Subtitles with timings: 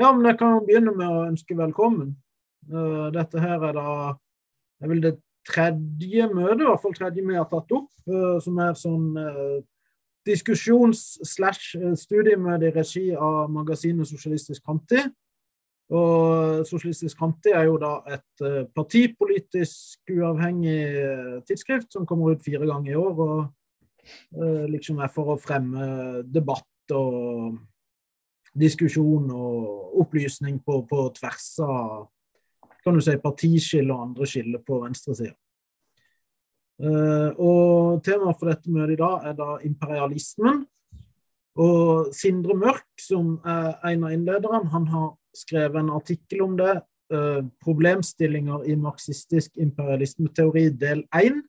[0.00, 2.14] Ja, men jeg kan jo begynne med å ønske velkommen.
[2.72, 3.88] Uh, dette her er da
[4.80, 8.58] jeg vil det tredje møtet, i hvert fall tredje vi har tatt opp, uh, som
[8.64, 9.60] er sånn uh,
[10.28, 15.12] diskusjons-slash-studiemøte i regi av magasinet Sosialistisk Framtid.
[15.92, 18.34] Og Sosialistisk Framtid er jo da et
[18.76, 20.84] partipolitisk uavhengig
[21.48, 23.14] tidsskrift som kommer ut fire ganger i år.
[23.26, 23.40] og
[24.70, 25.84] liksom er for å fremme
[26.24, 27.58] debatt og
[28.56, 32.08] diskusjon og opplysning på, på tvers av
[32.84, 35.34] kan du si, partiskille og andre skiller på venstresida.
[36.80, 40.62] Uh, og Temaet for dette møtet i dag er da imperialismen.
[41.60, 46.78] Og Sindre Mørk, som er en av innlederne, han har skrevet en artikkel om det.
[47.12, 51.42] Uh, 'Problemstillinger i marxistisk imperialismeteori', del 1.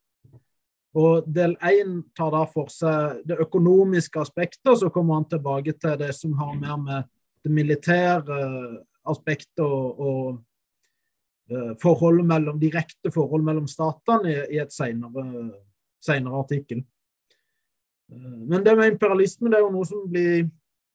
[0.98, 5.98] Og del 1 tar da for seg det økonomiske aspektet, så kommer han tilbake til
[6.02, 7.12] det som har mer med
[7.46, 8.40] det militære
[9.08, 16.84] aspektet og, og uh, forhold mellom, direkte forhold mellom statene i, i et senere, artikkel.
[18.12, 20.50] Uh, men det med imperialisme det er jo noe som blir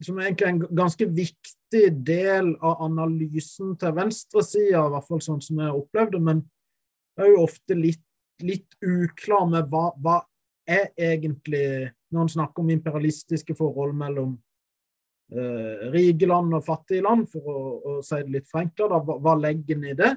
[0.05, 5.41] som er egentlig en ganske viktig del av analysen til venstresida, i hvert fall sånn
[5.41, 6.21] som jeg opplevde.
[6.21, 6.43] Men
[7.17, 8.03] det er jo ofte litt
[8.45, 10.20] litt uklar med hva, hva
[10.67, 14.37] er egentlig Når en snakker om imperialistiske forhold mellom
[15.34, 19.34] eh, rike land og fattige land, for å, å si det litt forenkla, hva, hva
[19.41, 20.12] legger en i det?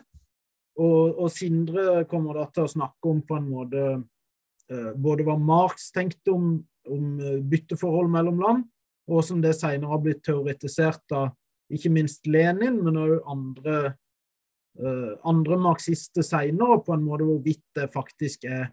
[0.80, 3.86] Og, og, Sindre kommer da til å snakke om på en måte
[4.70, 6.54] eh, både hva Marx tenkte om,
[6.88, 8.68] om eh, bytteforhold mellom land,
[9.10, 11.34] og som det senere har blitt teoretisert av
[11.74, 13.96] ikke minst Lenin, men òg andre
[15.28, 18.70] andre marxister seinere, på en måte hvorvidt det faktisk er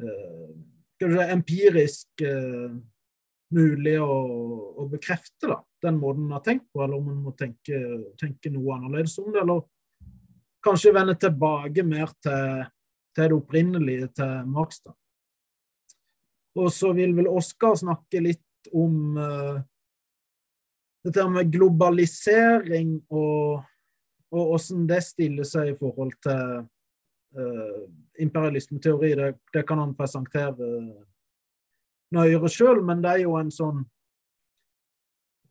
[0.00, 2.74] si, empirisk uh,
[3.54, 4.16] mulig å,
[4.82, 7.80] å, bekrefte da, den måten man har tenkt på, eller om man må tenke,
[8.18, 9.42] tenke, noe annerledes om det.
[9.44, 9.62] Eller
[10.66, 12.66] kanskje vende tilbake mer til,
[13.14, 14.82] til det opprinnelige, til Marx.
[14.82, 14.96] da.
[16.56, 19.62] Og så vil vel Oskar snakke litt om uh,
[21.06, 23.62] dette med globalisering og
[24.36, 26.62] og hvordan det stiller seg i forhold til
[27.38, 27.82] uh,
[28.22, 30.70] imperialismeteori, det, det, kan han presentere
[32.14, 33.82] nøyere sjøl, men det er jo en sånn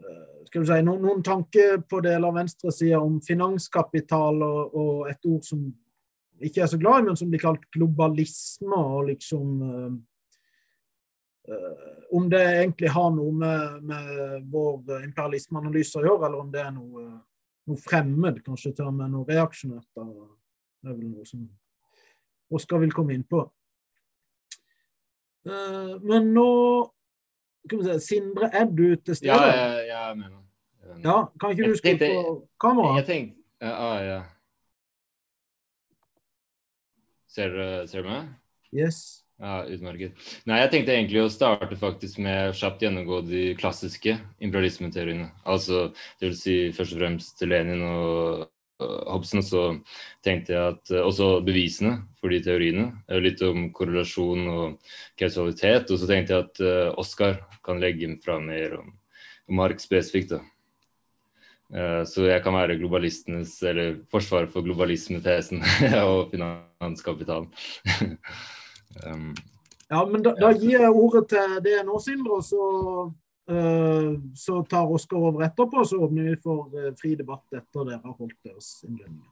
[0.01, 5.09] uh, skal du si, noen, noen tanker på deler av venstresida om finanskapital og, og,
[5.12, 5.66] et ord som
[6.45, 9.94] ikke er så glad i, men som blir kalt globalisme, og liksom uh,
[12.16, 16.74] om det egentlig har noe med, med vår imperialismeanalyse å gjøre, eller om det er
[16.74, 17.06] noe
[17.70, 19.88] noe fremmed, kanskje til og med noe reaksjonært.
[19.96, 21.46] Det er vel noe som
[22.53, 23.40] Oskar vil komme inn på.
[25.46, 26.50] Uh, men nå
[27.66, 29.34] skal vi se, Sindre, er du til stede?
[29.34, 30.42] Ja, jeg, jeg er med nå.
[31.02, 33.02] Ja, kan ikke du skru på kameraet?
[33.02, 34.22] Jeg tenkte, ja, ja.
[37.28, 38.30] Ser du meg?
[38.72, 39.25] Yes.
[39.35, 40.16] Ja, utmerket.
[40.47, 45.28] Nei, jeg tenkte egentlig å starte faktisk med kjapt gjennomgå de klassiske imperialismeteoriene.
[45.44, 45.90] Altså
[46.22, 48.45] det vil si først og fremst Lenin og
[48.79, 49.66] Hobson, så
[50.24, 52.90] tenkte jeg at også bevisene for de teoriene.
[53.24, 55.91] Litt om korrelasjon og kausalitet.
[55.91, 58.91] Og så tenkte jeg at uh, Oskar kan legge fra mer om,
[59.47, 60.35] om Mark spesifikt.
[60.35, 60.41] da.
[61.75, 65.63] Uh, så jeg kan være globalistenes, eller forsvaret for globalismetesen
[66.07, 67.51] og finanskapitalen.
[69.03, 69.35] Um,
[69.89, 72.66] ja, men da, da, gir jeg ordet til det nå, Sindre, og så,
[73.51, 75.85] uh, så tar Oskar over etterpå.
[75.85, 79.31] Så åpner vi for uh, fri debatt etter dere har holdt deres innledninger.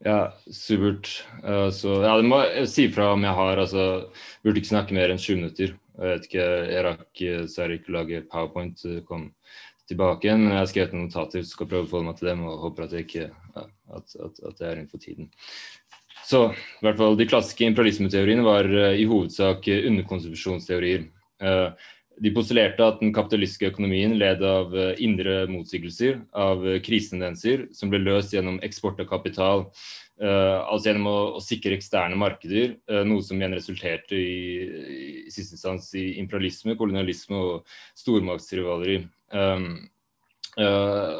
[0.00, 1.10] Ja, supert.
[1.44, 3.88] Uh, så ja, det må jeg si fra om jeg har altså
[4.40, 5.74] Burde ikke snakke mer enn 20 minutter.
[6.00, 8.86] Jeg vet ikke, jeg rakk dessverre ikke å lage powerpoint.
[9.04, 9.26] Kom
[9.90, 12.44] tilbake igjen, men jeg har skrevet noen notater, skal prøve å forholde meg til dem
[12.46, 13.26] og håper at jeg ikke
[13.58, 15.30] at, at, at jeg er innenfor tiden.
[16.30, 21.08] Så i hvert fall de klassiske imperialismeteoriene var uh, i hovedsak uh, underkonstitusjonsteorier.
[21.42, 21.72] Uh,
[22.20, 28.34] de postulerte at den kapitalistiske økonomien led av indre motsigelser, av krisetendenser, som ble løst
[28.34, 29.62] gjennom eksport av kapital.
[30.20, 32.74] altså gjennom å, å sikre eksterne markeder,
[33.08, 34.36] noe som igjen resulterte i,
[35.24, 37.72] i siste instans i imperialisme, kolonialisme og
[38.02, 38.98] stormaktsrivaleri.
[39.32, 39.88] Um,
[40.60, 41.14] Uh,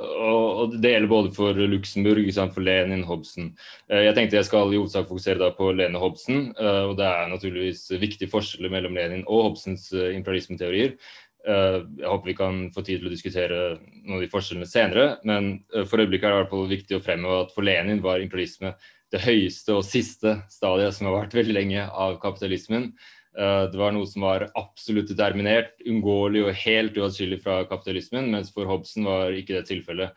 [0.61, 2.21] og Det gjelder både for Luxembourg,
[2.53, 3.55] for Lenin, Hobson.
[3.91, 6.51] Uh, jeg tenkte jeg skal i hovedsak fokusere på Lene Hobson.
[6.61, 10.97] Uh, og Det er naturligvis viktige forskjeller mellom Lenin og Hobsons imperialismeteorier.
[11.41, 13.59] jeg håper vi kan få tid til å diskutere
[14.05, 15.17] noen av de forskjellene senere.
[15.25, 18.75] Men for øyeblikket er det hvert fall viktig å fremheve at for Lenin var imperialisme
[19.11, 22.91] det høyeste og siste stadiet som har vært veldig lenge av kapitalismen.
[23.31, 28.67] Det var noe som var absolutt determinert, uunngåelig og helt uatskillelig fra kapitalismen, mens for
[28.67, 30.17] Hobson var ikke det tilfellet.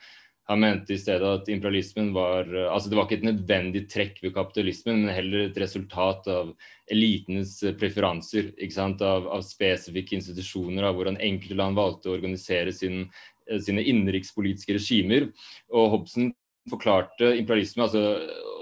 [0.52, 4.34] Han mente i stedet at imperialismen var altså Det var ikke et nødvendig trekk ved
[4.36, 6.52] kapitalismen, men heller et resultat av
[6.92, 8.52] elitenes preferanser.
[8.84, 13.06] Av, av, spesifikke institusjoner, av hvordan enkelte land valgte å organisere sin,
[13.56, 15.30] sine innenrikspolitiske regimer.
[15.72, 16.34] Og Hobson
[16.72, 18.02] forklarte imperialisme altså,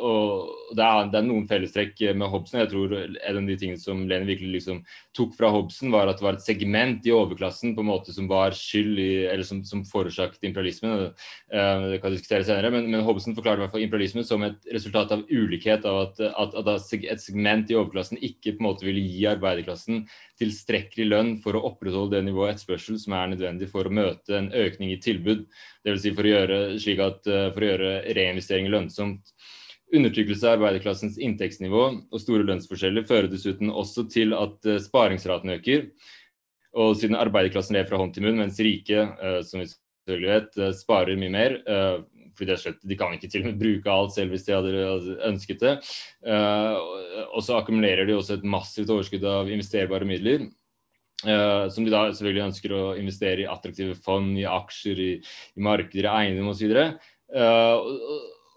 [0.01, 2.62] og det er, det er, noen fellestrekk med Hobson.
[2.62, 4.80] Jeg tror En av de tingene som Lenin virkelig liksom
[5.18, 8.30] tok fra Hobson, var at det var et segment i overklassen på en måte som
[8.31, 11.12] var skyld i, eller som, som forårsaket imperialismen.
[11.53, 14.71] Uh, det kan diskuteres senere, men, men Hobson forklarte i hvert fall imperialismen som et
[14.74, 15.86] resultat av ulikhet.
[15.86, 20.06] Av at, at, at, et segment i overklassen ikke på en måte ville gi arbeiderklassen
[20.41, 24.49] tilstrekkelig lønn for å opprettholde det nivået etterspørsel som er nødvendig for å møte en
[24.57, 25.45] økning i tilbud.
[25.85, 26.03] Dvs.
[26.03, 29.33] Si for å gjøre slik uh, for å gjøre reinvesteringer lønnsomt.
[29.91, 35.88] Undertrykkelse av arbeiderklassens inntektsnivå og store lønnsforskjeller fører dessuten også til at uh, sparingsraten øker.
[36.81, 40.61] Og siden arbeiderklassen lever fra hånd til munn, mens rike, uh, som vi selvfølgelig vet,
[40.79, 41.61] sparer mye mer
[42.36, 44.56] fordi det er slett, De kan ikke til og med bruke alt selv hvis de
[44.56, 45.75] hadde ønsket det.
[46.25, 50.50] og så akkumulerer de også et massivt overskudd av investerbare midler.
[51.22, 55.12] som de da selvfølgelig ønsker å investere i attraktive fond, i aksjer, i,
[55.56, 56.72] i markeder, i eiendom osv.
[57.31, 57.78] Uh,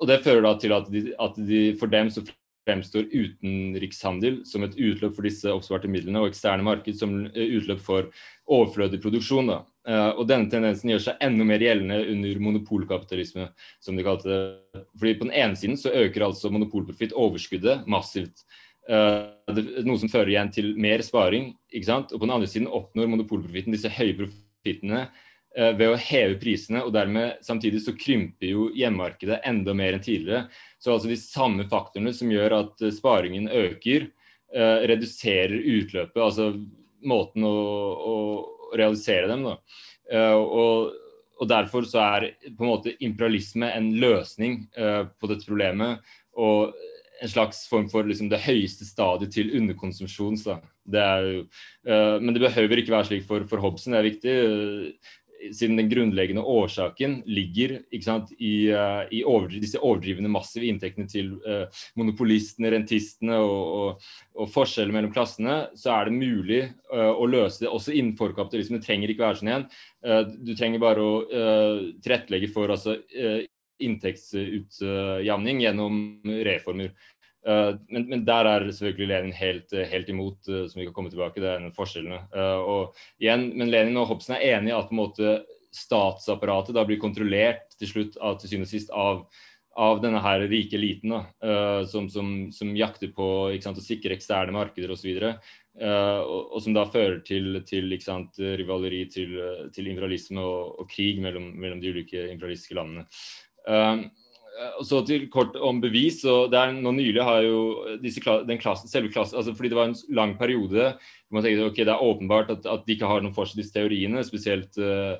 [0.01, 2.25] og Det fører da til at, de, at de, for dem så
[2.65, 7.83] fremstår utenrikshandel som et utløp for disse oppsparte midlene, og eksterne marked som eh, utløp
[7.85, 8.11] for
[8.45, 9.53] overflødig produksjon.
[9.53, 9.61] Da.
[9.85, 13.51] Uh, og Denne tendensen gjør seg enda mer gjeldende under monopolkapitalisme,
[13.85, 14.85] som de kalte det.
[14.97, 18.47] Fordi På den ene siden så øker altså monopolprofitt overskuddet massivt.
[18.89, 21.53] Uh, det, noe som fører igjen til mer sparing.
[21.69, 22.15] ikke sant?
[22.15, 26.81] Og på den andre siden oppnår monopolprofitten disse høye profittene uh, ved å heve prisene,
[26.81, 30.47] og dermed samtidig så krymper jo hjemmemarkedet enda mer enn tidligere.
[30.81, 34.13] Så altså de samme faktorene som gjør at sparingen øker,
[34.55, 36.53] reduserer utløpet, altså
[37.03, 37.55] måten å,
[37.99, 38.15] å
[38.77, 39.47] realisere dem.
[39.47, 39.57] Da.
[40.37, 40.93] Og,
[41.41, 46.05] og, derfor så er på en måte imperialisme en løsning på dette problemet.
[46.35, 46.75] og
[47.23, 50.39] en slags form for liksom, det høyeste stadiet til underkonsumsjon.
[50.95, 51.45] Det jo,
[51.89, 53.95] uh, men det behøver ikke være slik for, for Hobson.
[53.95, 54.35] Det er viktig.
[55.53, 61.35] Siden den grunnleggende årsaken ligger sant, i, uh, i overdri disse overdrivende massive inntektene til
[61.45, 61.67] uh,
[62.01, 64.07] monopolistene, rentistene og, og,
[64.39, 66.61] og, forskjeller mellom klassene, så er det mulig
[66.93, 68.81] uh, å løse det også innenfor kapitalismen.
[68.81, 69.67] Det trenger ikke være sånn igjen.
[70.45, 71.13] du trenger bare å
[72.05, 72.99] tilrettelegge for altså,
[73.83, 76.01] inntektsutjamning gjennom
[76.47, 76.93] reformer.
[77.45, 81.13] Uh, men, men, der er selvfølgelig Lenin helt, helt imot, uh, som vi kan komme
[81.13, 81.43] tilbake.
[81.43, 82.21] Det er en av forskjellene.
[82.65, 85.35] Og igjen, men Lenin og Hobson er enige i at på en måte,
[85.75, 89.25] statsapparatet da blir kontrollert til slutt av, til syvende og sist av,
[89.75, 91.49] av denne her rike eliten, da,
[91.91, 93.27] som, som, som, jakter på
[93.59, 95.19] sant, å sikre eksterne markeder osv.
[95.19, 99.35] Uh, og, og som da fører til, til sant, rivaleri, til,
[99.75, 103.09] til imperialisme og, og krig mellom, mellom, de ulike imperialistiske landene.
[103.67, 104.05] Uh, Eh,
[104.87, 106.25] så til kort om bevis.
[106.25, 109.79] og det er Nå nylig har jo disse, den klassen, selve klassen, altså fordi det
[109.79, 110.95] var en lang periode
[111.35, 113.75] hvor man tenkte ok, det er åpenbart at, at de ikke har noen fortsatt disse
[113.75, 115.17] teoriene, spesielt uh,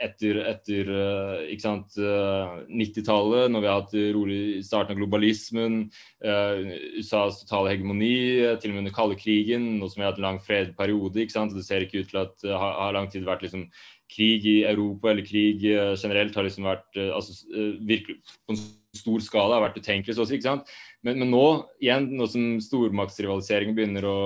[0.00, 5.82] etter, etter uh, uh, 90-tallet, når vi har hatt rolig starten av globalismen,
[6.24, 8.14] USAs totale hegemoni,
[8.62, 11.20] til og med under kalde krigen, nå som vi har hatt en lang fredperiode.
[11.20, 13.68] ikke Det ser ikke ut til at det har, har lang tid vært liksom
[14.14, 18.54] krig i Europa eller krig uh, generelt har liksom vært uh, altså, uh, virkelig på
[18.54, 18.60] en
[18.94, 20.14] stor skala har vært utenkelig.
[20.16, 20.70] Så, ikke sant?
[21.02, 21.44] Men, men, nå,
[21.82, 24.18] igjen, nå som stormaktsrivaliseringen begynner å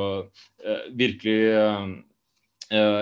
[0.92, 1.38] virkelig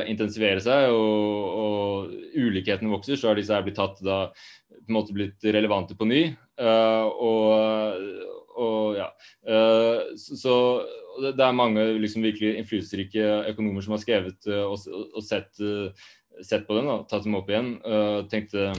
[0.07, 4.95] intensivere seg og, og ulikhetene vokser, så har disse her blitt tatt da på en
[4.95, 6.21] måte blitt relevante på ny.
[6.63, 7.99] og,
[8.63, 9.09] og ja.
[10.15, 10.55] så
[11.35, 15.51] det er mange liksom, virkelig innflytelsesrike økonomer som har skrevet og, og sett
[16.45, 17.77] sett på den og tatt dem opp igjen.
[17.87, 18.73] Uh, tenkte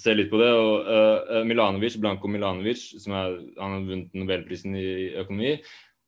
[0.00, 0.50] se litt på det.
[0.52, 4.86] og uh, Milanovic, Blanko Milanovic, som er, han har vunnet Nobelprisen i
[5.22, 5.54] økonomi,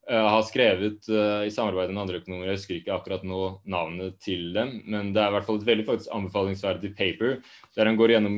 [0.09, 4.17] uh, har skrevet uh, i samarbeid med andre økonomer, jeg husker ikke akkurat nå navnet
[4.23, 7.37] til dem, men det er i hvert fall et veldig faktisk anbefalingsverdig paper
[7.77, 8.37] der han går gjennom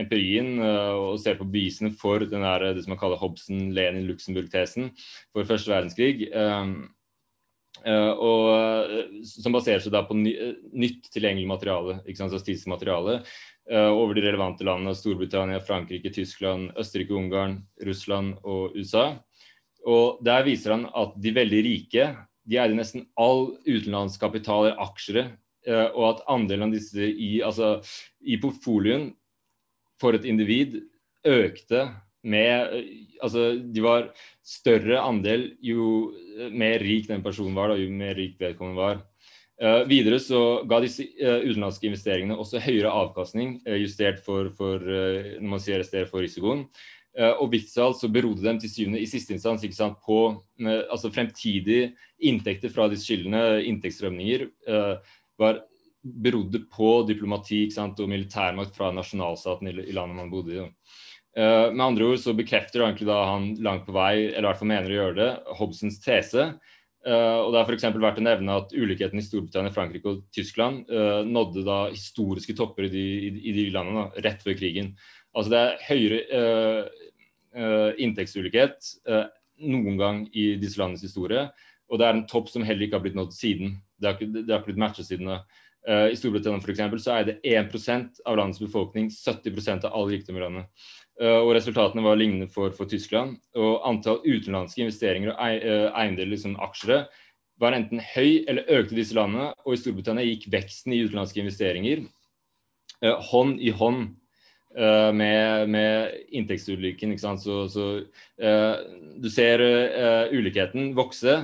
[0.00, 4.92] empirien og ser på bevisene for den der, det som man kaller Hobson-Lenin-Luxemburg-tesen
[5.34, 6.30] for første verdenskrig.
[6.32, 6.88] Uh,
[7.84, 12.72] og, uh, som baserer seg da på ny, uh, nytt tilgjengelig materiale, ikke sant, statistisk
[12.72, 13.20] materiale
[13.66, 19.16] over de relevante landene Storbritannia, Frankrike, Tyskland, Østerrike, Ungarn, Russland og USA.
[19.82, 22.04] Og Der viser han at de veldig rike
[22.46, 25.32] de eide nesten all utenlandskapital eller aksjer,
[25.98, 27.80] og at andelen av disse i, altså,
[28.22, 29.08] i portfolioen
[29.98, 30.78] for et individ
[31.26, 31.88] økte
[32.26, 32.78] med
[33.16, 34.10] Altså, de var
[34.44, 36.10] større andel jo
[36.52, 38.98] mer rik den personen var, da, jo mer rik vedkommende var.
[39.56, 44.84] Uh, videre så ga disse uh, utenlandske investeringene også høyere avkastning, uh, justert for, for
[44.84, 46.66] når man sier arrestert for risikoen.
[47.16, 52.68] og alt så berodde dem til syvende i siste instans sant, på altså fremtidige inntekter
[52.68, 54.44] fra disse kildene, inntektsstrømninger,
[55.40, 55.62] var,
[56.02, 60.66] berodde på diplomati sant, og militærmakt fra nasjonalstaten i, i landet man bodde i.
[61.36, 64.70] med andre ord så bekrefter egentlig da han langt på vei, eller i hvert fall
[64.70, 65.26] mener å gjøre det,
[65.58, 66.46] Hobsons tese
[67.06, 67.84] Uh, og Det er f.eks.
[68.02, 72.88] verdt å nevne at ulikheten i Storbritannia, Frankrike og Tyskland uh, nådde da historiske topper
[72.88, 73.04] i de,
[73.38, 74.90] i, de landene da, rett før krigen.
[75.36, 76.22] Altså Det er høyere
[78.00, 78.88] inntektsulikhet
[79.64, 81.46] noen gang i disse landenes historie.
[81.88, 83.78] Og det er en topp som heller ikke har blitt nådd siden.
[83.96, 85.38] Det har ikke, det har ikke blitt matchet siden da.
[86.12, 90.44] I Storbritannia for eksempel, så det 1% av landets befolkning 70 av all rikdom i
[90.44, 90.88] landet.
[91.16, 93.38] Eh, og resultatene var lignende for, for, Tyskland.
[93.56, 97.06] Og antall utenlandske investeringer og eh, eiendeler, liksom aksjer,
[97.60, 99.50] var enten høy eller økte disse landene.
[99.64, 102.04] Og i Storbritannia gikk veksten i utenlandske investeringer
[103.00, 104.02] eh, hånd i hånd
[104.76, 107.16] eh, med, med inntektsulykken.
[107.16, 107.88] Så, så
[108.36, 108.84] eh,
[109.16, 109.64] du ser
[110.36, 111.38] ulikheten vokse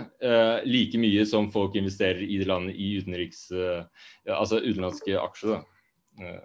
[0.69, 3.47] like mye som folk investerer i det landet i utenriks,
[4.29, 5.63] altså utenlandske aksjer.
[6.21, 6.43] Da.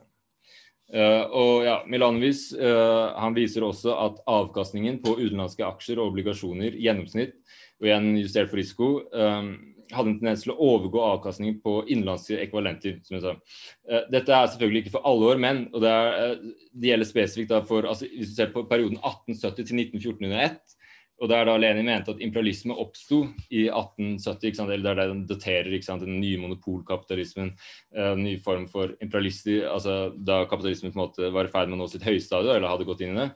[0.88, 6.78] Uh, og ja, Milanovic uh, han viser også at avkastningen på utenlandske aksjer og obligasjoner
[6.78, 7.34] i gjennomsnitt,
[7.82, 9.50] og igjen justert for risiko, um,
[9.92, 13.02] hadde en tendens til å overgå avkastningen på innenlandske ekvivalenter.
[13.04, 13.36] som jeg sa.
[13.84, 16.40] Uh, dette er selvfølgelig ikke for alle år, men og det, er,
[16.72, 20.46] det gjelder spesifikt da for altså, hvis du ser på perioden 1870 til 1914 under
[20.48, 20.77] ett,
[21.18, 24.74] og der da Lenin mente at imperialisme oppsto i 1870, ikke sant?
[24.74, 25.72] eller der den daterer
[26.04, 27.56] den nye monopolkapitalismen,
[27.96, 31.72] eh, en ny form for imperialister, altså da kapitalismen på en måte var i ferd
[31.72, 33.32] med å nå sitt høyestadie, eller hadde gått inn i det.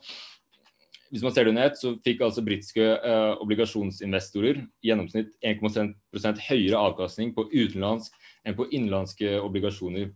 [1.12, 6.46] Hvis man ser det under ett, så fikk altså britiske eh, obligasjonsinvestorer i gjennomsnitt 1,1
[6.46, 8.14] høyere avkastning på utenlandsk
[8.46, 10.14] enn på innenlandske obligasjoner.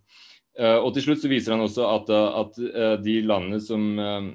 [0.56, 4.30] Eh, og til slutt så viser han også at, at uh, de landene som uh,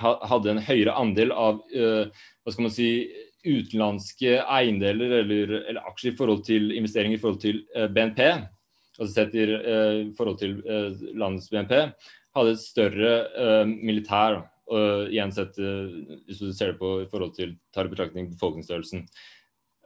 [0.00, 2.08] hadde en høyere andel av uh,
[2.42, 2.90] hva skal man si,
[3.46, 8.22] utenlandske eiendeler eller, eller, aksjer i forhold til investeringer i forhold til uh, BNP,
[8.98, 10.58] altså sett i uh, forhold til
[11.14, 11.78] landets BNP,
[12.36, 14.42] hadde et større militær.
[14.66, 15.54] og igjen sett,
[16.26, 19.04] hvis du ser det på i forhold til tar i betraktning befolkningsstørrelsen.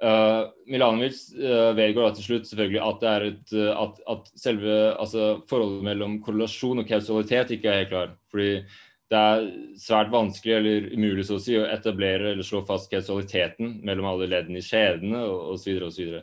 [0.00, 3.50] Uh, Milanovic uh, vedgår til slutt selvfølgelig at, det er et,
[3.82, 8.14] at, at selve altså, forholdet mellom korrelasjon og kausalitet ikke er helt klar.
[8.32, 8.62] fordi
[9.10, 9.46] det er
[9.80, 14.28] svært vanskelig eller umulig så å si, å etablere eller slå fast kausaliteten mellom alle
[14.30, 15.80] leddene i skjedene osv.
[15.88, 16.18] osv.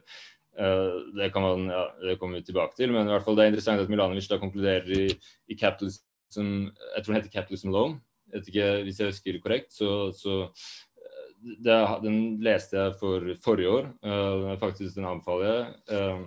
[0.57, 3.43] Uh, det, kan man, ja, det kommer vi tilbake til, men i hvert fall det
[3.43, 5.07] er interessant at Milanovic da konkluderer i,
[5.51, 7.99] i capitalism Jeg tror den heter Capitalism Alone.
[8.27, 11.27] Jeg vet ikke, hvis jeg husker det korrekt, så, så eh,
[11.63, 13.91] det, Den leste jeg for forrige år.
[14.03, 15.67] Uh, faktisk Den anbefaler jeg.
[15.91, 16.25] Um,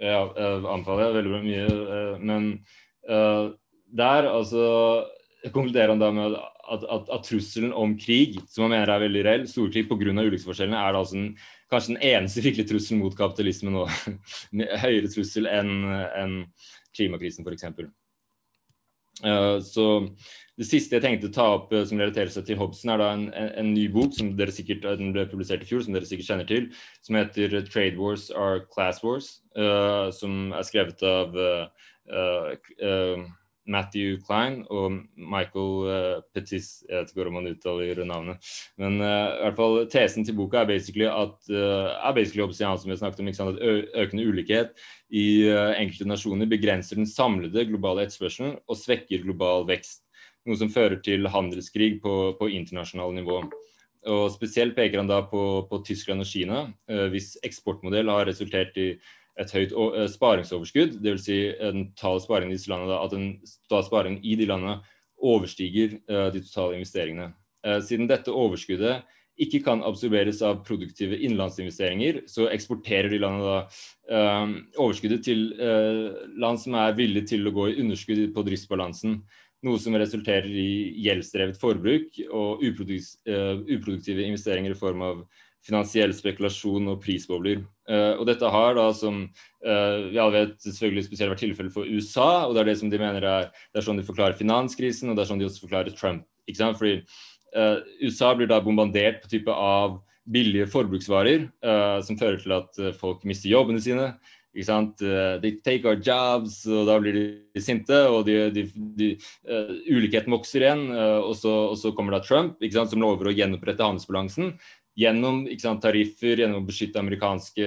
[0.00, 0.22] ja,
[0.76, 1.66] anbefaler jeg veldig mye.
[1.90, 2.52] Uh, men
[3.10, 3.50] uh,
[3.96, 4.64] der altså,
[5.52, 6.36] konkluderer han da med
[6.70, 10.12] at, at, at, trusselen om krig, som han mener er veldig reell, storkrig pga.
[10.12, 11.24] ulykkesforskjellene, er da altså
[11.70, 13.86] kanskje den eneste virkelige trusselen mot kapitalismen nå.
[14.84, 16.36] Høyere trussel enn en
[16.96, 17.90] klimakrisen, f.eks.
[19.20, 19.84] Uh, så
[20.56, 23.10] det siste jeg tenkte å ta opp uh, som relaterer seg til Hobson, er da
[23.16, 26.08] en, en, en, ny bok som dere sikkert, den ble publisert i fjor, som dere
[26.08, 26.70] sikkert kjenner til,
[27.04, 31.36] som heter 'Trade Wars are Class Wars', uh, som er skrevet av
[33.70, 36.80] Matthew Klein og Michael uh, Pettis.
[36.88, 38.50] Jeg vet ikke hvordan man uttaler navnet.
[38.80, 42.90] Men uh, i hvert fall tesen til boka er basically at, uh, er basically som
[42.90, 44.74] vi snakket om, sant, at økende ulikhet
[45.10, 50.04] i enkelte nasjoner begrenser den samlede globale etterspørselen og svekker global vekst.
[50.46, 53.40] Noe som fører til handelskrig på, på internasjonalt nivå.
[54.10, 56.62] Og Spesielt peker han da på, på Tyskland og Kina,
[57.12, 58.94] hvis eksportmodell har resultert i
[59.40, 61.24] et høyt eh, sparingsoverskudd, dvs.
[61.24, 63.30] Si en total sparing i disse landene, at den
[63.64, 64.80] totale sparingen i de landene
[65.20, 67.32] overstiger uh, de totale investeringene.
[67.66, 69.02] Uh, siden dette overskuddet
[69.40, 73.46] ikke kan absorberes av produktive innenlandsinvesteringer, så eksporterer de landene
[74.10, 74.18] da
[74.76, 75.46] overskuddet til
[76.36, 79.14] land som er villige til å gå i underskudd på driftsbalansen.
[79.64, 85.24] Noe som resulterer i gjeldsdrevet forbruk og uproduktive investeringer i form av
[85.66, 87.64] finansiell spekulasjon og prisbobler.
[87.90, 91.88] Uh, og dette har da som uh, vi alle vet selvfølgelig spesielt vært tilfellet for
[91.90, 95.10] USA, og det er det som de mener er det er sånn de forklarer finanskrisen,
[95.10, 96.22] og det er sånn de også forklarer Trump.
[96.46, 96.78] ikke sant?
[96.78, 97.00] Fordi
[97.56, 99.98] uh, USA blir da bombardert på type av
[100.30, 101.48] billige forbruksvarer
[102.06, 104.04] som fører til at folk mister jobbene sine.
[104.52, 105.00] ikke sant?
[105.42, 108.66] They take our jobs, og da blir de sinte, og de, de,
[109.00, 109.08] de,
[109.88, 110.84] ulikheten vokser igjen.
[110.92, 114.52] Og, så, og, så, kommer da Trump, ikke sant, som lover å gjenopprette handelsbalansen
[114.98, 117.66] gjennom sant, tariffer, gjennom å beskytte amerikanske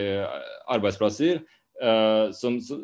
[0.73, 1.43] arbeidsplasser.
[1.83, 2.81] Uh, som, som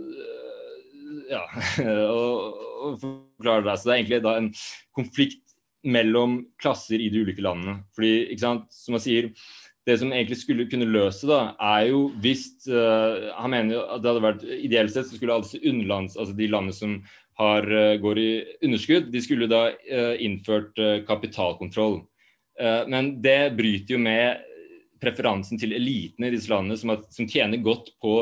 [1.30, 1.44] ja,
[2.16, 3.78] og, og forklare det.
[3.78, 4.52] Så det er egentlig da en
[4.98, 5.56] konflikt
[5.88, 7.80] mellom klasser i de ulike landene.
[7.96, 9.30] Fordi, ikke sant, som man sier,
[9.88, 14.04] det som egentlig skulle kunne løse da, er jo hvis uh, Han mener jo at
[14.04, 16.98] det hadde vært ideelt sett så skulle altså underlands, altså de landene som
[17.40, 18.30] har, uh, går i
[18.68, 20.78] underskudd, de skulle da uh, innført
[21.08, 22.02] kapitalkontroll.
[22.60, 24.42] Men det bryter jo med
[25.00, 28.16] preferansen til elitene i disse landene, som, har, som tjener godt på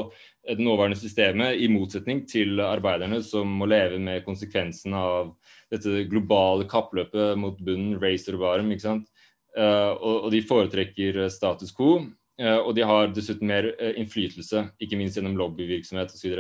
[0.47, 5.33] det nåværende systemet, i motsetning til arbeiderne som må leve med konsekvensen av
[5.73, 8.71] dette globale kappløpet mot bunnen, race or bottom.
[8.71, 9.09] ikke sant?
[9.57, 12.05] Uh, og, og, de foretrekker status quo.
[12.37, 16.35] Og de har dessuten mer innflytelse, ikke minst gjennom lobbyvirksomhet osv.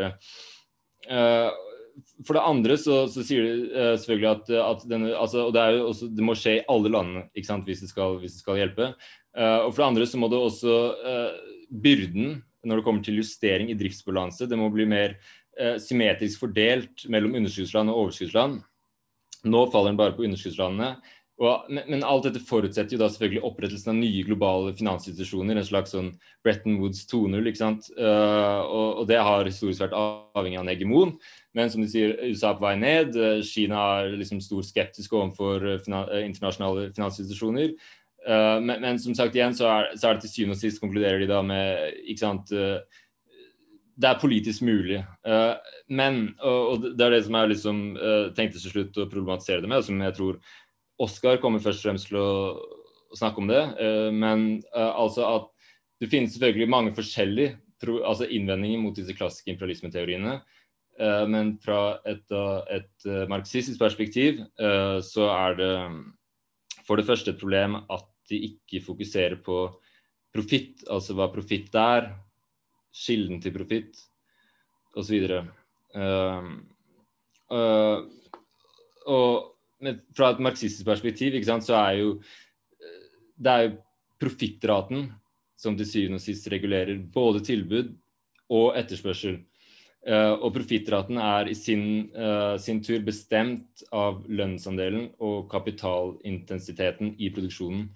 [1.09, 1.49] Uh,
[2.25, 6.09] for det andre så, så sier de selvfølgelig at, at denne, altså, og det, også,
[6.13, 8.91] det, må skje i alle landene ikke sant, hvis det skal, hvis det skal hjelpe.
[9.37, 10.77] og for det andre så må det også
[11.71, 15.17] byrden når det kommer til justering i driftsbalanse, det må bli mer
[15.81, 18.59] symmetrisk fordelt mellom underskuddsland og overskuddsland.
[19.47, 20.97] Nå faller den bare på underskuddslandene.
[21.37, 25.59] Og, men, alt dette forutsetter jo da selvfølgelig opprettelsen av nye globale finansinstitusjoner.
[25.59, 26.09] En slags sånn
[26.45, 27.37] Bretton Woods 2.0.
[27.45, 27.91] ikke sant?
[27.93, 31.13] Uh, og, og, det har historisk vært avhengig av en hegemon.
[31.57, 33.17] Men som de sier, USA er på vei ned.
[33.47, 37.73] Kina er liksom stor skeptisk overfor uh, finan internasjonale finansinstitusjoner.
[38.27, 41.21] Men, men, som sagt igjen, så er, så er, det til syvende og sist konkluderer
[41.21, 44.97] de da med ikke sant, det er politisk mulig.
[45.87, 47.79] men, og, det er det som jeg liksom
[48.35, 50.41] tenkte til slutt å problematisere det med, som jeg tror
[51.07, 52.27] Oskar kommer først og fremst til å,
[53.15, 53.63] snakke om det.
[54.11, 55.47] Men altså at
[56.01, 57.55] det finnes selvfølgelig mange forskjellige
[58.05, 60.37] altså innvendinger mot disse klassiske imperialismeteoriene.
[60.37, 60.56] Uh,
[61.29, 62.23] men fra et,
[62.73, 64.39] et marxistisk perspektiv
[65.05, 65.73] så er det
[66.87, 69.59] for det første et problem at de ikke fokuserer på
[70.33, 72.09] profitt, altså hva profitt er,
[72.97, 73.99] kilden til profitt
[74.97, 75.27] osv.
[75.97, 76.49] Uh,
[77.53, 77.99] uh,
[79.83, 82.09] men fra et marxistisk perspektiv sant, så er jo
[83.37, 83.75] det er jo
[84.17, 85.11] profittraten
[85.57, 87.91] som til syvende og sist regulerer både tilbud
[88.53, 89.37] og etterspørsel.
[90.07, 91.81] Uh, og profittraten er i sin,
[92.15, 97.89] uh, sin, tur bestemt av lønnsandelen og kapitalintensiteten i produksjonen.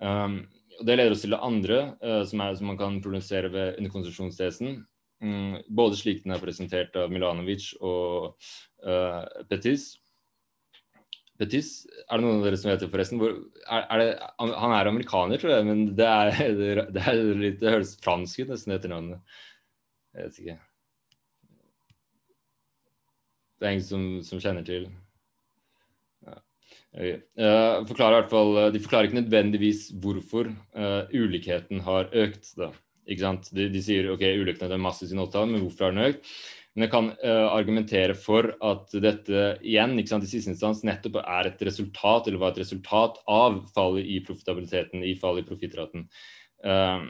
[0.00, 0.38] Um,
[0.78, 3.76] og det leder oss til det andre, uh, som, er, som, man kan produsere ved
[3.76, 4.78] underkonstruksjonstesen.
[5.20, 8.34] Um, både slik den er presentert av Milanovic og
[9.50, 9.92] Petis,
[11.40, 11.68] Petis,
[12.06, 13.18] er det noen av dere som vet det, forresten?
[13.18, 13.32] Hvor,
[13.66, 16.52] er, er det, han er amerikaner, tror jeg, men det, er,
[16.94, 17.08] det,
[17.40, 19.40] litt, det høres fransk ut nesten etter navnet.
[20.14, 20.62] Jeg vet ikke.
[23.64, 24.90] Det er ingen som, som kjenner til
[26.94, 32.52] uh, forklarer hvert fall, De forklarer ikke nødvendigvis hvorfor uh, ulikheten har økt.
[32.60, 32.70] Da.
[33.08, 33.48] Ikke sant?
[33.56, 36.30] De, de sier ok, ulikheten er masse siden 80 men hvorfor har den økt?
[36.74, 41.20] Men jeg kan uh, argumentere for at dette igjen ikke sant, i siste instans nettopp
[41.22, 46.08] er et resultat eller var et resultat av fallet i profitabiliteten, i fallet i profittraten.
[46.66, 47.06] Uh,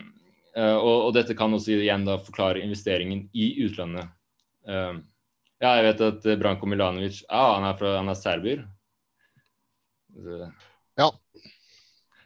[0.59, 4.13] uh, og, og, dette kan også igjen da forklare investeringen i utlandet.
[5.63, 8.65] Ja, jeg vet at Branko Milanovic ah, han er, fra, han er serber.
[10.99, 11.09] Ja.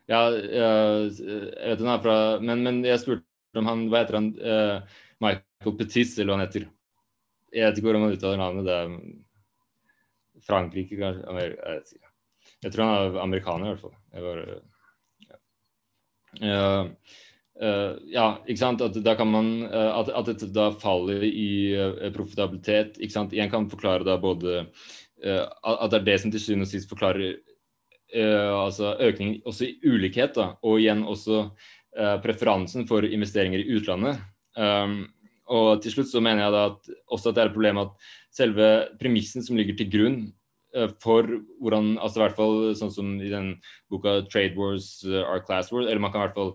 [0.09, 4.27] Ja, jeg vet han er fra Men, men jeg spurte om han Hva heter han?
[5.25, 6.67] Michael Petis, eller hva han heter.
[7.53, 8.69] Jeg vet ikke hvordan man uttaler navnet.
[8.69, 11.25] Det er Frankrike, kanskje.
[11.25, 12.13] Jeg, vet ikke.
[12.63, 13.97] jeg, tror han er amerikaner, i hvert fall.
[14.29, 14.45] Var,
[15.29, 15.41] ja.
[16.39, 17.19] Uh,
[17.63, 18.29] uh, ja.
[18.47, 18.83] ikke sant.
[18.85, 21.51] At, da kan man, uh, at, at dette da faller i
[22.15, 22.99] profitabilitet.
[22.99, 23.37] ikke sant?
[23.37, 24.67] Igjen kan forklare da både
[25.19, 27.41] at det er det som til syvende og sist forklarer
[28.15, 31.41] altså økningen også i ulikhet, da, og igjen også
[32.23, 34.21] preferansen for investeringer i utlandet.
[34.59, 35.09] Um,
[35.49, 38.09] og til slutt så mener jeg da at også at det er et problem at
[38.35, 38.67] selve
[39.01, 40.19] premissen som ligger til grunn
[40.77, 41.29] uh, for
[41.63, 43.55] hvordan altså i hvert fall sånn som i den
[43.91, 46.53] boka 'Trade Wars 'Our Class Wars', eller man kan i hvert fall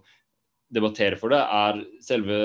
[0.74, 2.40] debattere for det, er selve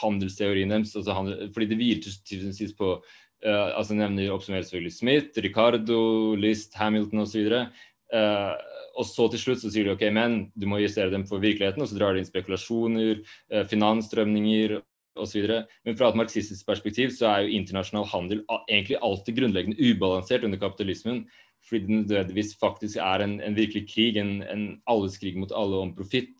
[0.00, 0.94] handelsteorien deres.
[0.98, 6.00] Altså handel, fordi det hviler til sist på uh, altså nevner oppsummerer selvfølgelig Smith, Ricardo,
[6.34, 7.52] List, Hamilton osv.
[8.14, 8.56] Uh,
[8.96, 11.82] og så til slutt så sier de ok, men du må justere dem for virkeligheten,
[11.84, 14.78] og så drar de inn spekulasjoner, uh, finansstrømninger
[15.16, 15.48] osv.
[15.86, 20.60] Men fra et marxistisk perspektiv så er jo internasjonal handel egentlig alltid grunnleggende ubalansert under
[20.60, 21.24] kapitalismen.
[21.66, 25.80] Fordi det nødvendigvis faktisk er en, en virkelig krig, en, en alles krig mot alle
[25.82, 26.30] om profitt.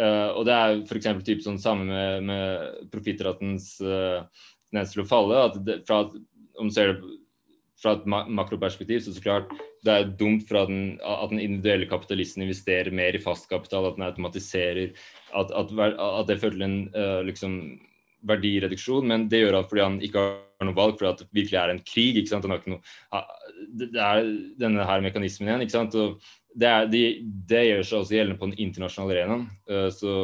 [0.00, 1.08] Uh, og det er f.eks.
[1.26, 4.24] typ sånn samme med, med profittratens uh,
[4.70, 5.42] tendens til å falle.
[5.50, 6.06] at det, fra,
[6.60, 7.18] Om du ser det
[7.82, 9.52] fra et makroperspektiv, så så klart
[9.82, 14.92] det er dumt den, at den individuelle kapitalisten investerer mer i fastkapital, at den automatiserer,
[15.34, 17.56] at, at, at det fører til en uh, liksom,
[18.28, 19.08] verdireduksjon.
[19.10, 21.82] Men det gjør han fordi han ikke har noe valg, fordi det virkelig er en
[21.82, 22.20] krig.
[22.20, 22.46] ikke sant?
[22.46, 23.26] Han har ikke noe,
[23.82, 24.30] det er
[24.62, 25.66] denne her mekanismen igjen.
[25.66, 25.98] ikke sant?
[25.98, 26.22] Og
[26.58, 27.02] det, er, de,
[27.48, 29.44] det gjør seg også gjeldende på den internasjonale arenaen.
[29.70, 30.14] Uh, så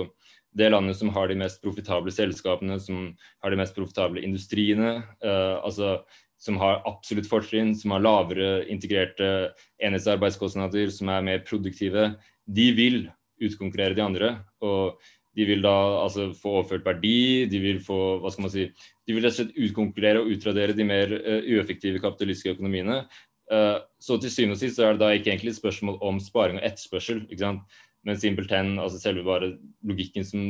[0.58, 3.12] det landet som har de mest profitable selskapene, som
[3.44, 5.98] har de mest profitable industriene, uh, altså
[6.38, 9.50] som har absolutt fortrinn, som har lavere integrerte
[9.82, 12.12] enhetsarbeidskostnader, som er mer produktive,
[12.46, 13.00] de vil
[13.42, 14.30] utkonkurrere de andre.
[14.62, 15.00] Og
[15.38, 18.68] de vil da altså få overført verdi, de vil få hva skal man si,
[19.06, 23.02] de vil rett og slett utkonkurrere og utradere de mer uh, ueffektive kapitalistiske økonomiene.
[23.48, 26.18] Uh, så til syvende og sist så er det da ikke egentlig et spørsmål om
[26.20, 27.78] sparing og etterspørsel, ikke sant?
[28.06, 29.50] men simpelthen altså selve bare
[29.84, 30.42] logikken som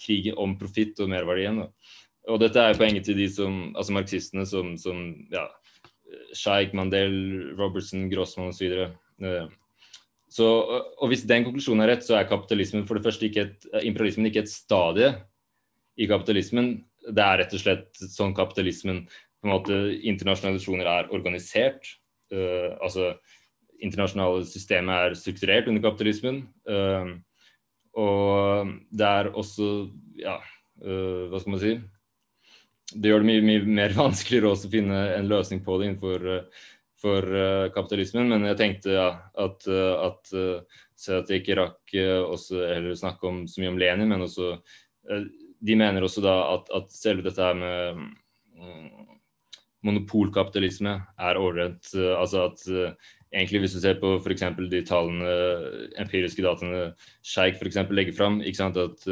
[0.00, 1.58] krigen om profitt og merverdien.
[1.58, 1.66] Da.
[2.30, 5.00] Og dette er poenget til de som, altså marxistene som, som
[5.32, 5.48] ja,
[6.36, 7.16] Scheik, Mandel,
[7.58, 8.86] Robertson, Grossmann osv.
[9.20, 9.50] Uh,
[10.32, 10.46] så,
[10.96, 14.30] og hvis den konklusjonen er rett, så er kapitalismen for det første ikke et, imperialismen
[14.30, 15.10] ikke et stadie
[16.00, 16.74] i kapitalismen.
[17.02, 21.98] Det er rett og slett sånn kapitalismen på en måte internasjonale nasjoner er organisert.
[22.32, 23.12] Uh, altså
[23.82, 26.42] internasjonale systemet er strukturert under kapitalismen.
[26.68, 27.18] Uh,
[27.98, 29.72] og det er også
[30.20, 30.38] ja,
[30.84, 31.74] uh, hva skal man si
[32.92, 36.26] det gjør det mye, mye mer vanskeligere også å finne en løsning på det innenfor
[37.02, 37.24] for
[37.74, 38.28] kapitalismen.
[38.30, 39.06] Men jeg tenkte ja,
[39.40, 40.82] at, at, uh,
[41.16, 41.94] at jeg ikke rakk
[42.28, 42.60] også
[43.00, 44.52] snakke om, så mye om Lenin, men også
[45.62, 48.04] De mener også da at, at selve dette her med
[48.60, 49.18] um,
[49.82, 51.90] monopolkapitalisme er overrent.
[51.94, 52.62] altså at
[53.32, 54.44] egentlig hvis du ser på f.eks.
[54.70, 55.32] de tallene,
[55.98, 56.92] empiriske dataene
[57.24, 57.80] Scheik f.eks.
[57.90, 59.06] legger fram, at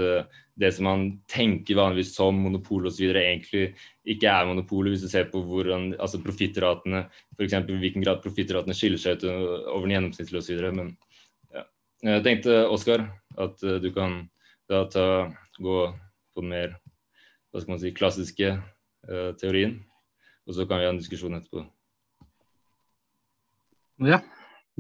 [0.61, 3.71] det som man tenker vanligvis som monopol osv., egentlig
[4.05, 7.07] ikke er monopolet, hvis du ser på hvordan, altså profittratene,
[7.39, 7.57] f.eks.
[7.57, 10.69] i hvilken grad profittratene skiller seg ut over den gjennomsnittlige osv.
[10.77, 10.93] Men
[11.55, 11.65] ja.
[12.13, 13.09] jeg tenkte, Oskar,
[13.41, 14.23] at du kan
[14.71, 15.07] da ta,
[15.61, 15.81] gå
[16.35, 16.77] på den mer
[17.51, 19.81] hva skal man si, klassiske uh, teorien,
[20.51, 21.63] og så kan vi ha en diskusjon etterpå.
[24.03, 24.19] Ja,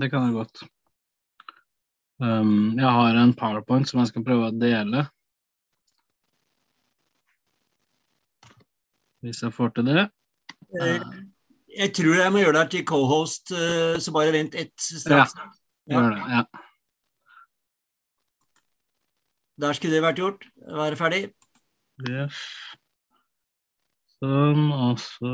[0.00, 0.62] det kan jeg godt.
[2.18, 5.04] Um, jeg har en powerpoint som jeg skal prøve å dele.
[9.22, 10.09] Hvis jeg får til det.
[10.74, 10.98] Uh,
[11.70, 15.37] jeg tror jeg må gjøre deg til co-host, uh, så bare vent ett straks.
[15.38, 16.26] Ja, gjør det.
[16.35, 16.42] Ja.
[19.61, 20.50] Der skulle det vært gjort.
[20.83, 21.24] Være ferdig.
[22.09, 22.42] Yes.
[24.20, 25.30] Sånn, og så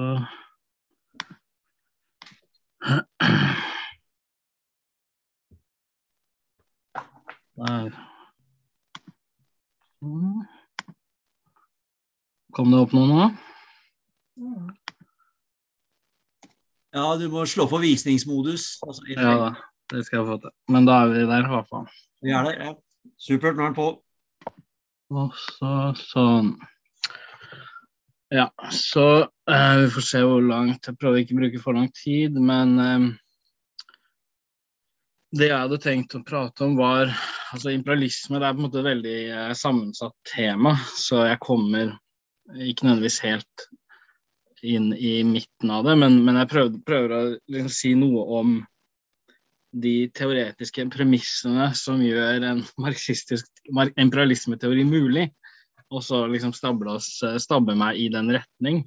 [7.57, 7.89] Der.
[12.55, 13.25] Kom det opp noe nå?
[16.95, 18.69] Ja, du må slå på visningsmodus.
[18.87, 19.51] Altså, ja da,
[19.91, 20.55] det skal jeg få til.
[20.71, 21.91] Men da er vi der, i hvert fall.
[22.23, 22.77] Vi er der, ja.
[23.19, 23.57] Supert.
[23.59, 23.91] Nå er den på.
[25.17, 25.75] Og så
[26.07, 26.55] sånn.
[28.29, 31.87] Ja, så uh, vi får se hvor langt Jeg prøver ikke å bruke for lang
[31.95, 33.07] tid, men uh,
[35.37, 37.13] det jeg hadde tenkt å prate om, var
[37.53, 38.41] altså imperialisme.
[38.41, 41.95] Det er på en måte et veldig uh, sammensatt tema, så jeg kommer
[42.57, 43.67] ikke nødvendigvis helt
[44.67, 45.95] inn i midten av det.
[46.03, 48.57] Men, men jeg prøver, prøver å liksom si noe om
[49.77, 55.29] de teoretiske premissene som gjør en marxistisk imperialismeteori mulig.
[55.95, 56.53] Og så liksom
[56.97, 58.85] oss, stabbe meg i den retning.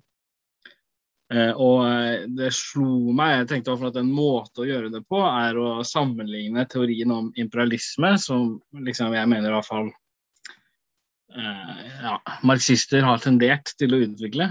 [1.29, 5.19] Eh, og eh, det slo meg, jeg tenkte at en måte å gjøre det på,
[5.21, 9.91] er å sammenligne teorien om imperialisme, som liksom jeg mener i hvert fall
[11.37, 14.49] eh, ja, marxister har tendert til å utvikle.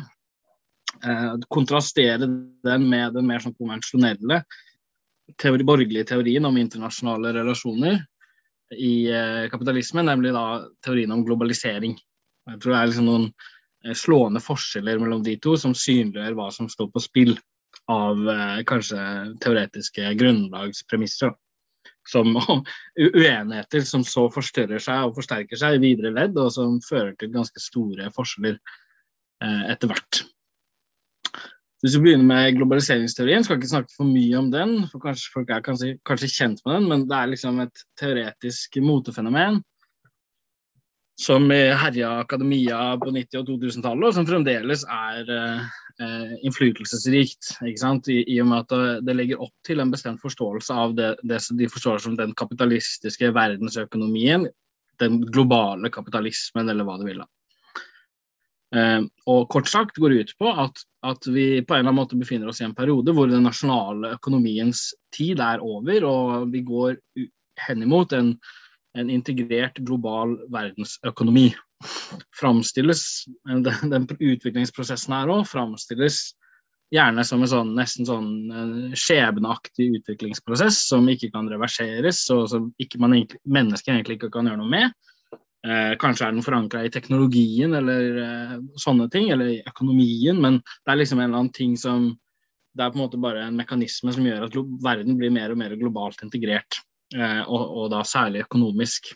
[1.52, 4.40] kontrastere den med den mer sånn konvensjonelle
[5.38, 8.00] teori, borgerlige teorien om internasjonale relasjoner
[8.72, 9.08] i
[9.52, 11.94] kapitalisme, nemlig da teorien om globalisering.
[12.48, 13.30] Jeg tror det er liksom noen
[13.86, 17.36] Eh, slående forskjeller mellom de to, som synliggjør hva som står på spill
[17.92, 19.02] av eh, kanskje
[19.42, 21.36] teoretiske grunnlagspremisser.
[22.08, 27.14] Som uenigheter som så forstørrer seg og forsterker seg i videre ledd, og som fører
[27.20, 30.24] til ganske store forskjeller eh, etter hvert.
[31.78, 35.52] Hvis vi begynner med globaliseringsteorien, skal ikke snakke for mye om den, for kanskje folk
[35.54, 39.60] er kanskje, kanskje kjent med den, men det er liksom et teoretisk motefenomen
[41.18, 47.56] som herja akademia på 90- og 2000-tallet, og som fremdeles er eh, innflytelsesrikt.
[47.66, 51.10] I, I, og med at det, det, legger opp til en bestemt forståelse av det,
[51.26, 54.46] det de forstår som den kapitalistiske verdensøkonomien
[54.98, 57.24] den globale kapitalismen, eller hva du vil.
[58.76, 62.00] Eh, og kort sagt går det ut på at, at, vi på en eller annen
[62.02, 66.62] måte befinner oss i en periode hvor den nasjonale økonomiens tid er over, og vi
[66.66, 66.98] går
[67.68, 68.34] henimot en,
[68.96, 71.50] en integrert global verdensøkonomi.
[72.34, 73.02] Framstilles,
[73.46, 75.46] den, den utviklingsprosessen her òg
[76.94, 78.28] gjerne som en sånn, nesten sånn
[78.96, 84.72] skjebneaktig utviklingsprosess som ikke kan reverseres, og som egentlig, mennesker egentlig ikke kan gjøre noe
[84.72, 84.96] med.
[85.66, 90.60] Eh, kanskje er den forankra i teknologien eller eh, sånne ting, eller i økonomien, men
[90.62, 92.14] det er liksom en eller annen ting som
[92.78, 95.58] Det er på en måte bare en mekanisme som gjør at verden blir mer og
[95.58, 96.76] mer globalt integrert,
[97.16, 99.12] og, og, da særlig økonomisk.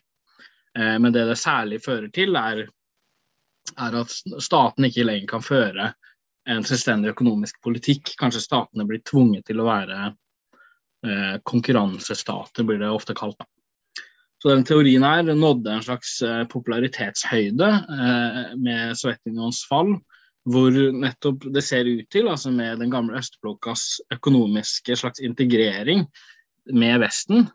[0.78, 2.64] Eh, men det det særlig fører til, er,
[3.76, 5.92] er at staten ikke lenger kan føre
[6.50, 8.14] en selvstendig økonomisk politikk.
[8.18, 13.44] Kanskje statene blir tvunget til å være eh, konkurransestater, blir det ofte kalt.
[14.42, 19.94] Så den teorien her nådde en slags eh, popularitetshøyde eh, med Sovjetunionens fall,
[20.50, 26.08] hvor nettopp det ser ut til, altså med den gamle østblokkas økonomiske slags integrering
[26.74, 27.46] med Vesten,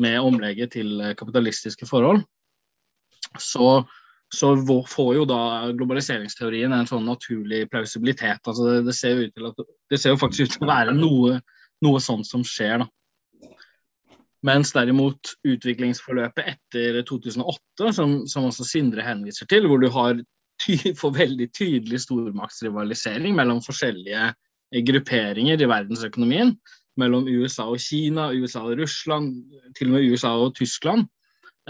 [0.00, 2.22] med omlegget til eh, kapitalistiske forhold,
[3.40, 3.82] så
[4.32, 4.54] så
[4.88, 5.38] får jo da
[5.76, 8.40] globaliseringsteorien en sånn naturlig plausibilitet.
[8.48, 9.58] Altså det, det, ser at,
[9.92, 11.34] det ser jo faktisk ut til å være noe,
[11.84, 12.80] noe sånt som skjer.
[12.80, 12.88] da.
[14.48, 20.16] Mens derimot utviklingsforløpet etter 2008, som, som også Sindre henviser til, hvor du har
[20.64, 24.32] ty, får veldig tydelig stormaktsrivalisering mellom forskjellige
[24.88, 26.56] grupperinger i verdensøkonomien,
[27.00, 29.34] mellom USA og Kina, USA og Russland,
[29.78, 31.06] til og med USA og Tyskland,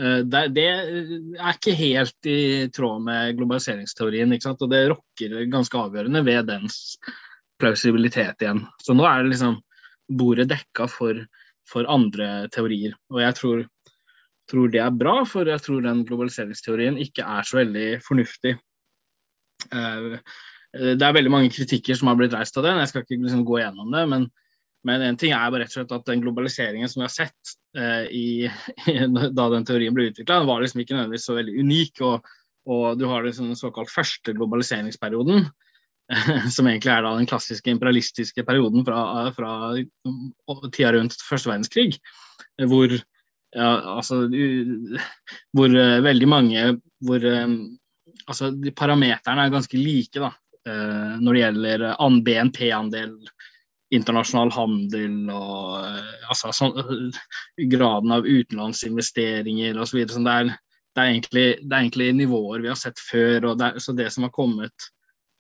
[0.00, 4.32] Eh, det, er ikke helt i tråd med globaliseringsteorien.
[4.32, 6.78] Og det rokker ganske avgjørende ved dens
[7.60, 8.64] plausibilitet igjen.
[8.82, 9.60] Så nå er det liksom
[10.12, 11.20] bordet dekka for,
[11.68, 12.96] for andre teorier.
[13.12, 13.66] Og jeg tror,
[14.50, 18.56] tror, det er bra, for jeg tror den globaliseringsteorien ikke er så veldig fornuftig.
[19.72, 20.16] Eh,
[20.72, 23.42] det er veldig mange kritikker som har blitt reist av den, jeg skal ikke liksom
[23.44, 24.06] gå gjennom det.
[24.08, 24.30] men
[24.86, 27.52] men en ting er bare rett og slett at den globaliseringen som vi har sett
[27.78, 28.26] eh, i,
[29.38, 32.02] da den teorien ble utvikla, var liksom ikke nødvendigvis så veldig unik.
[32.08, 32.32] Og,
[32.72, 35.46] og du har den sånn såkalt første globaliseringsperioden,
[36.12, 39.54] eh, som egentlig er da den klassiske imperialistiske perioden fra, fra
[40.74, 41.94] tida rundt første verdenskrig,
[42.66, 42.96] hvor,
[43.54, 44.24] ja, altså,
[45.56, 46.64] hvor uh, veldig mange
[47.04, 47.54] hvor um,
[48.26, 50.30] altså, Parameterne er ganske like da,
[50.68, 51.86] uh, når det gjelder
[52.26, 53.16] BNP-andel
[53.92, 57.12] internasjonal handel og eh, altså, sånn,
[57.70, 60.02] graden av utenlandsinvesteringer osv.
[60.06, 60.56] Så sånn, det,
[60.94, 63.52] det, er egentlig, det er egentlig nivåer vi har sett før.
[63.52, 64.88] og det, Så det som har kommet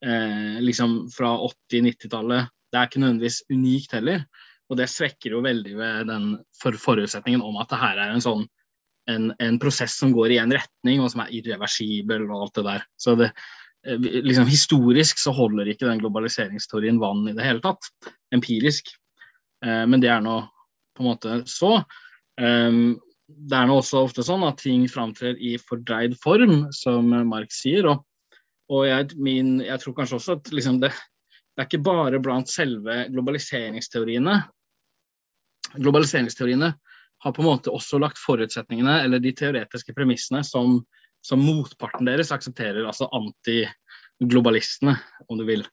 [0.04, 4.26] eh, liksom fra 80-90-tallet, det er ikke nødvendigvis unikt heller.
[4.72, 8.24] Og det svekker jo veldig ved den for forutsetningen om at det her er en
[8.24, 8.46] sånn
[9.10, 12.62] en, en prosess som går i en retning, og som er irreversibel og alt det
[12.68, 12.84] der.
[12.94, 17.88] Så det, Eh, liksom, Historisk så holder ikke den globaliseringsteorien vann i det hele tatt,
[18.34, 18.92] empirisk.
[19.64, 20.40] Eh, men det er nå
[20.96, 21.78] på en måte så.
[22.40, 22.70] Eh,
[23.32, 27.88] det er nå også ofte sånn at ting framtrer i fordreid form, som Marx sier.
[27.90, 28.04] Og,
[28.72, 32.50] og jeg, min, jeg, tror kanskje også at liksom det, det er ikke bare blant
[32.50, 34.38] selve globaliseringsteoriene.
[35.78, 36.72] Globaliseringsteoriene
[37.22, 40.80] har på en måte også lagt forutsetningene, eller de teoretiske premissene, som
[41.22, 44.96] som motparten deres aksepterer, altså antiglobalistene,
[45.28, 45.64] om du vil.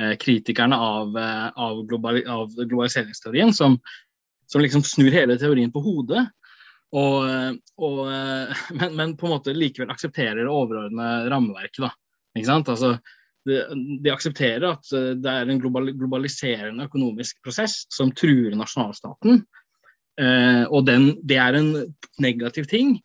[0.00, 3.78] Eh, kritikerne av, eh, av, global, av globaliseringsteorien, som,
[4.50, 6.26] som, liksom snur hele teorien på hodet.
[6.94, 11.84] Og, og, eh, men, men, på en måte likevel aksepterer det overordnede rammeverket.
[11.86, 11.92] Da.
[12.34, 12.72] Ikke sant?
[12.74, 12.96] Altså,
[13.46, 13.60] de,
[14.02, 14.88] de, aksepterer at
[15.20, 19.44] det er en global, globaliserende økonomisk prosess som truer nasjonalstaten.
[20.20, 21.70] Eh, og den, det er en
[22.22, 22.98] negativ ting.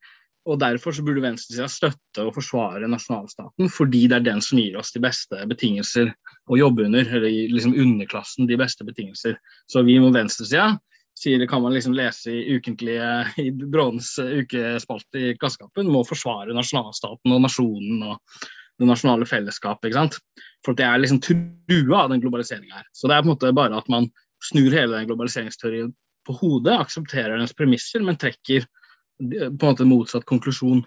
[0.48, 4.78] Og Derfor så burde venstresida støtte og forsvare nasjonalstaten, fordi det er den som gir
[4.80, 6.14] oss de beste betingelser
[6.50, 9.36] å jobbe under, eller liksom underklassen de beste betingelser.
[9.70, 10.72] Så vi må venstresida,
[11.20, 13.10] sier det kan man liksom lese i ukentlige
[13.44, 18.42] i Brånens ukespalte i Klassekampen, må forsvare nasjonalstaten og nasjonen og
[18.80, 19.90] det nasjonale fellesskapet.
[19.90, 20.20] ikke sant?
[20.66, 22.88] For det er liksom trua av den globaliseringa her.
[22.96, 24.08] Så det er på en måte bare at man
[24.48, 25.92] snur hele den globaliseringsteorien
[26.28, 28.64] på hodet, aksepterer dens premisser, men trekker
[29.20, 30.84] på en måte motsatt konklusjon.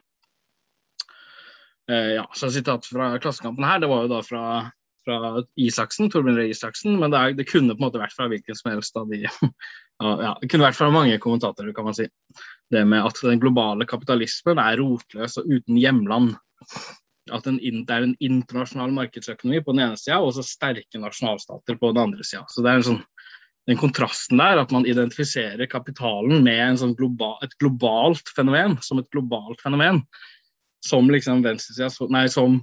[1.91, 4.45] Eh, ja, så Sitat fra Klassekampen her, det var jo da fra,
[5.05, 8.29] fra Isaksen, Torbjørn Røe Isaksen, men det, er, det, kunne på en måte vært fra
[8.31, 12.09] hvilken som helst av de ja, Det kunne vært fra mange kommentatorer, kan man si.
[12.73, 16.37] Det med at den globale kapitalismen er rotløs og uten hjemland.
[17.33, 21.93] At det er en internasjonal markedsøkonomi på den ene sida, og så sterke nasjonalstater på
[21.93, 22.47] den andre sida.
[22.51, 23.03] Så det er en sånn
[23.71, 29.11] den kontrasten der, at man identifiserer kapitalen med sånn global, et globalt fenomen, som et
[29.15, 30.03] globalt fenomen,
[30.83, 32.59] som liksom venstresida, nei, som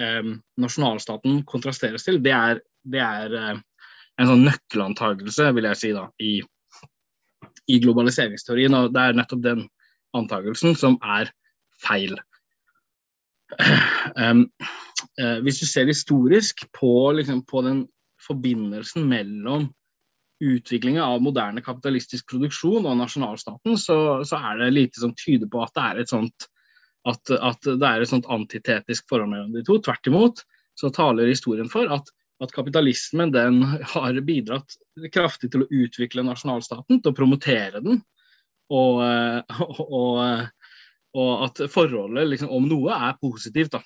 [0.00, 3.62] eh, nasjonalstaten kontrasteres til, det er, det er eh,
[4.20, 6.34] en sånn nøkkelantagelse, vil jeg si, da, i,
[7.74, 8.76] i globaliseringsteorien.
[8.78, 9.64] Og det er nettopp den
[10.14, 11.32] antagelsen som er
[11.82, 12.14] feil.
[14.14, 14.46] Um,
[15.20, 17.84] uh, hvis du ser historisk på, liksom, på den
[18.24, 19.68] forbindelsen mellom
[20.40, 25.62] utviklinga av moderne kapitalistisk produksjon og nasjonalstaten, så, så, er det lite som tyder på
[25.62, 26.48] at det er et sånt
[27.08, 29.76] at, at det er et sånt antitetisk forhold mellom de to.
[29.84, 30.44] Tvert imot
[30.80, 32.08] så taler historien for at,
[32.42, 33.60] at kapitalismen den
[33.94, 34.76] har bidratt
[35.14, 38.00] kraftig til å utvikle nasjonalstaten, til å promotere den.
[38.72, 39.02] Og,
[39.60, 40.70] og, og,
[41.20, 43.76] og at forholdet, liksom, om noe, er positivt.
[43.76, 43.82] da.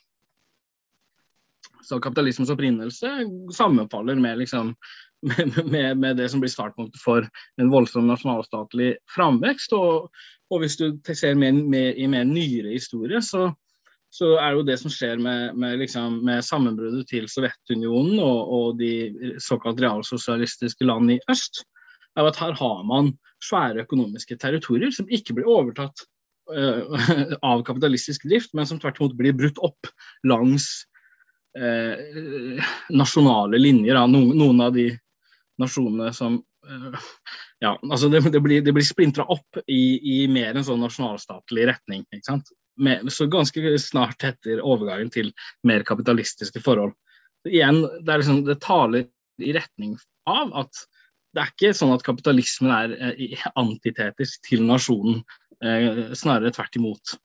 [1.85, 3.11] Så kapitalismens opprinnelse
[3.57, 4.75] sammenfaller med, liksom,
[5.73, 7.27] med, med, det som blir startpunktet for
[7.61, 9.75] en voldsom nasjonalstatlig framvekst.
[9.77, 10.11] Og,
[10.53, 13.49] og hvis du ser mer, mer, i mer nyere historie, så,
[14.15, 18.79] så er det jo det som skjer med, med, liksom, sammenbruddet til Sovjetunionen og, og
[18.83, 21.65] de såkalt realsosialistiske land i øst,
[22.19, 23.13] er at her har man
[23.45, 26.01] svære økonomiske territorier som ikke blir overtatt
[26.51, 26.97] uh,
[27.47, 29.91] av kapitalistisk drift, men som tvert imot blir brutt opp
[30.27, 30.67] langs
[31.59, 34.91] Eh, nasjonale linjer av noen, noen, av de
[35.63, 37.09] nasjonene som uh,
[37.63, 41.69] ja, altså det, det blir, det blir splintra opp i, i, mer en sånn nasjonalstatlig
[41.73, 42.05] retning.
[42.13, 42.53] ikke sant?
[42.79, 45.33] Med, så ganske snart etter overgangen til
[45.67, 46.95] mer kapitalistiske forhold.
[47.49, 49.09] Igjen, det, er liksom, det, taler
[49.43, 49.97] i retning
[50.31, 50.85] av at
[51.35, 55.21] det er ikke sånn at kapitalismen er eh, antitetisk til nasjonen,
[55.63, 57.19] eh, snarere tvert imot.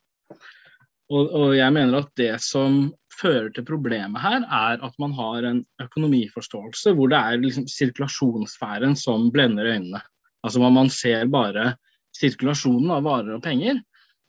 [1.11, 2.85] Og, og, jeg mener at det som
[3.19, 8.95] fører til problemet her, er at man har en økonomiforståelse hvor det er liksom sirkulasjonssfæren
[8.97, 10.01] som blender øynene.
[10.43, 11.73] Altså Man ser bare
[12.17, 13.81] sirkulasjonen av varer og penger.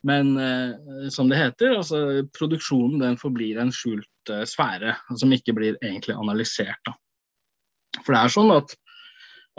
[0.04, 5.54] Men eh, som det heter, altså produksjonen den forblir en skjult eh, sfære som ikke
[5.56, 6.80] blir egentlig analysert.
[6.84, 6.92] Da.
[8.02, 8.74] For det er sånn at,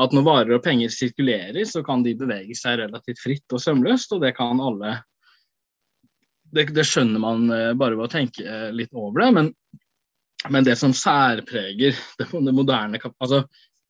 [0.06, 4.14] at når varer og penger sirkulerer, så kan de bevege seg relativt fritt og sømløst,
[4.14, 5.00] og det kan alle
[6.56, 9.30] Det, det skjønner man eh, bare ved å tenke eh, litt over det.
[9.38, 9.54] Men,
[10.54, 13.46] men det som særpreger det, det moderne altså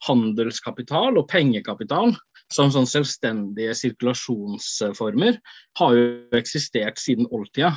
[0.06, 2.14] handelskapital og pengekapital,
[2.54, 5.40] som sånn selvstendige sirkulasjonsformer
[5.80, 7.74] har jo eksistert siden oldtida.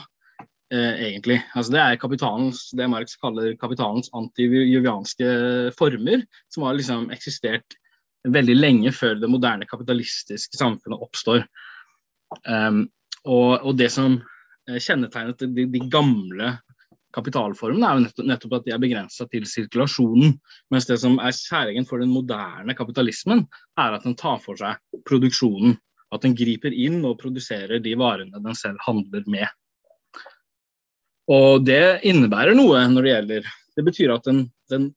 [0.68, 1.38] Eh, egentlig.
[1.56, 5.28] Altså det er kapitalens, det Marx kaller kapitalens antijuvianske
[5.78, 7.78] former, som har liksom eksistert
[8.28, 11.46] veldig lenge før det moderne kapitalistiske samfunnet oppstår.
[12.44, 12.82] Um,
[13.24, 14.18] og, og, det som
[14.76, 16.56] kjennetegnet de, de gamle
[17.16, 20.34] kapitalformene, er jo nettopp, at de er begrensa til sirkulasjonen.
[20.72, 23.46] Mens det som er kjæringen for den moderne kapitalismen,
[23.80, 25.78] er at den tar for seg produksjonen.
[26.14, 29.48] At den griper inn og produserer de varene den selv handler med.
[31.28, 34.38] Og det innebærer noe når det gjelder Det betyr at den,
[34.72, 34.88] den,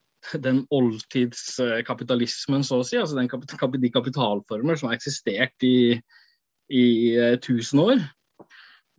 [0.41, 5.99] den oldtidskapitalismen, så å si, altså den, de kapitalformer som har eksistert i,
[6.71, 8.01] i uh, tusen år,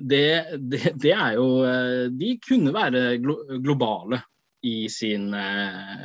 [0.03, 3.17] det, det, det, er jo eh, De kunne være
[3.63, 4.23] globale
[4.67, 6.03] i, sin, eh,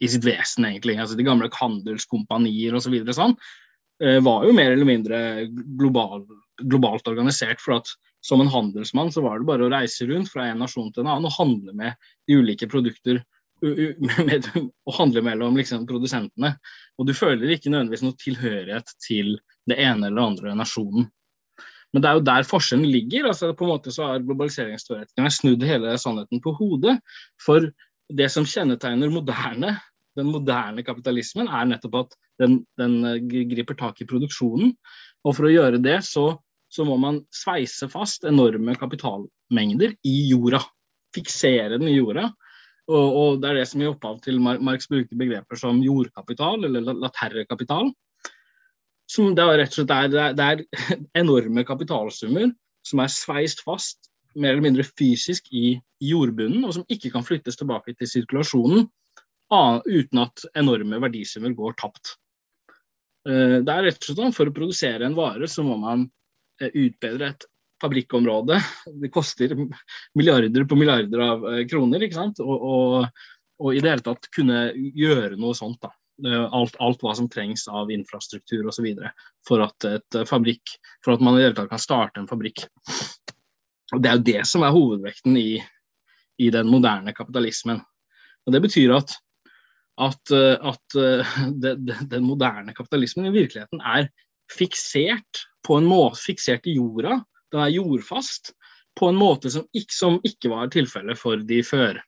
[0.00, 0.98] i sitt vesen, egentlig.
[0.98, 2.88] Altså De gamle handelskompanier osv.
[2.88, 3.34] Så videre, sånn,
[4.02, 5.22] eh, var jo mer eller mindre
[5.78, 6.26] global,
[6.62, 7.62] globalt organisert.
[7.62, 10.90] for at som en handelsmann så var det bare å reise rundt fra en nasjon
[10.92, 13.22] til en annen og handle med de ulike produkter.
[14.28, 14.44] Med,
[14.86, 16.52] og handle mellom liksom, produsentene.
[16.94, 19.32] Og du føler ikke nødvendigvis noe tilhørighet til
[19.66, 21.08] det ene eller andre nasjonen.
[21.94, 23.28] Men det er jo der forskjellen ligger.
[23.30, 26.98] altså på en måte så har Globaliseringsteoretikerne snudd hele sannheten på hodet.
[27.40, 27.70] For
[28.08, 29.76] det som kjennetegner moderne,
[30.18, 33.22] den moderne kapitalismen, er nettopp at den, den eh,
[33.52, 34.74] griper tak i produksjonen.
[35.24, 36.30] Og for å gjøre det, så,
[36.72, 40.60] så må man sveise fast enorme kapitalmengder i jorda.
[41.16, 42.28] Fiksere den i jorda.
[42.88, 46.94] Og, og, det er det som gir opphav til Marx bruker begreper som jordkapital eller
[46.96, 47.90] laterrekapital
[49.08, 50.62] som det er rett og slett er, det er,
[51.22, 52.50] enorme kapitalsummer
[52.86, 57.58] som er sveist fast mer eller mindre fysisk i jordbunnen, og som ikke kan flyttes
[57.58, 58.86] tilbake til sirkulasjonen
[59.48, 62.16] uten at enorme verdisummer går tapt.
[63.28, 66.04] Eh, det er rett og slett sånn, For å produsere en vare så må man
[66.60, 67.48] eh, utbedre et
[67.82, 68.58] fabrikkområde.
[69.02, 69.54] Det koster
[70.18, 72.04] milliarder på milliarder av eh, kroner.
[72.04, 72.42] ikke sant?
[72.44, 73.24] Og, og,
[73.58, 75.80] og i det hele tatt kunne gjøre noe sånt.
[75.82, 75.94] da.
[76.26, 78.88] Eh, alt, alt, hva som trengs av infrastruktur osv.
[79.46, 82.64] For, at et fabrikk, for at man i det hele tatt kan starte en fabrikk.
[83.94, 85.60] Og Det er jo det som er hovedvekten i,
[86.42, 87.80] i den moderne kapitalismen.
[88.46, 89.14] Og Det betyr at,
[90.08, 94.10] at, eh, at eh, det, det, den moderne kapitalismen i virkeligheten er
[94.50, 97.20] fiksert på en måte, fiksert i jorda.
[97.52, 98.52] Den er jordfast
[98.98, 102.00] på en måte som ikke, som ikke var tilfellet for de, før,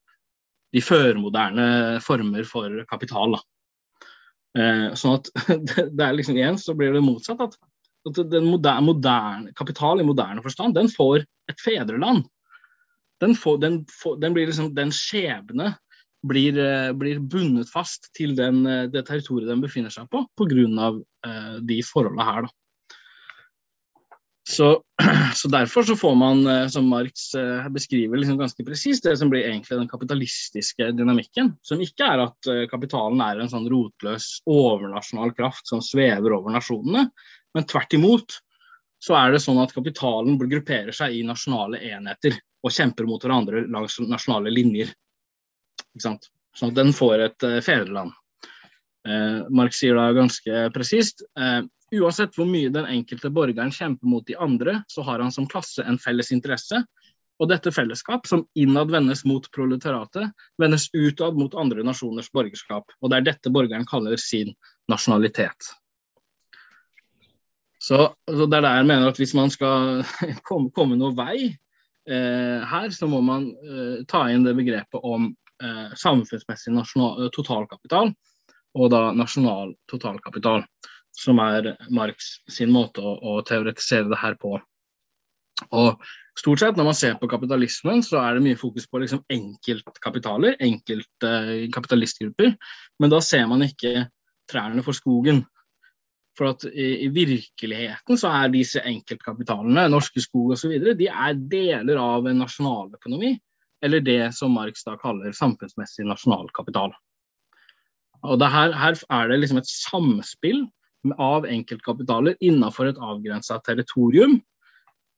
[0.74, 3.36] de førmoderne former for kapital.
[3.36, 3.44] Da.
[4.59, 5.30] Eh, sånn at
[5.70, 7.42] det, er liksom igjen så blir det motsatt.
[7.44, 7.59] At,
[8.09, 12.26] at den moderne, moderne, kapital i moderne forstand, den får et fedreland.
[13.20, 15.74] Den, får, den, får, den blir liksom den skjebne
[16.26, 20.90] blir, eh, blir, bundet fast til den, eh, det territoriet den befinner seg på, pga.
[21.26, 22.46] Eh, de forholdene her.
[22.46, 22.59] Da.
[24.51, 24.68] Så,
[25.38, 27.30] så, derfor så får man, eh, som Marx
[27.70, 31.53] beskriver liksom ganske presist, det som blir egentlig den kapitalistiske dynamikken.
[31.62, 37.07] Som ikke er at kapitalen er en sånn rotløs overnasjonal kraft som svever over nasjonene,
[37.55, 38.40] men tvert imot
[39.01, 43.62] så er det sånn at kapitalen grupperer seg i nasjonale enheter og kjemper mot hverandre
[43.72, 44.90] langs nasjonale linjer.
[46.03, 48.12] Sånn at den får et fedreland.
[49.09, 51.62] Eh, Marx sier da ganske presist uh,
[51.95, 55.84] uansett hvor mye den enkelte borgeren kjemper mot de andre, så har han som klasse
[55.86, 56.84] en felles interesse.
[57.41, 60.28] Og dette fellesskap, som innad vendes mot proletariatet,
[60.61, 62.93] vendes utad mot andre nasjoners borgerskap.
[63.01, 64.53] Og det er dette borgeren kaller sin
[64.93, 65.70] nasjonalitet.
[67.80, 70.03] Så, så det er der jeg mener at hvis man skal
[70.49, 75.30] komme, komme noe vei eh, her, så må man eh, ta inn det begrepet om
[75.30, 78.12] eh, samfunnsmessig nasjonal, totalkapital
[78.76, 80.62] og da nasjonal totalkapital,
[81.16, 84.56] som er Marx sin måte å, å teoretisere det her på.
[85.76, 86.00] Og
[86.38, 90.56] stort sett Når man ser på kapitalismen, så er det mye fokus på liksom enkeltkapitaler,
[90.64, 94.06] enkeltkapitalistgrupper, eh, men da ser man ikke
[94.50, 95.44] trærne for skogen.
[96.38, 102.00] For at i, i, virkeligheten så er disse enkeltkapitalene, Norske Skog osv., de er deler
[102.00, 103.34] av en nasjonaløkonomi
[103.84, 106.92] eller det som Marx da kaller samfunnsmessig nasjonalkapital.
[108.28, 110.66] Og her, her, er det liksom et samspill
[111.16, 114.38] av enkeltkapitaler innenfor et avgrensa territorium,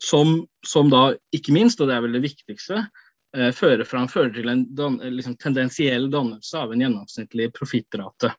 [0.03, 2.81] som, som, da ikke minst, og det er vel det viktigste,
[3.37, 8.33] eh, fører, fram, fører til en dan, liksom, tendensiell dannelse av en gjennomsnittlig profittrate.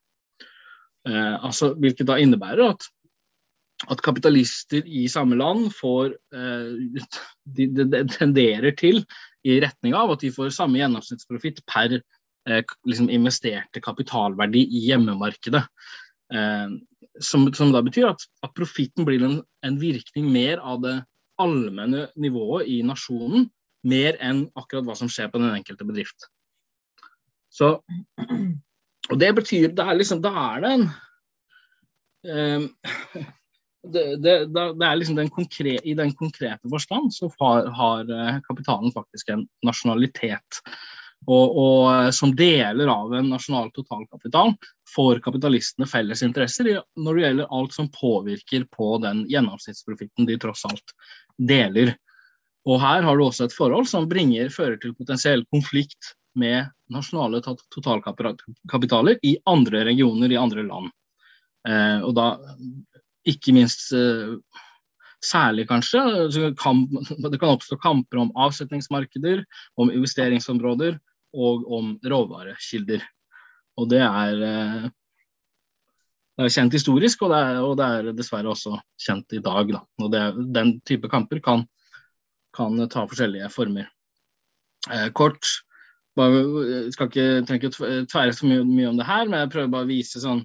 [1.07, 2.91] Eh, altså, hvilket da innebærer at
[3.91, 7.01] at kapitalister i samme land får eh,
[7.57, 9.03] de, de, de, tenderer til
[9.43, 15.65] i retning av at de får samme gjennomsnittsprofitt per eh, liksom investerte kapitalverdi i hjemmemarkedet.
[17.21, 19.35] Som, som, da betyr at, at profitten blir en,
[19.65, 20.95] en, virkning mer av det
[21.41, 23.49] allmenne nivået i nasjonen,
[23.85, 26.25] mer enn akkurat hva som skjer på den enkelte bedrift.
[27.53, 27.75] Så,
[29.11, 30.85] og det betyr Da er, liksom, da er det en
[32.25, 33.23] eh,
[33.83, 38.39] det, det, det, er liksom den konkrete, I den konkrete forstand så har, har, eh,
[38.47, 40.61] kapitalen faktisk en nasjonalitet.
[41.27, 44.55] Og, og, eh, som deler av en nasjonal totalkapital
[44.95, 46.69] får kapitalistene felles interesser
[46.99, 50.95] når det gjelder alt som påvirker på den gjennomsnittsprofitten de tross alt
[51.37, 51.95] deler.
[52.69, 57.41] Og her har du også et forhold som bringer, fører til potensiell konflikt med nasjonale
[57.43, 60.91] totalkapitaler i andre regioner, i andre land.
[61.67, 62.27] Eh, og da
[63.29, 64.35] ikke minst eh,
[65.23, 66.01] særlig kanskje.
[66.31, 69.43] Det kan oppstå kamper om avsetningsmarkeder,
[69.79, 70.97] om investeringsområder
[71.33, 73.03] og om råvarekilder.
[73.79, 74.85] Og det er, eh,
[76.37, 79.73] det er kjent historisk, og det er, og det er, dessverre også kjent i dag.
[79.73, 79.83] Da.
[80.01, 80.23] Og det,
[80.55, 81.65] den type kamper kan,
[82.55, 83.89] kan ta forskjellige former.
[84.91, 85.47] Eh, kort,
[86.17, 86.43] bare,
[86.93, 89.87] skal ikke, trenger ikke tvære så mye, mye, om det her, men jeg prøver bare
[89.87, 90.43] å vise sånn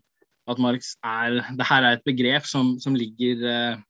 [0.49, 3.81] at Marx er det her er et begrep som, som ligger eh,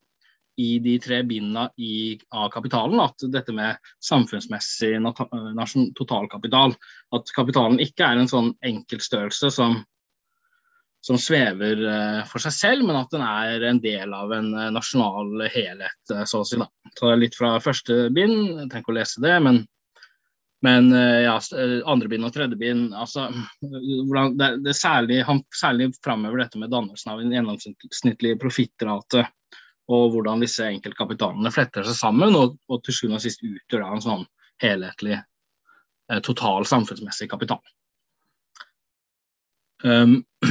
[0.58, 3.00] i de tre bindene i, av kapitalen.
[3.02, 4.96] At dette med samfunnsmessig
[5.98, 6.74] totalkapital
[7.14, 9.78] At kapitalen ikke er en sånn enkeltstørrelse som,
[11.04, 14.68] som svever uh, for seg selv, men at den er en del av en uh,
[14.74, 16.60] nasjonal helhet, uh, så å si.
[16.60, 16.68] Da.
[16.98, 19.64] Så litt fra første bind, jeg tenker å lese det, men
[20.60, 23.28] men eh, ja, eh, andre bind og tredje bind altså,
[23.62, 29.26] det, det særlig, Han særlig framhever dette med dannelsen av en gjennomsnittlig profittrate.
[29.88, 34.04] Og hvordan disse enkeltkapitalene fletter seg sammen og, og til sjuende og sist utgjør en
[34.04, 34.24] sånn
[34.62, 35.16] helhetlig,
[36.12, 37.62] eh, total samfunnsmessig kapital.
[39.84, 40.24] Um,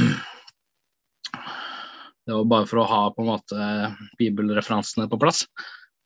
[2.26, 3.68] det var bare for å ha på en måte
[4.20, 5.44] bibelreferansene på plass.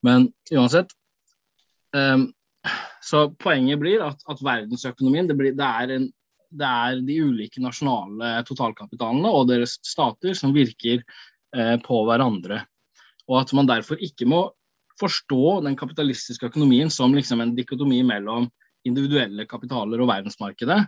[0.02, 0.90] Men uansett
[1.94, 2.32] um,
[3.02, 6.08] så poenget blir at, at verdensøkonomien det, blir, det, er en,
[6.54, 12.62] det, er de ulike nasjonale totalkapitalene og deres stater som virker eh, på hverandre.
[13.30, 14.46] Og at man derfor ikke må
[15.00, 18.48] forstå den kapitalistiske økonomien som liksom en dikotomi mellom
[18.88, 20.82] individuelle kapitaler og verdensmarkedet.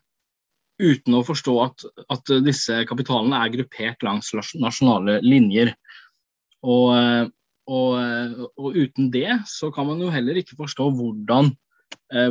[0.74, 5.70] uten å forstå at, at, disse kapitalene er gruppert langs nasjonale linjer.
[6.66, 7.30] Og,
[7.70, 11.52] og, og, uten det så kan man jo heller ikke forstå hvordan,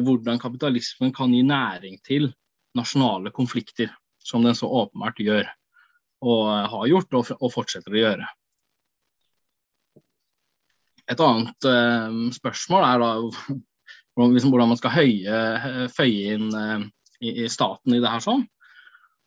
[0.03, 2.33] hvordan kapitalismen kan gi næring til
[2.75, 5.47] nasjonale konflikter, som den så åpenbart gjør.
[6.27, 6.43] Og
[6.75, 8.27] har gjort og, og fortsetter å gjøre.
[11.11, 13.11] Et annet uh, spørsmål er da
[14.13, 16.83] hvordan man skal høye, føye inn uh,
[17.19, 18.45] i, i, staten i det her sånn.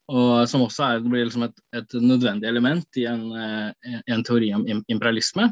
[0.07, 4.53] Og som også er, blir liksom et, et, nødvendig element i en, uh, en, teori
[4.55, 5.51] om imperialisme.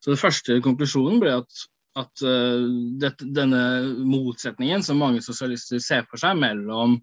[0.00, 1.62] Så den første konklusjonen ble at,
[1.98, 2.22] at
[3.00, 3.62] det, denne
[4.06, 6.98] motsetningen som mange sosialister ser for seg mellom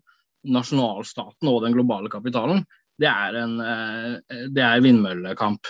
[0.45, 2.61] nasjonalstaten og den globale kapitalen,
[3.01, 3.55] det er en
[4.53, 5.67] det er vindmøllekamp.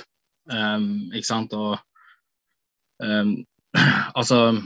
[0.52, 1.56] Um, ikke sant?
[1.56, 1.80] Og
[3.02, 3.38] um,
[4.20, 4.62] altså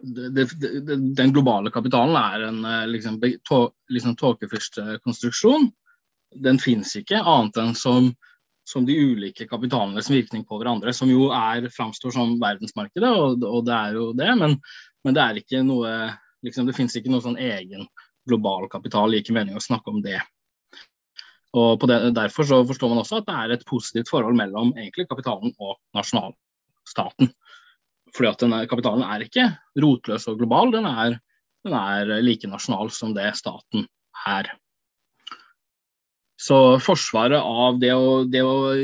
[0.00, 3.58] det, det, den globale kapitalen er en eh, liksom, tå,
[3.92, 5.70] liksom tåkefyrstekonstruksjon.
[6.44, 8.10] Den fins ikke annet enn som,
[8.68, 13.62] som, de ulike kapitalenes virkning på hverandre, som jo er, framstår som verdensmarkedet, og, og,
[13.68, 14.58] det er jo det, men,
[15.04, 15.94] men det er ikke noe
[16.44, 17.86] liksom, Det fins ikke noe sånn egen
[18.28, 20.18] global kapital, gir ikke mening å snakke om det.
[21.54, 25.06] Og det, Derfor så forstår man også at det er et positivt forhold mellom egentlig
[25.08, 26.34] kapitalen og nasjonal
[26.88, 27.32] staten.
[28.14, 29.48] Fordi at denne kapitalen er ikke
[29.82, 31.16] rotløs og global, den er,
[31.66, 33.88] den er like nasjonal som det staten
[34.28, 34.52] er.
[36.44, 38.74] Så forsvaret av det å, det å,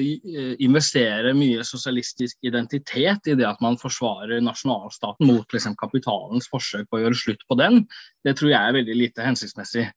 [0.63, 7.01] investere mye sosialistisk identitet i det at man forsvarer nasjonalstaten mot liksom, kapitalens forsøk på
[7.01, 7.83] å gjøre slutt på den,
[8.25, 9.89] det tror jeg er veldig lite hensiktsmessig.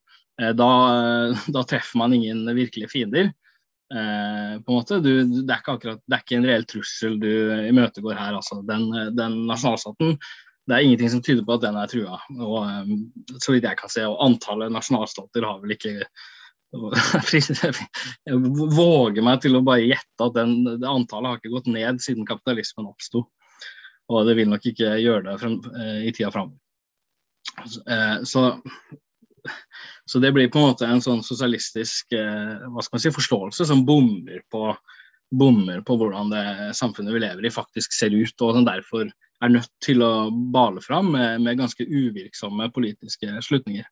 [0.42, 0.72] Eh, da,
[1.56, 3.32] da treffer man ingen virkelige fiender.
[3.94, 5.00] Eh, på en måte.
[5.00, 7.30] Du, det, er ikke akkurat, det er ikke en reell trussel du
[7.70, 8.40] imøtegår her.
[8.40, 8.62] Altså.
[8.66, 10.18] Den, den nasjonalstaten
[10.64, 12.18] det er ingenting som tyder på at den er trua.
[12.40, 15.98] Og, um, så vidt jeg kan se, og antallet nasjonalstater har vel ikke
[16.74, 18.38] Jeg
[18.80, 22.26] våger meg til å bare gjette at den, det antallet har ikke gått ned siden
[22.26, 23.28] kapitalismen oppsto.
[24.10, 26.58] Og det vil nok ikke gjøre det frem, eh, i tida framover.
[27.70, 27.84] Så,
[28.26, 28.42] så
[30.20, 33.86] det blir på en måte en sånn sosialistisk eh, hva skal man si, forståelse som
[33.88, 34.74] bommer på,
[35.32, 36.46] bommer på hvordan det
[36.78, 39.08] samfunnet vi lever i faktisk ser ut, og som derfor
[39.44, 43.88] er nødt til å bale fram med, med ganske uvirksomme politiske slutninger.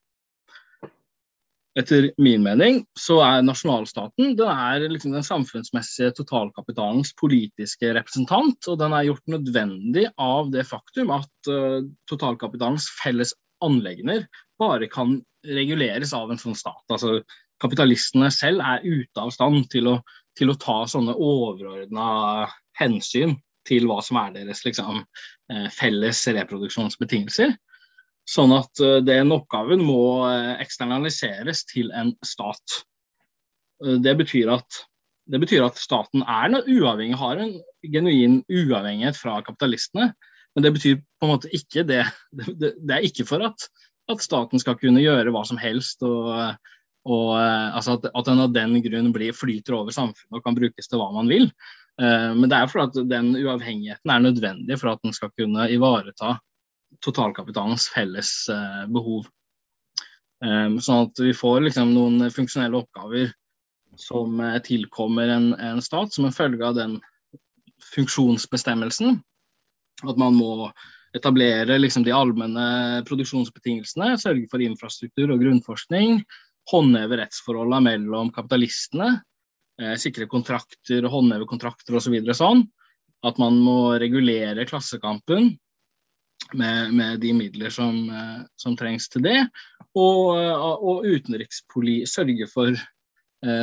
[1.78, 8.68] Etter min mening så er nasjonalstaten den er liksom den samfunnsmessige totalkapitalens politiske representant.
[8.68, 13.32] Og den er gjort nødvendig av det faktum at uh, totalkapitalens felles
[13.64, 14.26] anleggender
[14.60, 16.84] bare kan reguleres av en sånn stat.
[16.92, 17.20] Altså,
[17.62, 19.96] kapitalistene selv er ute av stand til å,
[20.38, 22.48] til å ta sånne overordna
[22.78, 23.36] hensyn
[23.68, 25.02] til hva som er deres liksom,
[25.52, 27.54] eh, felles reproduksjonsbetingelser.
[28.28, 32.82] Sånn at eh, den oppgaven må eh, eksternaliseres til en stat.
[33.82, 34.82] Det betyr at,
[35.30, 37.56] det betyr at staten er uavhengig, har en
[37.90, 40.12] genuin uavhengighet fra kapitalistene.
[40.54, 42.04] Men det betyr på en måte ikke det.
[42.32, 43.68] Det, er ikke for at
[44.10, 46.02] at staten skal kunne gjøre hva som helst.
[46.06, 46.56] og,
[47.08, 50.90] og altså at, at, den av den grunn blir, flyter over samfunnet og kan brukes
[50.90, 51.48] til hva man vil.
[52.00, 55.68] Uh, men det er for at den uavhengigheten er nødvendig for at den skal kunne
[55.72, 56.36] ivareta
[57.04, 59.30] totalkapitalens felles uh, behov.
[60.42, 63.28] Sånn at vi får liksom noen funksjonelle oppgaver
[63.94, 66.96] som tilkommer en, en, stat som en følge av den
[67.92, 69.20] funksjonsbestemmelsen.
[70.08, 70.70] At man må
[71.16, 76.22] etablere liksom, de allmenne produksjonsbetingelsene, sørge for infrastruktur og grunnforskning,
[76.72, 79.16] håndheve rettsforholdene mellom kapitalistene,
[79.80, 82.16] eh, sikre kontrakter, håndheve kontrakter osv.
[82.30, 82.64] Så sånn.
[83.22, 85.52] At man må regulere klassekampen
[86.58, 89.38] med, med de midler som, eh, som, trengs til det.
[89.98, 91.06] Og, og
[92.08, 92.88] sørge for eh,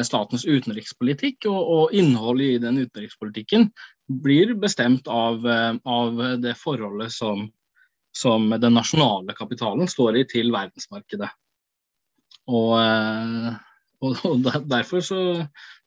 [0.03, 3.69] statens utenrikspolitikk og, og innholdet i den utenrikspolitikken
[4.09, 7.45] blir bestemt av, eh, av det forholdet som,
[8.17, 11.29] som, den nasjonale kapitalen står i til verdensmarkedet.
[12.49, 13.53] Og, eh,
[14.01, 15.21] og, derfor så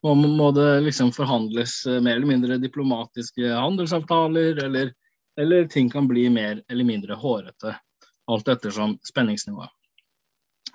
[0.05, 4.95] må, må, det liksom forhandles eh, mer eller mindre diplomatiske handelsavtaler, eller,
[5.41, 7.77] eller ting kan bli mer eller mindre hårete.
[8.31, 9.73] Alt ettersom spenningsnivået.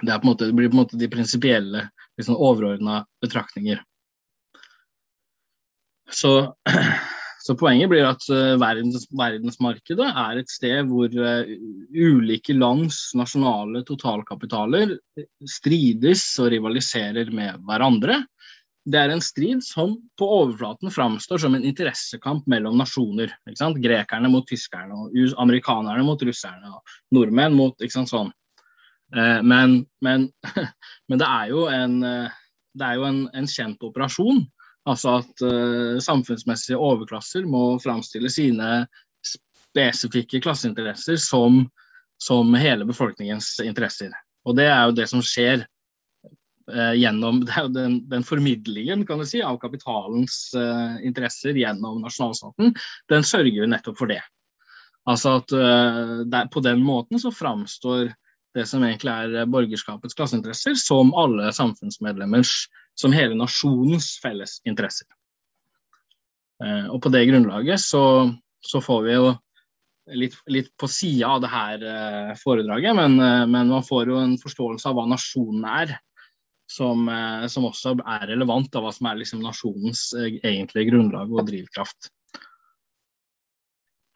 [0.03, 1.87] Det, måte, det, blir på en måte de prinsipielle,
[2.19, 3.83] liksom overordna betraktninger.
[6.13, 6.33] Så
[7.47, 11.47] Så Poenget blir at uh, verdens, verdensmarkedet er et sted hvor uh,
[11.95, 14.97] ulike lands nasjonale totalkapitaler
[15.47, 18.17] strides og rivaliserer med hverandre.
[18.87, 23.31] Det er en strid som på overflaten framstår som en interessekamp mellom nasjoner.
[23.79, 25.07] Grekerne mot tyskerne,
[25.39, 26.73] amerikanerne mot russerne,
[27.15, 28.35] nordmenn mot ikke sant, sånn.
[29.15, 30.29] Eh, men, men,
[31.07, 31.99] men, det er jo en,
[32.77, 34.43] det er jo en, en kjent operasjon.
[34.87, 38.85] Altså at uh, samfunnsmessige overklasser må framstille sine
[39.25, 41.65] spesifikke klasseinteresser som,
[42.23, 44.13] som, hele befolkningens interesser.
[44.47, 45.65] Og det er jo det som skjer
[46.71, 47.43] uh, gjennom
[47.75, 52.71] den, den, formidlingen kan du si, av kapitalens uh, interesser gjennom nasjonalstaten.
[53.11, 54.23] Den sørger jo nettopp for det.
[55.07, 55.53] Altså at
[56.27, 58.09] der, På den måten så framstår
[58.57, 62.53] det som egentlig er borgerskapets klasseinteresser, som alle samfunnsmedlemmers,
[62.97, 65.07] som hele nasjonens felles interesser.
[66.63, 68.03] Eh, og på det grunnlaget så,
[68.65, 69.29] så får vi jo
[70.17, 74.19] litt, litt på sida av det her eh, foredraget, men, eh, men, man får jo
[74.23, 75.97] en forståelse av hva nasjonen er,
[76.67, 77.05] som,
[77.47, 82.09] som også er relevant av hva som er liksom nasjonens egentlige grunnlag og drivkraft.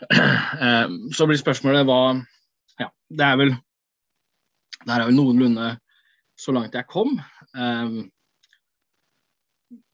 [1.16, 2.02] Så blir spørsmålet hva
[2.82, 3.54] Ja, det er vel
[4.86, 5.72] det her er jo noenlunde
[6.42, 7.16] så langt jeg kom.
[7.54, 8.10] Um,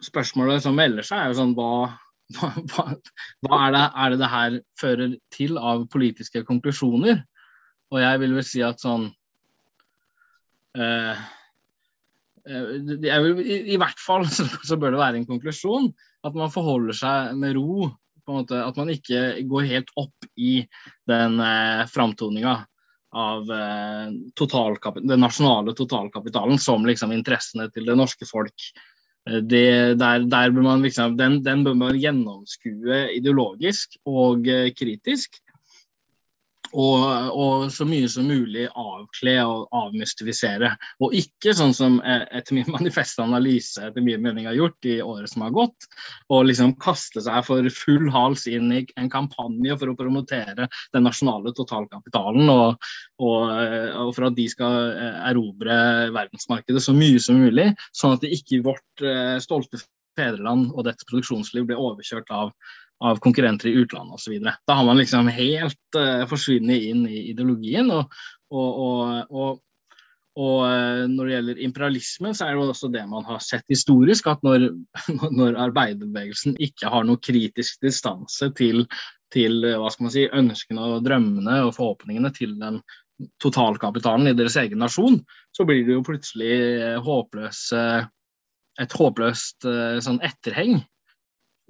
[0.03, 1.71] spørsmålet som melder seg, er jo sånn hva,
[2.37, 2.85] hva,
[3.45, 7.23] hva er, det, er, det, det her fører til av politiske konklusjoner?
[7.91, 9.07] Og jeg vil vel si at sånn
[10.77, 11.27] uh,
[12.47, 15.91] vil, i, i, hvert fall så, så, bør det være en konklusjon
[16.27, 17.89] at man forholder seg med ro.
[18.27, 20.61] måte, At man ikke går helt opp i
[21.07, 22.57] den eh, framtoninga
[23.15, 28.69] av eh, den nasjonale totalkapitalen som liksom interessene til det norske folk.
[29.29, 35.39] Eh, det, der, der man liksom, den, den, bør man gjennomskue ideologisk og eh, kritisk.
[36.73, 40.73] Og, og, så mye som mulig avkle og avmystifisere.
[41.03, 45.31] Og ikke sånn som eh, etter min manifestanalyse etter min mening har gjort i året
[45.31, 45.89] som har gått,
[46.33, 51.07] og liksom kaste seg for full hals inn i en kampanje for å promotere den
[51.07, 52.89] nasjonale totalkapitalen, og,
[53.21, 55.77] og, eh, og for at de skal eh, erobre
[56.15, 59.07] verdensmarkedet så mye som mulig, sånn at det ikke vårt
[59.43, 59.79] stolte
[60.17, 62.51] fedreland og dets produksjonsliv blir overkjørt av
[62.99, 64.39] av konkurrenter i utlandet osv.
[64.41, 67.91] Da har man liksom helt uh, forsvunnet inn i ideologien.
[67.93, 68.13] Og,
[68.49, 69.59] og, og,
[70.37, 73.65] og, uh, når det gjelder imperialisme, så er det jo også det man har sett
[73.69, 74.69] historisk, at når,
[75.39, 78.85] når arbeiderbevegelsen ikke har noe kritisk distanse til,
[79.33, 82.81] til uh, hva skal man si, ønskene og drømmene og forhåpningene til den
[83.41, 86.51] totalkapitalen i deres egen nasjon, så blir det jo plutselig
[87.01, 87.63] håpløs,
[88.81, 89.65] et håpløst
[90.05, 90.77] sånn etterheng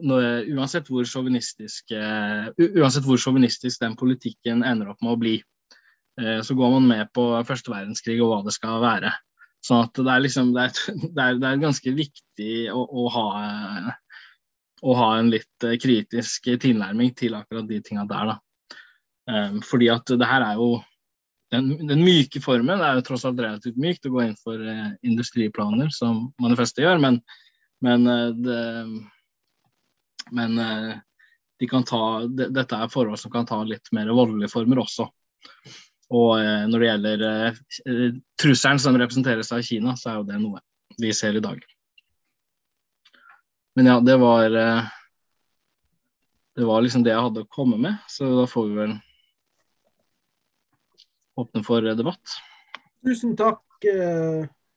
[0.04, 1.94] når, sjåvinistisk
[2.78, 5.38] uansett hvor sjåvinistisk den politikken ender opp med å bli,
[6.22, 9.14] uh, så går man med på første verdenskrig og hva det skal være.
[9.66, 10.76] Sånn at det er, liksom, det er,
[11.16, 13.28] det er, det er ganske viktig å, å, ha,
[14.84, 18.34] å, ha, en litt eh, kritisk tilnærming til akkurat de tinga der.
[18.34, 18.38] Da.
[19.28, 20.78] Um, fordi at det her er jo
[21.54, 24.90] den, den, myke formen er jo tross alt relativt mykt å gå inn for eh,
[25.08, 27.22] industriplaner, som manifestet gjør, men,
[27.86, 28.64] men uh, det
[30.32, 30.96] men eh,
[31.60, 35.08] de ta, dette er forhold som kan ta litt mer voldelige former også.
[36.14, 40.42] Og eh, når det gjelder eh, trusselen som representeres av Kina, så er jo det
[40.44, 40.62] noe
[40.98, 41.60] vi ser i dag.
[43.78, 44.50] Men ja, det var
[46.58, 48.94] Det var liksom det jeg hadde å komme med, så da får vi vel
[51.38, 52.38] åpne for debatt.
[53.06, 53.64] Tusen takk,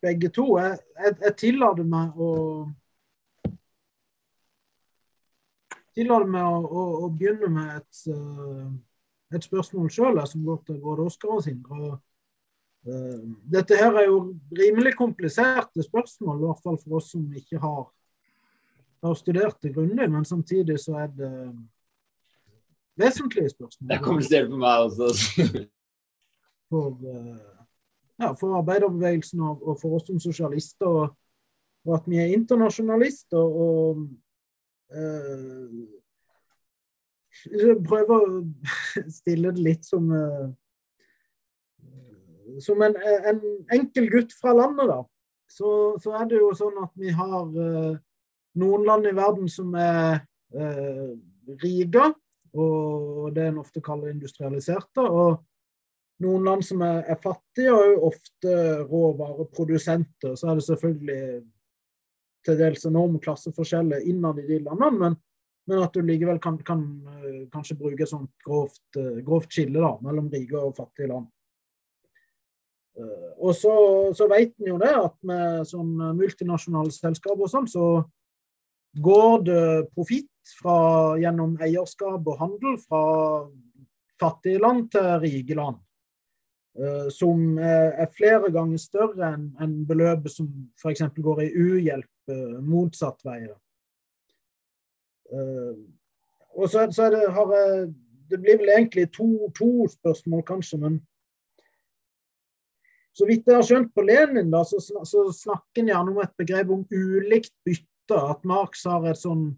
[0.04, 0.46] begge to.
[0.60, 2.30] Jeg, jeg, jeg tillater meg å
[5.96, 8.68] tillater meg å, å, å, begynne med et, uh,
[9.34, 11.96] et spørsmål sjøl, som går til både Oskar og Sindre.
[12.86, 13.18] Uh,
[13.52, 14.20] dette her er jo
[14.56, 17.82] rimelig kompliserte spørsmål, i hvert fall for oss som ikke har,
[19.04, 20.08] har studert det grundig.
[20.12, 21.34] Men samtidig så er det
[23.00, 23.90] vesentlige spørsmål.
[23.90, 25.66] Det er komplisert for meg også.
[26.70, 27.64] For, uh,
[28.20, 30.86] ja, for arbeiderbevegelsen og, og, for oss som sosialister.
[30.86, 31.16] Og,
[31.88, 33.38] og at vi er internasjonalister.
[33.38, 34.04] og
[34.94, 35.80] uh,
[37.86, 38.40] Prøver å
[39.20, 40.50] stille det litt som uh,
[42.58, 42.96] som en,
[43.30, 43.40] en,
[43.72, 45.02] enkel gutt fra landet, da,
[45.50, 45.70] så,
[46.02, 47.94] så, er det jo sånn at vi har uh,
[48.60, 50.22] noen land i verden som er
[50.56, 51.10] uh,
[51.62, 52.10] rike,
[52.50, 55.04] og det en ofte kaller industrialiserte.
[55.04, 55.38] Og
[56.20, 58.52] noen land som er, er fattige, og ofte
[58.90, 60.36] råvareprodusenter.
[60.36, 61.24] Så er det selvfølgelig
[62.46, 65.18] til dels enorme klasseforskjeller innad i de landene, men,
[65.68, 69.80] men at du likevel kan, kan uh, kanskje bruke et sånt grovt, uh, grovt skille
[69.80, 71.28] da, mellom rike og fattige land.
[72.96, 73.74] Uh, og så,
[74.16, 77.86] så vet en jo det at med sånn multinasjonale selskaper og sånn, så
[79.00, 80.26] går det profitt
[81.20, 83.02] gjennom eierskap og handel fra
[84.18, 85.78] fattige land til rike land.
[86.80, 90.48] Eh, som er, er flere ganger større enn beløpet som
[90.80, 91.06] f.eks.
[91.16, 93.42] går i uhjelp eh, motsatt vei.
[95.30, 95.74] Eh,
[96.56, 97.86] og så, er det, har jeg,
[98.30, 101.00] det blir vel egentlig to, to spørsmål, kanskje, men
[103.16, 106.36] så vidt jeg har skjønt på Lenin, da, så, så snakker han gjerne om et
[106.38, 107.86] begrep om ulikt bytte.
[108.10, 109.50] At Marx har et sånn,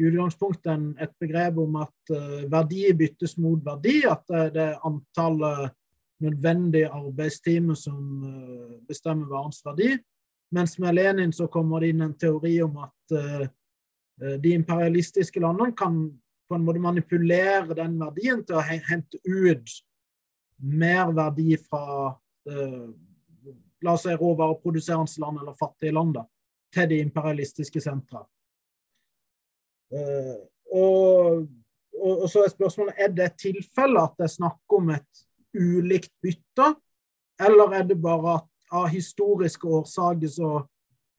[0.00, 4.00] i utgangspunktet et begrep om at eh, verdi byttes mot verdi.
[4.08, 5.74] At det, det antallet
[6.22, 9.96] nødvendige arbeidstime som eh, bestemmer varens verdi.
[10.52, 13.46] Mens med Lenin så kommer det inn en teori om at eh,
[14.22, 16.02] eh, de imperialistiske landene kan
[16.48, 19.78] på en måte manipulere den verdien til å hente ut
[20.62, 22.12] mer verdi fra
[23.82, 26.24] la oss si råvareproduserende land eller fattige land da,
[26.74, 28.20] til de imperialistiske sentra.
[30.74, 31.46] Og,
[32.02, 35.24] og, og så er spørsmålet er det tilfellet at det er snakk om et
[35.54, 36.74] ulikt bytte,
[37.42, 40.52] eller er det bare at av historiske årsaker så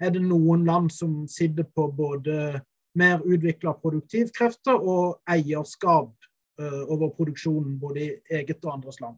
[0.01, 2.61] er det noen land som sitter på både
[2.97, 6.13] mer utvikla produktivkrefter og eierskap
[6.59, 8.09] eh, over produksjonen både i
[8.39, 9.17] eget og andres land.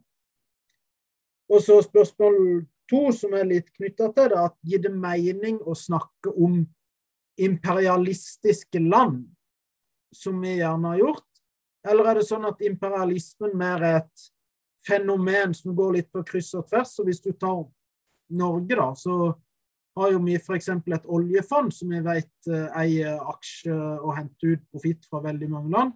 [1.52, 5.76] Og så spørsmål to, som er litt knytta til det, at gir det mening å
[5.78, 6.64] snakke om
[7.36, 9.26] imperialistiske land,
[10.14, 11.28] som vi gjerne har gjort?
[11.86, 14.26] Eller er det sånn at imperialismen mer er et
[14.86, 16.94] fenomen som går litt på kryss og tvers?
[17.00, 17.64] Og hvis du tar
[18.36, 19.34] Norge, da, så
[19.96, 20.68] har jo vi f.eks.
[20.68, 25.72] et oljefond som vi vet eh, eier aksjer og henter ut profitt fra veldig mange
[25.72, 25.94] land.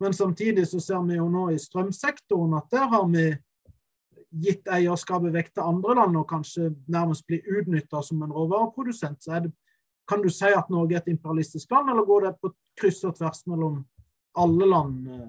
[0.00, 3.24] Men samtidig så ser vi jo nå i strømsektoren at der har vi
[4.30, 9.18] gitt eierskapet vekk til andre land og kanskje nærmest blir utnytta som en råvareprodusent.
[9.24, 9.52] Så det,
[10.08, 13.16] kan du si at Norge er et imperialistisk land, eller går det på kryss og
[13.18, 13.82] tvers mellom
[14.38, 15.26] alle land, eh,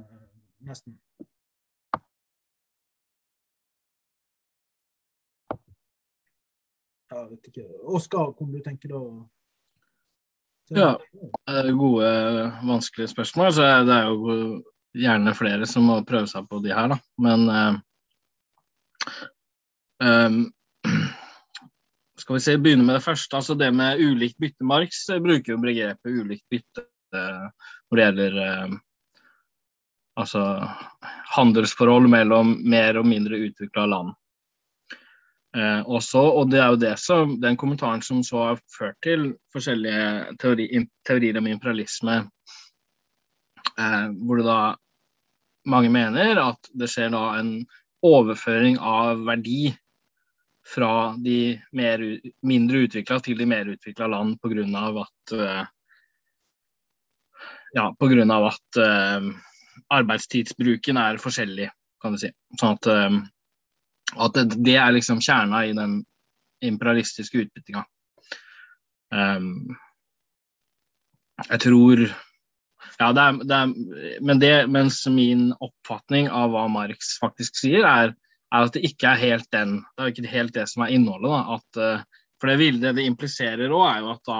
[0.70, 0.95] nesten?
[7.12, 7.68] Jeg vet ikke.
[7.91, 9.28] Oskar, kunne du tenke deg å
[10.72, 10.95] Ja.
[11.76, 12.12] Gode,
[12.64, 13.51] vanskelige spørsmål.
[13.51, 14.36] Så det er jo
[14.95, 16.97] gjerne flere som må prøve seg på de her, da.
[17.20, 17.49] Men
[20.01, 20.45] ehm,
[22.22, 23.36] skal vi se, begynne med det første.
[23.36, 24.64] altså Det med ulikt bytte.
[24.64, 26.86] Marx eh, bruker jo begrepet ulikt bytte
[27.16, 28.80] eh, når det gjelder eh,
[30.22, 30.45] altså
[31.36, 34.16] handelsforhold mellom mer og mindre utvikla land.
[35.52, 39.34] Eh, også, og det er jo det som, den kommentaren som så har ført til
[39.52, 40.68] forskjellige teori,
[41.08, 42.22] teorier om imperialisme,
[43.76, 44.62] eh, hvor det da
[45.68, 47.52] mange mener at det skjer da en
[48.02, 49.74] overføring av verdi
[50.72, 51.99] fra de mer,
[52.47, 54.64] mindre utvikla til de mer utvikla land pga.
[55.04, 55.66] at eh,
[57.76, 59.30] ja, av at eh,
[59.99, 61.70] arbeidstidsbruken er forskjellig,
[62.02, 62.32] kan du si.
[62.56, 62.88] Sånn at
[64.12, 66.01] eh, at det, det er liksom kjerna i den
[66.62, 67.84] imperialistiske utbyttinga.
[69.12, 69.76] Um,
[71.49, 72.05] jeg tror
[73.01, 77.84] Ja, det er, det er Men det, mens min oppfatning av hva Marx faktisk sier,
[77.84, 78.14] er,
[78.53, 81.32] er at det ikke er helt den Det er ikke helt det som er innholdet.
[81.34, 84.39] Da, at, eh, for det, vil, det det impliserer òg, er jo at da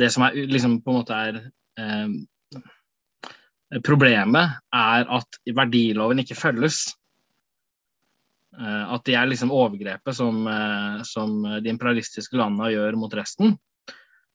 [0.00, 1.42] det som er liksom på en måte er
[1.80, 2.14] eh,
[3.82, 6.84] Problemet er at verdiloven ikke følges.
[8.60, 13.56] Eh, At det er liksom overgrepet som, eh, som de imperialistiske landene gjør mot resten.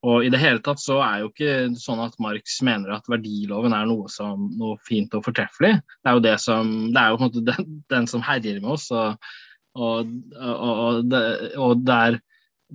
[0.00, 3.74] Og i det hele tatt så er jo ikke sånn at Marx mener at verdiloven
[3.76, 5.74] er noe, som, noe fint og fortreffelig.
[6.00, 8.62] Det er jo det som, det er jo på en måte den, den som herjer
[8.62, 8.86] med oss.
[8.96, 9.28] Og,
[9.76, 11.22] og, og, det,
[11.60, 12.18] og det er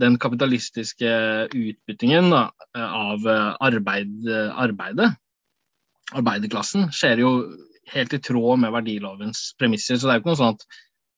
[0.06, 1.10] den kapitalistiske
[1.50, 2.43] utbyttingen da,
[2.78, 5.10] av arbeid, arbeidet,
[6.14, 7.32] arbeiderklassen, skjer jo
[7.93, 9.98] helt i tråd med verdilovens premisser.
[9.98, 10.68] Så det er jo ikke noe sånn at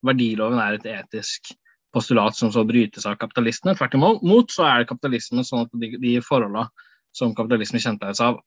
[0.05, 1.53] verdiloven er et etisk
[1.95, 3.75] postulat som så brytes av kapitalistene.
[3.77, 6.67] Tvert imot så er det kapitalismen sånn at de, de forholdene
[7.15, 8.41] som kapitalismen kjennetegnes av,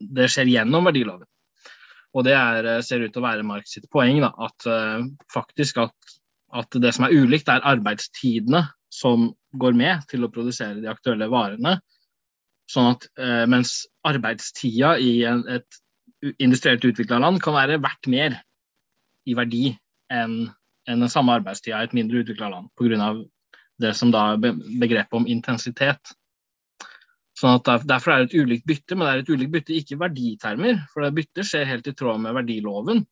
[0.00, 1.28] det skjer gjennom verdiloven.
[2.16, 5.04] Og det er, eh, ser ut til å være Marx sitt poeng, da, at uh,
[5.30, 6.14] faktisk at,
[6.58, 9.28] at det som er ulikt, er arbeidstidene som
[9.60, 11.76] går med til å produsere de aktuelle varene.
[12.70, 18.40] Sånn at uh, mens arbeidstida i en, et industrielt utvikla land kan være verdt mer
[19.28, 19.70] i verdi
[20.12, 20.50] enn
[20.90, 23.12] enn den samme arbeidstida i et mindre utvikla land, pga.
[23.80, 26.14] det som da er begrepet om intensitet.
[27.40, 30.00] Sånn at Derfor er det et ulikt bytte, men det er et ulikt bytte ikke
[30.00, 30.82] verditermer.
[30.92, 33.06] For det byttet skjer helt i tråd med verdiloven,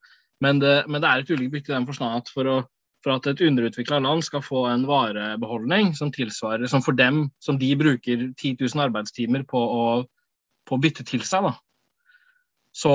[0.45, 2.59] men det, men det er et ulikt bytte i den forstand at for, å,
[3.05, 7.59] for at et underutvikla land skal få en varebeholdning som tilsvarer Som for dem som
[7.59, 9.89] de bruker 10 000 arbeidstimer på å,
[10.69, 11.57] på å bytte til seg, da.
[12.79, 12.93] Så,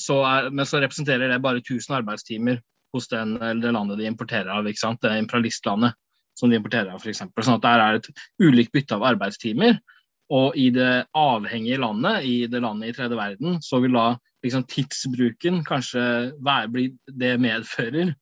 [0.00, 2.62] så er, men så representerer det bare 1000 arbeidstimer
[2.94, 4.66] hos den, det landet de importerer av.
[4.68, 5.00] ikke sant?
[5.02, 5.96] Det imperialistlandet
[6.38, 7.24] som de importerer av, f.eks.
[7.24, 8.10] Sånn at der er et
[8.42, 9.80] ulikt bytte av arbeidstimer.
[10.34, 14.12] Og i det avhengige landet, i det landet i tredje verden, så vil da
[14.44, 16.02] liksom tidsbruken kanskje
[16.44, 18.12] være, det medfører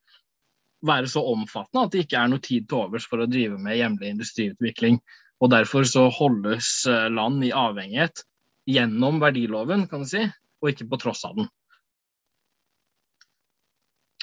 [0.87, 3.79] være så omfattende at det ikke er noe tid til overs for å drive med
[3.81, 5.01] hjemlig industriutvikling.
[5.43, 8.23] Og Derfor så holdes eh, land i avhengighet
[8.71, 10.23] gjennom verdiloven, kan du si,
[10.63, 11.51] og ikke på tross av den.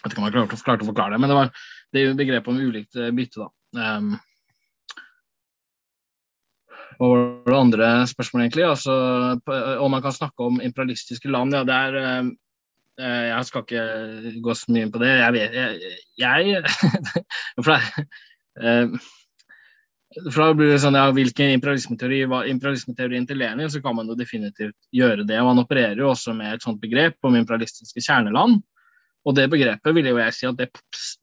[0.04, 1.51] Jeg vet ikke om jeg klarte, klarte å forklare det, men det var
[1.93, 3.45] det er jo begrepet om ulikt eh, bytte.
[3.45, 3.88] da.
[3.97, 4.10] Um,
[6.99, 8.66] hva var det andre spørsmålet, egentlig?
[8.68, 8.95] Altså,
[9.82, 11.56] om man kan snakke om imperialistiske land.
[11.56, 12.32] ja, det er um,
[12.99, 15.10] Jeg skal ikke gå så mye inn på det.
[15.10, 16.64] Jeg vet Jeg, jeg
[17.64, 18.08] For det
[18.62, 18.99] um,
[20.30, 24.12] for da blir det sånn, ja, Hvilken imperialismeteori var imperialismeteorien til Lenin, så kan man
[24.12, 25.39] jo definitivt gjøre det.
[25.41, 28.62] og Han opererer jo også med et sånt begrep om imperialistiske kjerneland.
[29.24, 30.69] Og det begrepet vil jo jeg si at det,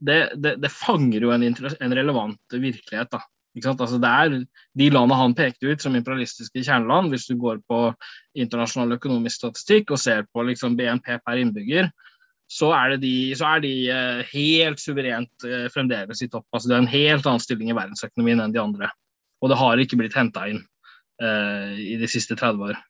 [0.01, 3.11] det, det, det fanger jo en, en, relevant virkelighet.
[3.13, 3.21] da.
[3.67, 4.37] Altså det er
[4.79, 7.81] de landene han pekte ut som imperialistiske kjerneland, hvis du går på
[8.39, 11.91] internasjonal økonomisk statistikk og ser på liksom BNP per innbygger,
[12.51, 16.49] så er, de, så er de uh, helt suverent uh, fremdeles i topp.
[16.51, 18.89] Altså det er en helt annen stilling i verdensøkonomien enn de andre.
[19.39, 20.59] Og det har ikke blitt henta inn
[21.23, 22.81] uh, i de siste 30 år.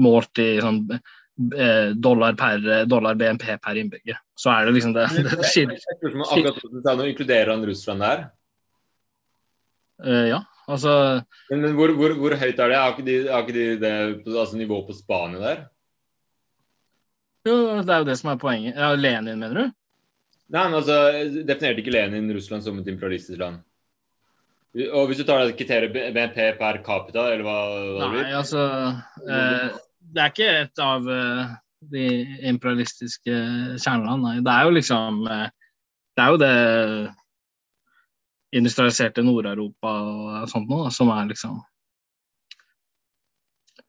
[0.00, 0.98] Målt i sånn Eh,
[1.94, 4.20] dollar, per, dollar BNP per innbygger.
[4.38, 5.78] Så er det liksom det, det skiller.
[5.98, 8.26] Akkurat du sa nå, inkluderer han Russland der?
[10.04, 10.92] Uh, ja, altså
[11.50, 12.78] Men, men hvor, hvor, hvor, høyt er det?
[12.78, 13.92] Har ikke de, har ikke de det
[14.34, 15.62] altså nivå på Spania der?
[17.46, 17.54] Jo,
[17.84, 18.74] det er jo det som er poenget.
[18.74, 19.78] Ja, Lenin, mener du?
[20.54, 20.96] Nei, men altså,
[21.44, 23.62] Definerte ikke Lenin Russland som et imperialistisk land?
[24.90, 27.58] Og Hvis du tar det kriteriet BNP per capita, eller hva,
[27.94, 28.64] hva Nei, altså
[29.22, 29.76] eh,
[30.12, 31.52] det er ikke et av uh,
[31.92, 32.06] de
[32.50, 33.34] imperialistiske
[33.82, 34.42] kjernelandene.
[34.44, 35.46] Det er jo liksom uh,
[36.14, 36.56] Det er jo det
[38.54, 41.56] industrialiserte Nord-Europa og sånt noe som er liksom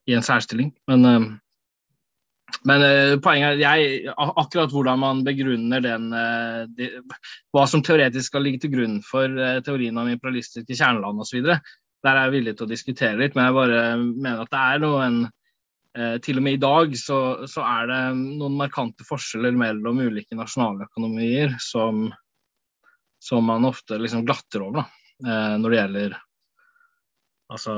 [0.09, 0.71] i en særstilling.
[0.89, 1.27] Men, uh,
[2.65, 2.85] men
[3.21, 6.09] poenget er jeg, akkurat hvordan man begrunner den
[6.77, 6.89] de,
[7.53, 9.27] Hva som teoretisk skal ligge til grunn for
[9.65, 11.41] teorien om imperialistiske kjerneland osv.
[11.45, 14.81] Der er jeg villig til å diskutere litt, men jeg bare mener at det er
[14.85, 15.34] noen Eh,
[15.95, 17.17] til og med i dag så,
[17.47, 22.09] så, er det noen markante forskjeller mellom ulike nasjonaløkonomier som,
[23.23, 24.85] som man ofte liksom glatter over da,
[25.23, 26.17] eh, når det gjelder
[27.55, 27.77] altså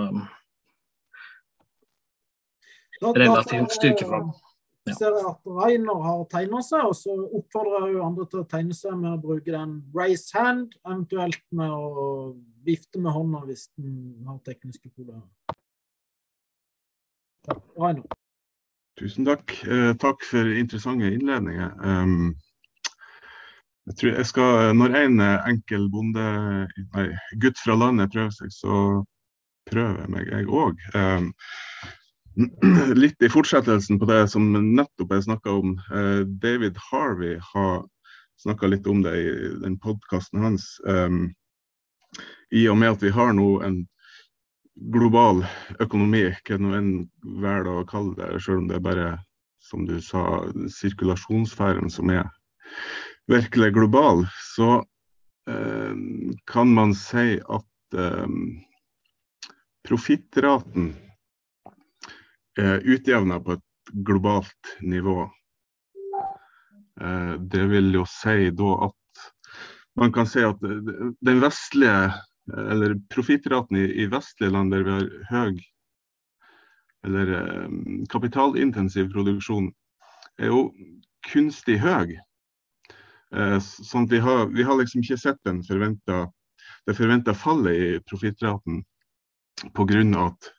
[3.02, 4.34] relativt styrkeforhold.
[4.88, 4.96] Ja.
[4.96, 8.48] ser jeg at Rainer har tegna seg, og så oppfordrer jeg jo andre til å
[8.48, 12.08] tegne seg med å bruke den raise hand, eventuelt med å
[12.68, 15.28] vifte med hånda hvis den har tekniske problemer.
[18.98, 19.54] Tusen takk.
[19.68, 21.74] Eh, takk for interessante innledninger.
[21.84, 22.36] Um,
[23.88, 26.26] jeg tror jeg skal, Når en enkel bonde,
[26.96, 27.06] nei,
[27.40, 28.80] gutt fra landet prøver seg, så
[29.70, 30.82] prøver jeg meg, jeg òg.
[30.98, 31.30] Um,
[33.04, 35.78] litt i fortsettelsen på det som nettopp jeg snakka om.
[35.92, 37.86] Uh, David Harvey har
[38.44, 39.30] snakka litt om det i
[39.64, 40.76] den podkasten hans.
[40.86, 41.32] Um,
[42.52, 43.86] I og med at vi har nå en
[44.94, 45.42] global
[45.82, 46.92] økonomi, hva nå enn
[47.42, 49.08] velger å kalle det, selv om det er bare,
[49.64, 50.24] som du sa,
[50.72, 52.30] sirkulasjonssfæren som er
[53.32, 54.26] virkelig global,
[54.56, 54.78] så
[55.50, 55.96] eh,
[56.48, 58.30] kan man si at eh,
[59.88, 60.94] profittraten
[62.58, 65.26] er utjevna på et globalt nivå.
[67.02, 68.96] Eh, det vil jo si da at
[69.98, 72.12] man kan si at den vestlige
[72.54, 75.58] eller profittraten i, i, vestlige land der vi har høy
[77.08, 77.70] eller eh,
[78.10, 79.72] kapitalintensiv produksjon,
[80.40, 80.68] er jo
[81.32, 82.18] kunstig høy.
[83.36, 86.34] Eh, sånn at vi har, vi har liksom ikke sett den forventet,
[86.88, 88.84] det forventa fallet i profittraten
[89.76, 90.04] pga.
[90.26, 90.52] at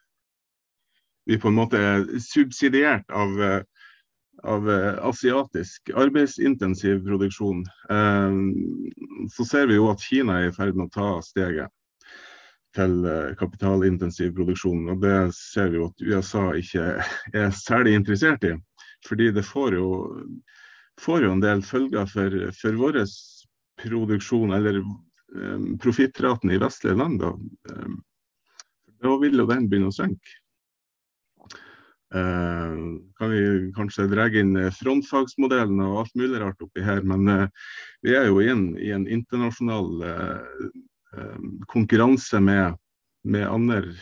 [1.28, 3.62] vi på en måte er subsidiert av, eh,
[4.44, 4.68] av
[5.02, 7.64] asiatisk arbeidsintensiv produksjon.
[9.34, 11.72] Så ser vi jo at Kina er i ferd med å ta steget
[12.78, 14.86] til eh, kapitalintensiv produksjon.
[14.92, 16.86] Og det ser vi jo at USA ikke
[17.42, 18.54] er særlig interessert i.
[19.06, 19.90] Fordi det får jo,
[21.00, 23.04] får jo en del følger for, for vår
[23.78, 27.22] produksjon, eller um, profittraten i vestlige land.
[27.22, 27.30] Da.
[27.70, 28.00] Um,
[28.98, 30.34] da vil jo den begynne å synke.
[32.08, 33.42] Uh, kan vi
[33.76, 37.72] kanskje dra inn frontfagsmodellen og alt mulig rart oppi her, men uh,
[38.02, 40.97] vi er jo i en, i en internasjonal uh, Eh,
[41.72, 42.76] konkurranse med,
[43.24, 43.94] med andre,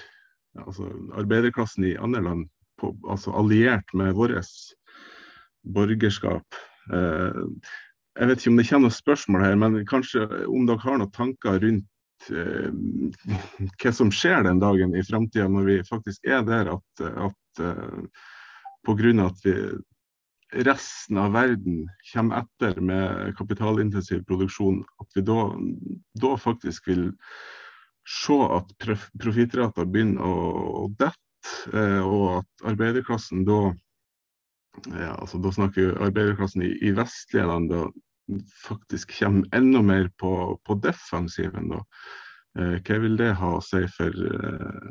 [0.59, 2.47] altså arbeiderklassen i andre land,
[2.81, 4.57] på, altså alliert med vårt
[5.67, 6.47] borgerskap.
[6.93, 7.43] Eh,
[8.17, 11.13] Jeg vet ikke om det kommer noen spørsmål her, men kanskje om dere har noen
[11.13, 12.71] tanker rundt eh,
[13.83, 18.25] hva som skjer den dagen i framtida når vi faktisk er der at, at eh,
[18.89, 19.13] pga.
[19.27, 19.55] at vi,
[20.53, 25.41] resten av verden kommer etter med kapitalintensiv produksjon, at vi da,
[26.21, 27.09] da faktisk vil
[28.07, 30.51] se at profittrater begynner å,
[30.85, 33.75] å dette, eh, og at arbeiderklassen da
[34.93, 37.87] ja, altså Da snakker arbeiderklassen i, i vestlige land da
[38.67, 41.71] faktisk kommer enda mer på, på defensiven.
[41.73, 41.79] da.
[42.61, 44.91] Eh, hva vil det ha å si for eh,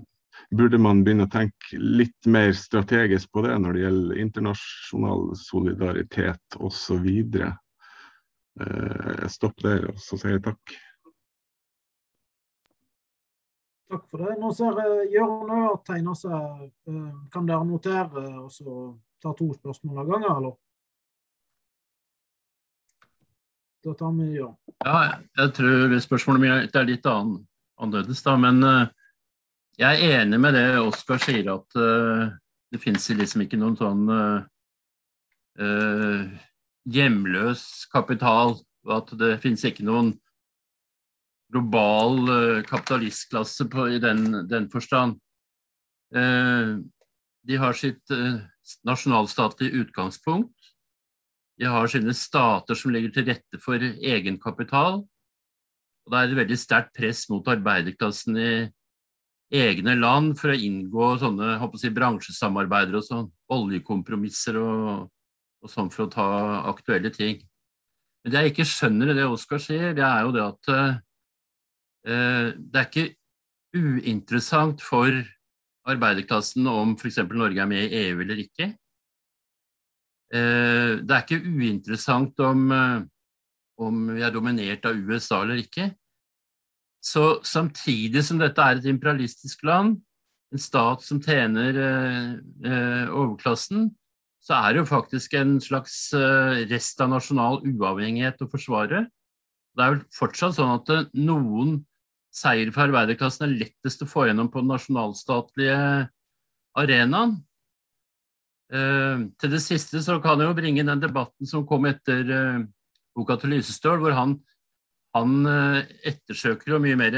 [0.55, 6.59] Burde man begynne å tenke litt mer strategisk på det når det gjelder internasjonal solidaritet
[6.59, 7.07] osv.?
[8.61, 10.75] Eh, jeg stopper der, og så sier jeg takk.
[13.95, 14.35] Takk for det.
[14.41, 16.69] Nå ser jeg Jørn har tegner seg.
[17.33, 20.55] Kan dere notere og så ta to spørsmål av gangen, eller?
[23.85, 24.55] Da tar vi Jørn.
[24.81, 28.33] Ja, jeg tror spørsmålet mitt er litt annerledes, da.
[28.41, 28.87] Men uh,
[29.79, 32.29] jeg er enig med det Oskar sier, at uh,
[32.71, 34.43] det finnes liksom ikke noen sånn uh,
[36.91, 37.63] hjemløs
[37.93, 38.57] kapital.
[38.85, 40.13] Og at det finnes ikke noen
[41.53, 45.15] global kapitalistklasse på, i den, den forstand.
[46.11, 48.13] de har sitt
[48.85, 50.53] nasjonalstatlige utgangspunkt.
[51.57, 55.01] De har sine stater som legger til rette for egenkapital.
[56.05, 58.51] Og det er et veldig sterkt press mot arbeiderklassen i
[59.53, 65.09] egne land for å inngå sånne si, bransjesamarbeider og sånn, oljekompromisser og,
[65.61, 66.29] og, sånn for å ta
[66.71, 67.43] aktuelle ting.
[68.23, 70.95] Men det jeg ikke skjønner i det Oskar sier, det er jo det at uh,
[72.57, 73.07] det er ikke
[73.75, 75.13] uinteressant for
[75.85, 77.21] arbeiderklassen om f.eks.
[77.29, 78.71] Norge er med i EU eller ikke.
[80.33, 83.03] Eh, det er ikke uinteressant om, eh,
[83.77, 85.91] om vi er dominert av USA eller ikke.
[87.05, 89.99] Så samtidig som dette er et imperialistisk land,
[90.53, 93.91] en stat som tjener eh, overklassen,
[94.45, 95.95] så er det jo faktisk en slags
[96.69, 99.07] rest av nasjonal uavhengighet å forsvare.
[99.73, 101.79] Det er vel fortsatt sånn at noen
[102.35, 105.79] seier for arbeiderklassen er lettest å få gjennom på den nasjonalstatlige
[106.77, 107.37] arenaen.
[108.73, 112.63] Eh, til det siste så kan jeg jo bringe den debatten som kom etter eh,
[113.15, 114.39] boka til Lysestøl, hvor han,
[115.15, 117.15] han uh, ettersøker jo mye mer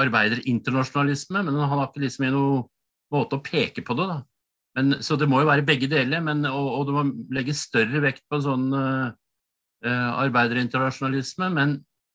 [0.00, 2.66] arbeiderinternasjonalisme, men han har ikke liksom noen
[3.12, 4.06] måte å peke på det.
[4.12, 4.18] da.
[4.78, 7.02] Men, så det må jo være begge deler, men, og, og det må
[7.34, 8.68] legge større vekt på sånn
[9.80, 11.70] arbeiderinternasjonalisme, men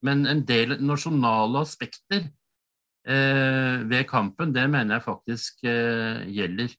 [0.06, 6.74] men en del nasjonale aspekter uh, ved kampen, det mener jeg faktisk uh, gjelder.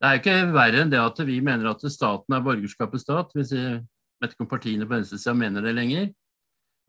[0.00, 3.34] Det er ikke verre enn det at vi mener at staten er borgerskapets stat.
[3.36, 3.82] Hvis jeg
[4.22, 6.06] vet ikke om partiene på venstresida mener det lenger.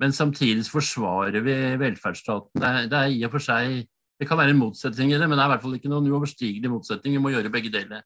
[0.02, 2.62] Men samtidig forsvarer vi velferdsstaten.
[2.62, 3.88] Det det er, i og for seg
[4.22, 6.08] Det kan være en motsetning i det, men det er i hvert fall ikke noen
[6.12, 7.16] uoverstigelig motsetning.
[7.16, 8.04] Vi må gjøre begge deler.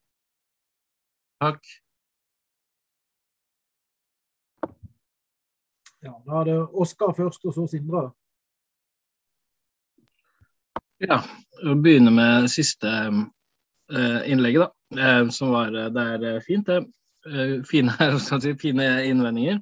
[1.44, 1.60] Takk.
[6.06, 8.06] Ja, Da er det Oskar først, og så Sindre.
[11.04, 11.20] Ja,
[11.68, 14.72] å begynne med siste uh, innlegget, da.
[14.96, 16.86] Uh, som var uh, Det er fint, det.
[17.68, 17.92] fine,
[18.64, 19.60] fine innvendinger.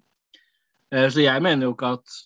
[0.93, 2.19] Så jeg mener jo ikke at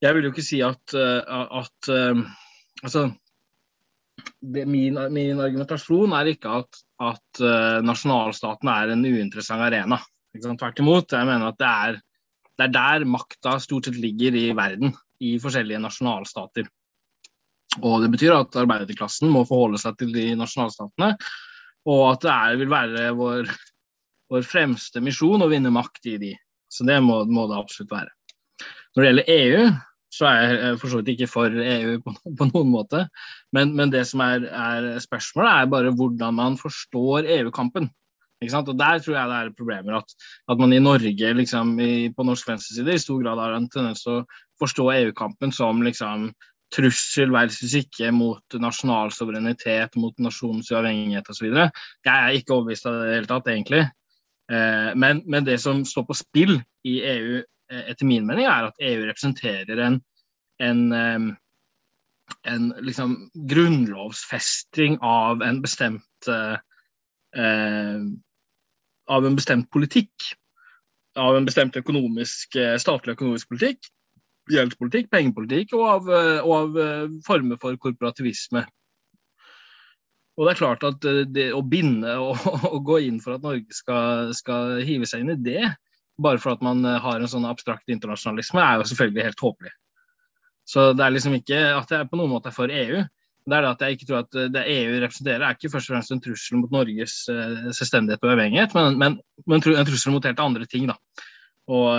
[0.00, 1.90] Jeg vil jo ikke si at, at
[2.82, 3.02] Altså
[4.40, 7.40] det, min, min, argumentasjon er ikke at, at
[7.84, 9.98] nasjonalstaten er en uinteressant arena.
[10.36, 11.12] Tvert imot.
[11.12, 12.00] Jeg mener at det er
[12.58, 16.68] det er der makta stort sett ligger i verden, i forskjellige nasjonalstater.
[17.82, 21.16] Og Det betyr at arbeiderklassen må forholde seg til de nasjonalstatene,
[21.90, 23.50] og at det er, vil være vår,
[24.30, 26.30] vår, fremste misjon å vinne makt i de.
[26.74, 28.10] Så det må, må, det absolutt være.
[28.94, 29.66] Når det gjelder EU,
[30.14, 33.04] så er jeg for så vidt ikke for EU på, på noen måte.
[33.54, 37.90] Men, men det som er, er, spørsmålet, er bare hvordan man forstår EU-kampen.
[38.44, 40.00] Og Der tror jeg det er problemer.
[40.02, 40.10] At,
[40.52, 44.02] at man i Norge, liksom, i, på norsk venstreside, i stor grad har en tendens
[44.04, 44.24] til å
[44.60, 46.28] forstå EU-kampen som liksom,
[46.74, 51.46] trussel versus ikke mot nasjonal suverenitet, mot nasjonens uavhengighet osv.
[51.48, 53.84] Jeg er ikke overbevist av det i det hele tatt, egentlig.
[54.52, 57.38] Eh, men, men, det som står på spill i EU,
[57.72, 60.00] eh, etter min mening, er at EU representerer en,
[60.60, 61.30] en, eh,
[62.52, 63.16] en liksom,
[63.48, 66.28] grunnlovsfesting av en bestemt
[69.04, 70.30] av en bestemt politikk.
[71.18, 73.88] Av en bestemt økonomisk, statlig økonomisk politikk,
[74.50, 76.08] gjeldspolitikk, pengepolitikk og av,
[76.46, 76.78] og av
[77.26, 78.62] former for korporativisme.
[80.34, 82.38] Og det er klart at det å binde og,
[82.72, 85.64] og gå inn for at Norge skal, skal, hive seg inn i det,
[86.22, 89.74] bare for at man eh, har en sånn abstrakt internasjonalisme, er jo selvfølgelig helt håpelig.
[90.64, 93.02] Så det er liksom ikke at jeg på noen måte er for EU.
[93.44, 95.94] Det er det at jeg ikke tror at det EU representerer, er ikke først og
[95.94, 100.40] fremst en trussel mot Norges selvstendighet og uavhengighet, men, men, men, en trussel mot helt
[100.40, 100.86] andre ting.
[100.88, 100.96] da.
[101.68, 101.90] Og,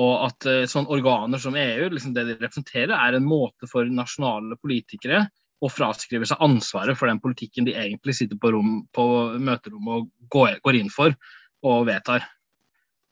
[0.00, 4.56] og at sånne organer som EU, liksom det de representerer, er en måte for nasjonale
[4.62, 5.26] politikere
[5.64, 9.06] å fraskriver seg ansvaret for den politikken de egentlig sitter på, rom, på
[9.40, 11.16] møterommet og går, går inn for
[11.66, 12.26] og vedtar.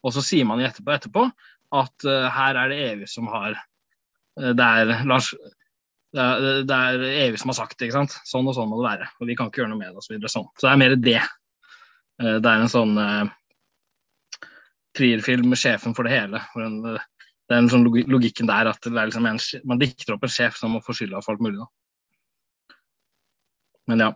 [0.05, 1.29] Og så sier man etterpå, etterpå
[1.75, 5.31] at uh, her er det EU som har uh, det, er Lars,
[6.15, 7.89] det, er, det er EU som har sagt det.
[7.89, 8.19] ikke sant?
[8.29, 9.09] Sånn og sånn må det være.
[9.19, 10.03] Og vi kan ikke gjøre noe med det.
[10.03, 10.51] Og så, sånn.
[10.59, 11.23] så det er mer det.
[12.21, 12.95] Uh, det er en sånn
[14.95, 16.39] trierfilm med sjefen for det hele.
[16.61, 20.61] En, det er en sånn logikken der at liksom en, man dikter opp en sjef
[20.61, 21.59] som må få skylda for alt mulig.
[21.59, 21.67] Da.
[23.87, 24.11] Men ja.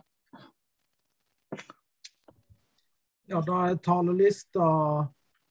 [3.29, 4.67] Ja, da er talerlista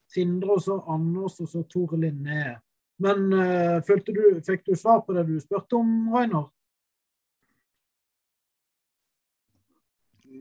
[0.09, 2.57] Sindre, og så Anders, og så Tore Linné.
[2.99, 6.49] Men uh, du, fikk du svar på det du spurte om, Rainer?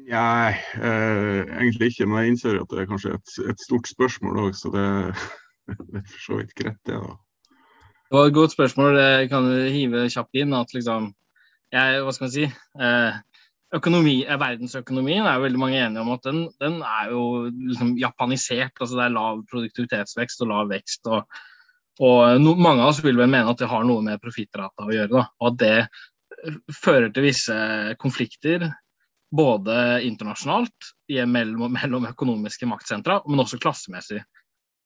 [0.08, 2.06] Nei, eh, egentlig ikke.
[2.08, 4.84] Men jeg innser at det er kanskje et, et stort spørsmål òg, så det,
[5.90, 6.96] det, er for så vidt greit, det.
[6.96, 7.16] da.
[8.08, 8.96] Det var et godt spørsmål.
[8.96, 11.10] Jeg kan hive kjapt inn at liksom
[11.72, 12.46] jeg, Hva skal man si?
[12.48, 13.18] Eh,
[13.74, 17.94] økonomi, eh, verdensøkonomien er jo veldig mange enige om at den, den er jo liksom
[18.00, 18.74] japanisert.
[18.80, 21.06] altså Det er lav produktivitetsvekst og lav vekst.
[21.06, 21.40] og,
[22.00, 24.94] og no, Mange av oss vil vel mene at det har noe med profittrata å
[24.94, 25.12] gjøre.
[25.14, 27.56] Da, og at det fører til visse
[27.98, 28.68] konflikter
[29.34, 30.92] både internasjonalt
[31.28, 34.22] mellom, mellom økonomiske maktsentra, men også klassemessig.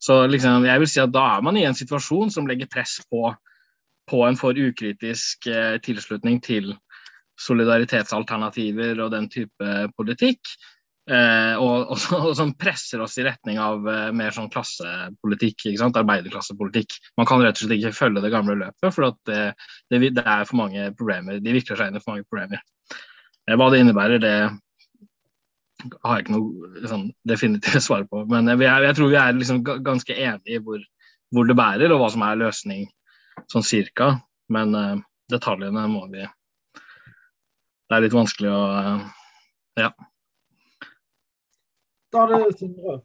[0.02, 2.96] Så liksom, jeg vil si at da er man i en situasjon som legger press
[3.06, 3.28] på,
[4.10, 6.72] på en for ukritisk eh, tilslutning til
[7.42, 10.54] solidaritetsalternativer og den type politikk.
[11.10, 16.94] Eh, og, og, og, som presser oss i retning av eh, mer sånn klassepolitikk, arbeiderklassepolitikk.
[17.18, 19.40] Man kan rett og slett ikke følge det gamle løpet, for det,
[19.90, 21.40] det, det, er for mange problemer.
[21.42, 22.62] De vikler seg inn i for mange problemer.
[22.92, 24.36] Eh, hva det innebærer, det
[26.04, 28.22] har jeg ikke noe sånn, definitivt svar på.
[28.30, 30.84] Men jeg, jeg, tror vi er liksom ganske enige i hvor,
[31.34, 32.86] hvor, det bærer, og hva som er løsning
[33.50, 34.14] sånn cirka.
[34.54, 35.02] Men eh,
[35.34, 36.22] detaljene må vi
[37.92, 38.60] det er litt vanskelig å
[39.76, 39.90] Ja.
[42.12, 43.00] Da er det Sindre.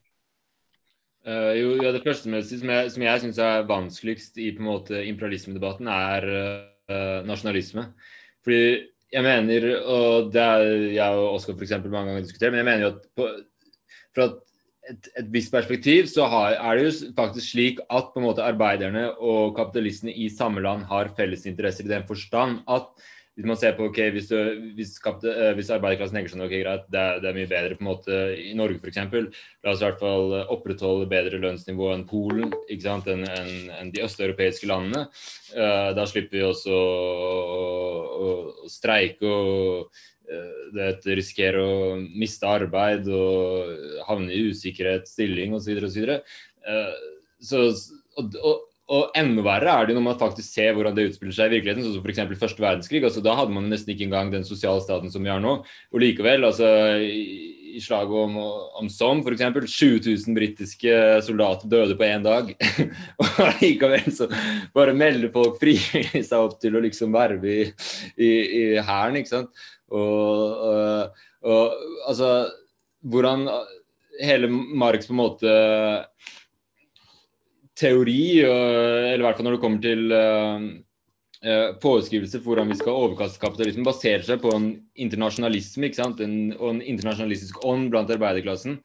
[1.27, 4.63] Uh, jo, ja, det første som jeg, som jeg, jeg syns er vanskeligst i på
[4.63, 7.83] en måte imperialismedebatten, er uh, nasjonalisme.
[8.47, 8.61] Fordi
[9.11, 10.65] jeg mener, og det er
[10.95, 11.75] jeg og Oskar f.eks.
[11.83, 13.27] mange ganger diskutert, men jeg mener jo at på,
[14.15, 14.29] fra
[14.87, 18.47] et, et visst perspektiv så har, er det jo faktisk slik at på en måte
[18.47, 22.87] arbeiderne og kapitalistene i samme land har felles interesser i den forstand at
[23.37, 24.95] hvis man ser på ok, hvis, du, hvis,
[25.29, 27.89] eh, hvis arbeiderklassen tenker sånn ok, greit, det er, det er, mye bedre på en
[27.91, 28.97] måte i Norge f.eks.
[29.61, 33.91] La oss i hvert fall opprettholde bedre lønnsnivå enn Polen ikke sant, enn en, en
[33.93, 35.05] de østeuropeiske landene.
[35.53, 36.87] Uh, da slipper vi også å,
[38.25, 38.31] å,
[38.65, 40.01] å streike og
[40.33, 45.77] uh, risikere å miste arbeid og havne i usikkerhet, stilling osv.
[45.85, 46.17] osv.
[46.65, 46.97] Uh,
[47.37, 47.67] så,
[48.17, 51.51] og, og, og enda verre er det når man faktisk ser hvordan det utspiller seg
[51.51, 51.83] i virkeligheten.
[51.83, 52.39] sånn som F.eks.
[52.39, 53.01] første verdenskrig.
[53.03, 55.57] altså Da hadde man nesten ikke engang den sosiale staten som vi har nå.
[55.91, 56.69] Og likevel, altså
[57.03, 58.37] i, slaget om,
[58.79, 59.43] om Somme f.eks.
[59.75, 60.93] 20 000 britiske
[61.27, 62.53] soldater døde på én dag.
[63.21, 64.29] og likevel så
[64.75, 67.67] bare melder folk frivillig seg opp til å liksom verve i,
[68.15, 69.67] i, i hæren, ikke sant.
[69.91, 72.31] Og, og, og altså
[73.07, 73.45] Hvordan
[74.19, 75.51] hele Marx på en måte
[77.77, 80.13] teori, eller i hvert fall når det kommer til
[81.83, 86.23] foreskrivelser for hvordan vi skal overkaste kapitalismen, baserer seg på en internasjonalisme ikke sant?
[86.25, 88.79] En, og en internasjonalistisk ånd blant arbeiderklassen.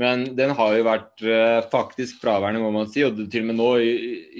[0.00, 3.04] Men den har jo vært uh, faktisk fraværende, må man si.
[3.06, 3.92] Og til og med nå i,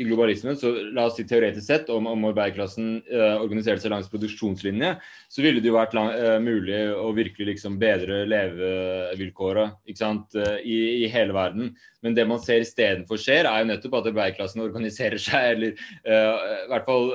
[0.02, 4.10] i globalismen, så la oss si teoretisk sett, om, om arbeiderklassen uh, organiserte seg langs
[4.10, 4.96] produksjonslinje,
[5.30, 11.12] så ville det jo vært lang, uh, mulig å virkelig liksom bedre levevilkåra i, i
[11.14, 11.70] hele verden.
[12.02, 16.70] Men det man ser istedenfor skjer, er jo nettopp at arbeiderklassen organiserer seg, eller i
[16.72, 17.12] hvert fall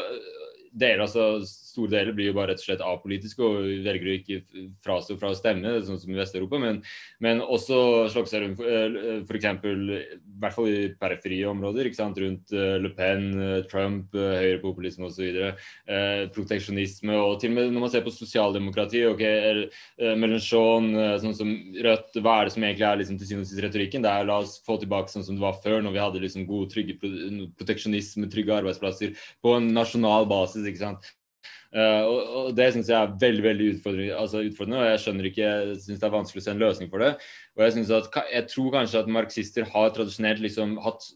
[0.79, 4.65] deler, altså store deler blir jo bare rett og slett apolitiske og velger å ikke
[4.85, 6.59] frastå fra å stemme, sånn som i Vest-Europa.
[6.61, 6.81] Men,
[7.23, 8.63] men, også seg rundt
[9.29, 9.47] f.eks.
[9.49, 12.19] i hvert fall i periferie områder, ikke sant?
[12.19, 15.27] rundt eh, Le Pen, eh, Trump, eh, høyrepopulisme osv.
[15.29, 19.23] Eh, proteksjonisme og til og med når man ser på sosialdemokrati, ok,
[20.19, 20.91] Melanchon,
[21.21, 24.03] sånn som Rødt, hva er det som egentlig er liksom, til syvende og sist retorikken?
[24.03, 26.47] Det er la oss få tilbake sånn som det var før, når vi hadde liksom
[26.49, 26.97] god, trygge
[27.59, 30.67] proteksjonisme, trygge arbeidsplasser på en nasjonal basis.
[30.71, 31.09] Ikke sant?
[31.69, 35.27] Uh, og, og, det syns jeg er veldig veldig utfordrende, altså utfordrende, og jeg skjønner
[35.29, 35.49] ikke,
[35.83, 37.11] syns det er vanskelig å se en løsning for det.
[37.57, 41.11] Og Jeg, at, jeg tror kanskje at marxister har tradisjonelt liksom hatt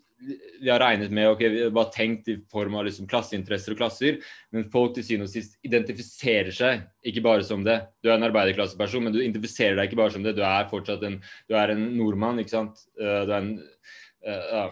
[0.61, 3.79] vi har regnet med ok, vi har bare tenkt i form av liksom klasseinteresser og
[3.81, 4.19] klasser,
[4.55, 7.79] men folk til syvende og sist identifiserer seg ikke bare som det.
[8.03, 10.35] Du er en arbeiderklasseperson, men du identifiserer deg ikke bare som det.
[10.37, 11.19] Du er fortsatt en,
[11.49, 12.85] du er en nordmann, ikke sant.
[13.01, 13.51] Uh, en,
[14.23, 14.63] uh, ja.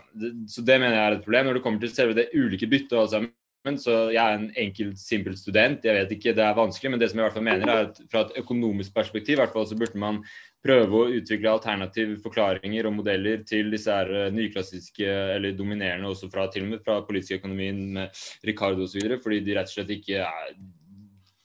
[0.52, 1.50] Så det mener jeg er et problem.
[1.50, 3.26] Når det kommer til selve det ulike byttet, altså,
[3.62, 5.84] så jeg er en enkel, simpel student.
[5.86, 7.90] Jeg vet ikke, Det er vanskelig, men det som jeg i hvert fall mener er
[7.90, 10.24] at fra et økonomisk perspektiv hvert fall så burde man
[10.66, 16.30] prøve å utvikle alternative forklaringer og modeller til disse her eh, nyklassiske, eller dominerende også
[16.34, 19.18] fra til og med fra politisk økonomien med Ricardo osv.
[19.22, 20.56] Fordi de rett og slett ikke er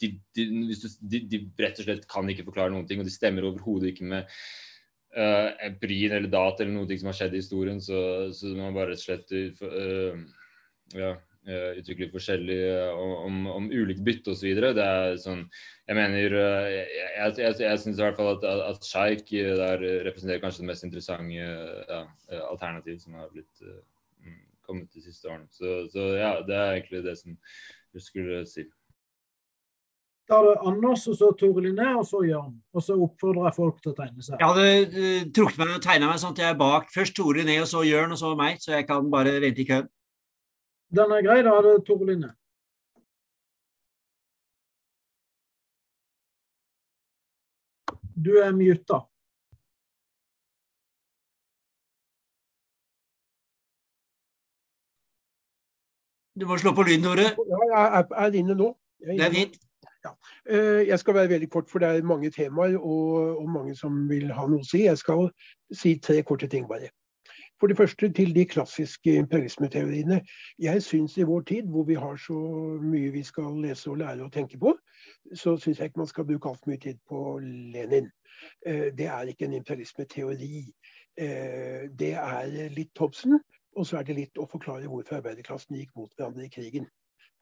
[0.00, 0.46] de, de,
[1.00, 4.08] de, de, rett og slett kan ikke forklare noen ting, og de stemmer overhodet ikke
[4.08, 4.28] med
[5.16, 7.80] uh, empirien eller data eller noe som har skjedd i historien.
[7.80, 8.00] Så,
[8.36, 9.32] så man bare rett og slett
[9.64, 10.20] uh,
[10.96, 11.14] ja,
[11.46, 14.48] utvikler forskjellig uh, om, om ulikt bytte osv.
[14.58, 15.44] Det er sånn
[15.86, 20.42] Jeg mener Jeg, jeg, jeg, jeg syns i hvert fall at, at Sjeik der representerer
[20.42, 22.00] kanskje det mest interessante ja,
[22.48, 25.46] alternativ som har blitt mm, kommet de siste årene.
[25.54, 27.38] Så, så, ja, det er egentlig det som
[27.94, 28.66] jeg skulle si.
[30.26, 32.56] Da har du Anders, og så Tore Linné, og så Jørn.
[32.74, 34.40] Og så oppfordrer jeg folk til å tegne seg.
[34.40, 37.60] Jeg hadde trukket meg og tegna meg sånn at jeg er bak først Tore Linné,
[37.62, 38.58] og så Jørn, og så meg.
[38.62, 39.86] Så jeg kan bare vente i køen.
[40.90, 42.32] Den er grei, da er det Tore Linne.
[48.16, 49.02] Du er muta.
[56.40, 57.30] Du må slå på lyden, Tore.
[57.72, 58.72] Ja, jeg er inne nå.
[59.00, 59.58] Er det er fint.
[60.04, 60.12] Ja.
[60.46, 64.04] Eh, jeg skal være veldig kort, for det er mange temaer og, og mange som
[64.08, 64.84] vil ha noe å si.
[64.84, 65.30] Jeg skal
[65.74, 66.92] si tre korte ting bare.
[67.60, 70.20] For det første til de klassiske imperialismeteoriene.
[70.58, 72.36] Jeg syns i vår tid, hvor vi har så
[72.82, 74.74] mye vi skal lese og lære og tenke på,
[75.34, 78.10] så syns jeg ikke man skal bruke altfor mye tid på Lenin.
[78.66, 80.66] Eh, det er ikke en imperialismeteori.
[81.16, 83.40] Eh, det er litt Thompson,
[83.76, 86.88] og så er det litt å forklare hvorfor arbeiderklassen gikk mot hverandre i krigen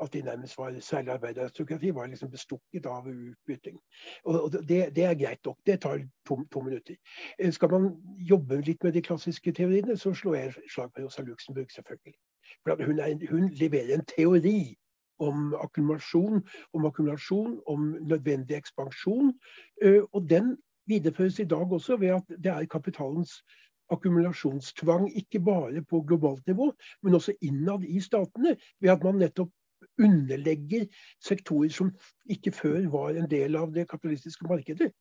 [0.03, 3.79] at de nærmest var særlig arbeideraristokrati, var liksom bestukket av utbytting.
[4.25, 5.59] Og det, det, er greit nok.
[5.67, 6.95] Det tar to, to, minutter.
[7.39, 11.23] Eh, skal man jobbe litt med de klassiske teoriene, så slår jeg slag på Rosa
[11.23, 12.15] Luxemburg, selvfølgelig.
[12.63, 14.77] For hun, er, hun leverer en teori
[15.19, 16.43] om akkumulasjon,
[16.73, 19.35] om akkumulasjon, om nødvendig ekspansjon.
[19.83, 20.57] Eh, og den
[20.87, 23.43] videreføres i dag også ved at det er kapitalens
[23.91, 26.73] akkumulasjonstvang, ikke bare på globalt nivå,
[27.03, 29.51] men også innad i statene, ved at man nettopp
[29.99, 30.87] underlegger
[31.23, 31.93] sektorer som
[32.31, 34.93] ikke før var en del av det kapitalistiske markedet.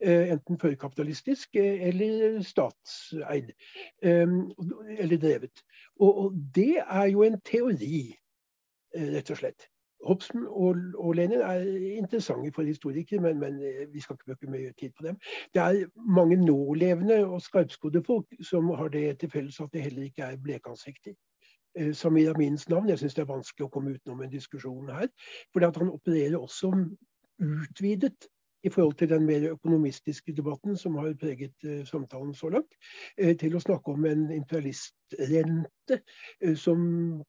[0.00, 3.50] Eh, enten førkapitalistisk eh, eller statseid.
[4.02, 4.52] Ehm,
[4.98, 5.64] eller drevet.
[6.00, 8.14] Og det er jo en teori,
[8.94, 9.66] eh, rett og slett.
[10.06, 10.46] Hobson
[10.94, 11.64] og, Lenin er
[11.98, 13.58] interessante for historikere, men, men,
[13.92, 15.16] vi skal ikke bruke mye tid på dem.
[15.54, 15.88] Det er
[16.18, 20.36] mange nålevende og skarpskodde folk som har det til felles at det heller ikke er
[20.36, 21.18] blekansikter.
[21.78, 22.88] Eh, som i Amins navn.
[22.88, 25.06] Jeg syns det er vanskelig å komme utenom en diskusjon her.
[25.52, 26.72] For han opererer også
[27.38, 28.26] utvidet
[28.66, 32.74] i forhold til den mer økonomistiske debatten som har preget uh, samtalen så langt,
[33.22, 36.00] uh, til å snakke om en imperialistrente
[36.58, 36.80] som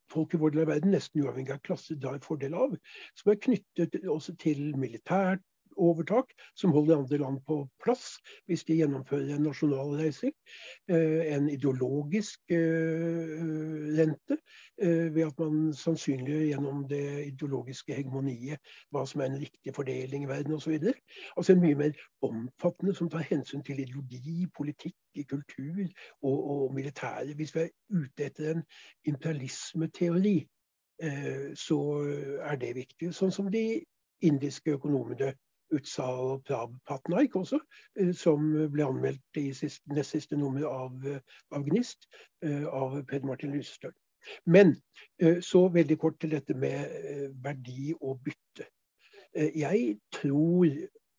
[0.09, 2.73] folk i vår del av verden, nesten uavhengig av klasse, drar fordel av.
[3.21, 5.45] Som er knyttet også til militært
[5.77, 8.17] overtak som holder andre land på plass
[8.47, 10.31] hvis de gjennomfører en nasjonal reise.
[10.89, 13.39] Eh, en ideologisk eh,
[13.99, 14.37] rente
[14.81, 18.59] eh, ved at man sannsynliggjør gjennom det ideologiske hegemoniet
[18.91, 20.77] hva som er en riktig fordeling i verden osv.
[21.37, 24.95] Altså en mye mer omfattende som tar hensyn til ideologi, politikk,
[25.29, 25.83] kultur
[26.21, 27.35] og, og militære.
[27.35, 28.63] Hvis vi er ute etter en
[29.05, 30.37] imperialismeteori,
[31.55, 31.77] så
[32.43, 33.13] er det viktig.
[33.15, 33.61] Sånn som de
[34.27, 35.33] indiske økonomene
[35.75, 36.43] Utsa og
[36.87, 37.59] Patnaik også,
[37.99, 41.19] eh, som ble anmeldt i sist, nest siste nummer av, eh,
[41.51, 42.07] av Gnist
[42.43, 43.95] eh, av Peder Martin Lysestøl.
[44.45, 44.75] Men
[45.41, 48.65] så veldig kort til dette med verdi og bytte.
[49.33, 50.67] Jeg tror,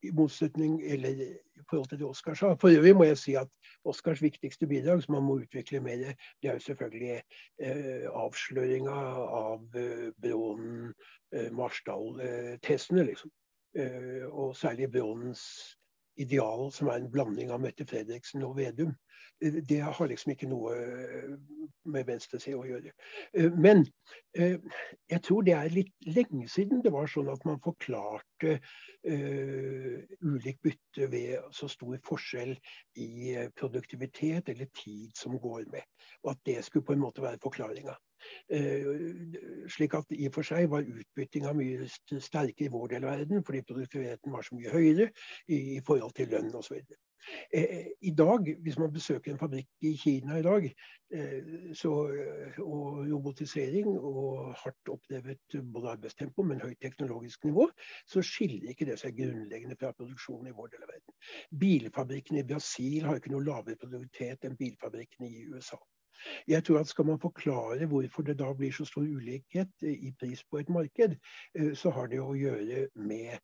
[0.04, 1.30] i motsetning eller i
[1.70, 3.48] forhold til det Oskar sa For øvrig må jeg si at
[3.84, 5.96] Oskars viktigste bidrag, som man må utvikle mer,
[6.42, 7.22] det er jo selvfølgelig
[7.60, 8.90] eh, avsløringa
[9.40, 13.30] av eh, Brånen-Marsdal-tesene, liksom.
[13.74, 15.76] Eh, og særlig Bronnens
[16.16, 18.90] ideal, som er en blanding av Mette Fredriksen og Vedum.
[19.40, 21.36] Eh, det har liksom ikke noe eh,
[21.86, 22.90] med venstresida å gjøre.
[23.56, 23.86] Men
[24.34, 28.58] jeg tror det er litt lenge siden det var sånn at man forklarte
[29.02, 32.52] ulikt bytte ved så stor forskjell
[33.00, 35.88] i produktivitet eller tid som går med.
[36.22, 37.96] Og at det skulle på en måte være forklaringa.
[39.70, 43.44] Slik at i og for seg var utbyttinga mye sterkere i vår del av verden,
[43.46, 45.10] fordi produktiviteten var så mye høyere
[45.48, 46.80] i forhold til lønn osv.
[47.52, 50.66] Eh, I dag, hvis man besøker en fabrikk i Kina i dag,
[51.12, 51.92] eh, så,
[52.64, 57.68] og robotisering og hardt oppdrevet både arbeidstempo, men høyt teknologisk nivå,
[58.06, 61.16] så skiller ikke det seg grunnleggende fra produksjonen i vår del av verden.
[61.64, 65.80] Bilfabrikkene i Brasil har ikke noe lavere produktivitet enn bilfabrikkene i USA.
[66.48, 70.44] Jeg tror at Skal man forklare hvorfor det da blir så stor ulikhet i pris
[70.44, 71.16] på et marked,
[71.54, 73.38] eh, så har det å gjøre med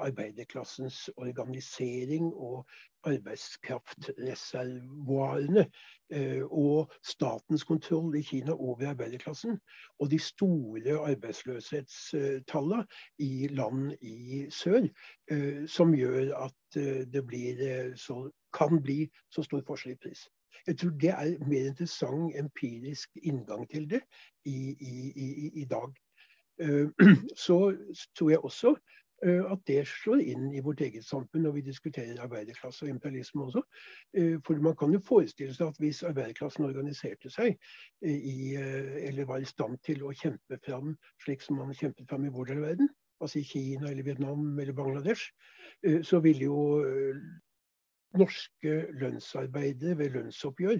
[0.00, 2.66] arbeiderklassens organisering og
[3.06, 5.70] arbeidskraftreservoarene
[6.12, 9.60] eh, og statens kontroll i Kina over arbeiderklassen.
[9.98, 12.86] Og de store arbeidsløshetstallene
[13.18, 14.88] i land i sør,
[15.30, 20.28] eh, som gjør at eh, det blir så, kan bli så stor forskjell i pris.
[20.66, 24.02] Jeg tror det er mer interessant empirisk inngang til det
[24.44, 25.92] i, i, i, i dag.
[27.46, 27.56] Så
[28.14, 28.76] tror jeg også
[29.22, 33.44] Eh, at det slår inn i vårt eget samfunn når vi diskuterer arbeiderklasse og imperialisme
[33.44, 33.62] også.
[34.18, 39.28] Eh, for man kan jo forestille seg at hvis arbeiderklassen organiserte seg eh, i, eller
[39.30, 42.62] var i stand til å kjempe fram slik som man kjempet fram i vår del
[42.62, 42.90] av verden,
[43.22, 45.30] altså i Kina eller Vietnam eller Bangladesh,
[46.02, 46.56] så ville jo
[48.18, 50.78] norske lønnsarbeidere ved lønnsoppgjør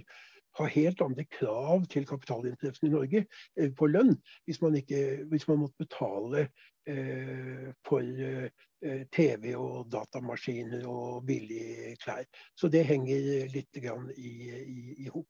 [0.59, 3.25] har helt andre krav til kapitalinteressene i Norge
[3.57, 6.49] eh, på lønn, hvis man, ikke, hvis man måtte betale
[6.87, 12.25] eh, for eh, TV og datamaskiner og billige klær.
[12.57, 15.29] Så det henger litt grann i, i, i hop.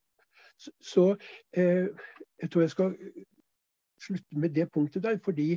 [0.59, 1.15] Så,
[1.57, 1.87] eh,
[2.43, 2.97] jeg tror jeg skal
[4.03, 5.53] slutte med det punktet der, fordi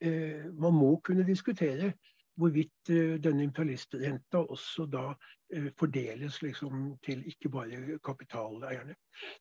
[0.00, 1.92] eh, man må kunne diskutere
[2.38, 8.94] hvorvidt uh, denne imperialistrenta også da uh, fordeles liksom, til ikke bare kapitaleierne.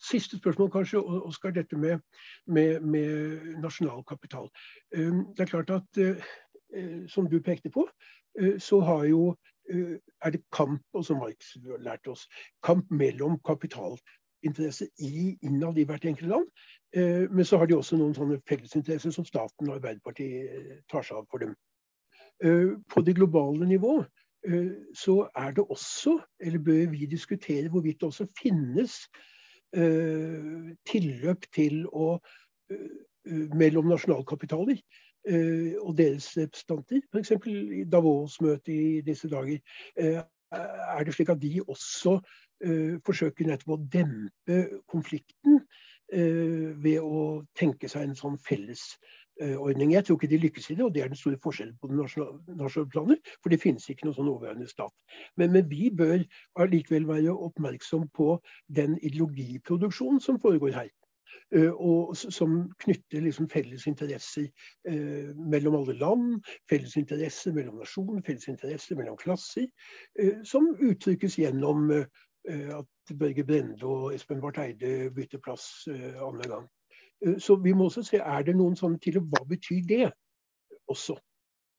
[0.09, 1.99] Siste spørsmål kanskje, Oskar, dette med,
[2.47, 4.49] med, med nasjonal kapital.
[4.97, 6.01] Um, det er klart at,
[7.07, 7.85] som du pekte på,
[8.59, 9.37] så har jo
[10.21, 12.25] er det kamp, og som Marx har lært oss,
[12.63, 16.49] kamp mellom kapitalinteresser innad i hvert enkelt land.
[17.31, 21.27] Men så har de også noen sånne fellesinteresser som staten og Arbeiderpartiet tar seg av
[21.31, 21.55] for dem.
[22.43, 24.03] Eh, på det globale nivå
[24.47, 28.93] eh, så er det også, eller bør vi diskutere hvorvidt det også finnes
[29.73, 32.19] eh, tilløp til å
[33.57, 34.77] mellom nasjonalkapitaler
[35.81, 37.01] og deres representanter.
[37.11, 37.31] F.eks.
[37.47, 39.57] i Davos-møtet i disse dager.
[39.95, 42.17] Er det slik at de også
[43.03, 45.59] forsøker nettopp å dempe konflikten
[46.07, 48.85] ved å tenke seg en sånn felles
[49.57, 49.93] ordning.
[49.93, 52.89] Jeg tror ikke de lykkes i det, og det er den store forskjellen på nasjonale
[52.89, 53.17] planer.
[53.43, 54.93] For det finnes ikke noen sånn overordnet stat.
[55.37, 56.23] Men, men, vi bør
[56.59, 58.37] allikevel være oppmerksom på
[58.73, 60.93] den ideologiproduksjonen som foregår her.
[61.55, 64.47] Uh, og som knytter liksom felles interesser
[64.89, 66.39] uh, mellom alle land,
[66.71, 69.67] felles interesser mellom nasjoner, felles interesser mellom klasser,
[70.47, 71.91] som uttrykkes gjennom
[72.47, 76.67] at Børge Brende og Espen Barth Eide bytter plass annenhver gang.
[77.25, 80.11] Eh, så vi må også se er det noen sånne til, hva betyr det
[80.87, 81.17] også.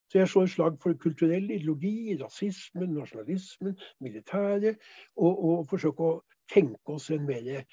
[0.09, 4.79] Så jeg slår slag for kulturell ideologi, rasismen, nasjonalismen, militæret,
[5.17, 7.65] og, og forsøke å tenke oss en mer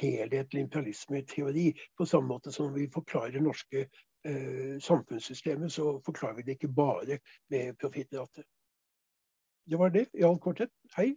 [0.00, 1.68] helhetlig imperialismeteori.
[1.98, 7.20] På samme måte som vi forklarer norske eh, samfunnssystemet, så forklarer vi det ikke bare
[7.54, 8.42] med profittrate.
[9.70, 10.74] Det var det i all korthet.
[10.96, 11.12] Hei.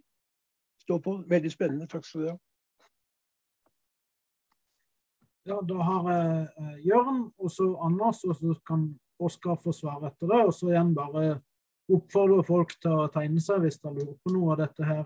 [0.82, 1.24] Stå på.
[1.28, 1.86] Veldig spennende.
[1.90, 2.38] Takk skal du ha.
[5.48, 8.90] Ja, da har jeg eh, Jørn og så Anders, og så kan
[9.20, 10.40] Oskar få svare etter det.
[10.48, 11.40] Og så igjen bare
[11.90, 15.02] oppfordre folk til å tegne seg hvis de lurer på noe dette her.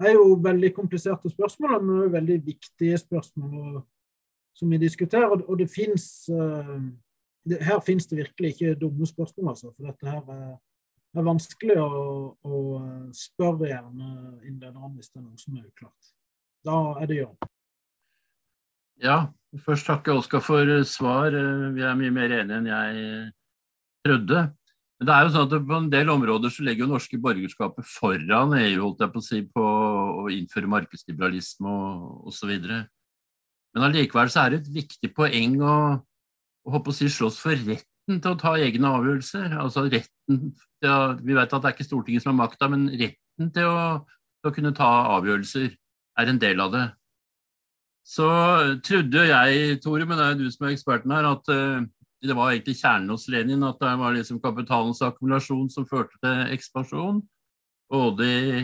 [0.00, 3.82] Det er jo veldig kompliserte spørsmål, men også veldig viktige spørsmål
[4.58, 5.32] som vi diskuterer.
[5.46, 6.76] Og det fins eh,
[7.58, 9.72] Her finnes det virkelig ikke dumme spørsmål, altså.
[9.74, 10.52] For dette her er,
[11.18, 11.88] er vanskelig å,
[12.38, 12.60] å
[13.18, 14.10] spørre gjerne
[14.46, 16.12] innlederne hvis det er noe som er uklart.
[16.62, 17.51] Da er det Jørn.
[19.02, 19.32] Ja,
[19.64, 21.34] først takke Oskar for eh, svar.
[21.34, 23.30] Eh, vi er mye mer enige enn jeg eh,
[24.06, 24.44] trodde.
[25.00, 27.88] Men det er jo sånn at På en del områder så legger jo norske borgerskapet
[27.90, 29.64] foran EU holdt jeg på å si, på
[30.22, 32.52] å innføre markedsliberalisme og osv.
[32.62, 35.76] Men allikevel så er det et viktig poeng å,
[36.70, 39.58] å, å si, slåss for retten til å ta egne avgjørelser.
[39.58, 40.52] Altså retten
[40.86, 44.04] å, Vi vet at det er ikke Stortinget som har makta, men retten til å,
[44.38, 45.72] til å kunne ta avgjørelser
[46.22, 46.88] er en del av det.
[48.02, 48.28] Så
[48.84, 51.84] trodde jeg, Tore, men det er du som er eksperten her, at uh,
[52.22, 53.62] det var egentlig kjernen hos Lenin.
[53.66, 57.22] At det var liksom kapitalens akkumulasjon som førte til ekspansjon.
[57.92, 58.62] Både i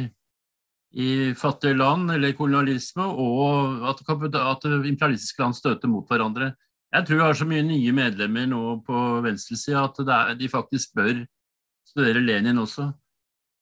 [0.97, 6.55] i fattige land eller kolonialisme, og at, at imperialistiske land støter mot hverandre.
[6.93, 10.95] Jeg tror vi har så mye nye medlemmer nå på venstresida at er, de faktisk
[10.97, 11.27] bør
[11.87, 12.89] studere Lenin også.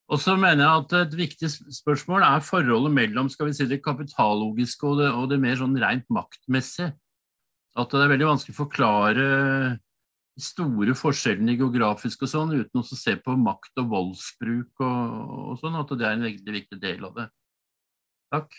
[0.07, 1.49] Og så mener jeg at Et viktig
[1.81, 5.75] spørsmål er forholdet mellom skal vi si, det kapitallogiske og det, og det mer sånn
[5.83, 6.93] rent maktmessige.
[7.77, 9.27] At det er veldig vanskelig å forklare
[10.41, 15.77] store forskjellene geografisk og sånn uten å se på makt og voldsbruk og, og sånn.
[15.81, 17.29] At det er en veldig viktig del av det.
[18.33, 18.57] Takk.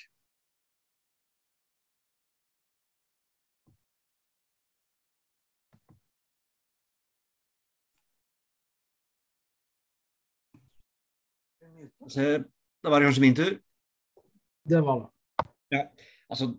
[12.15, 13.53] Da var det kanskje min tur?
[14.67, 15.47] Det var det.
[15.75, 15.83] Ja,
[16.31, 16.49] altså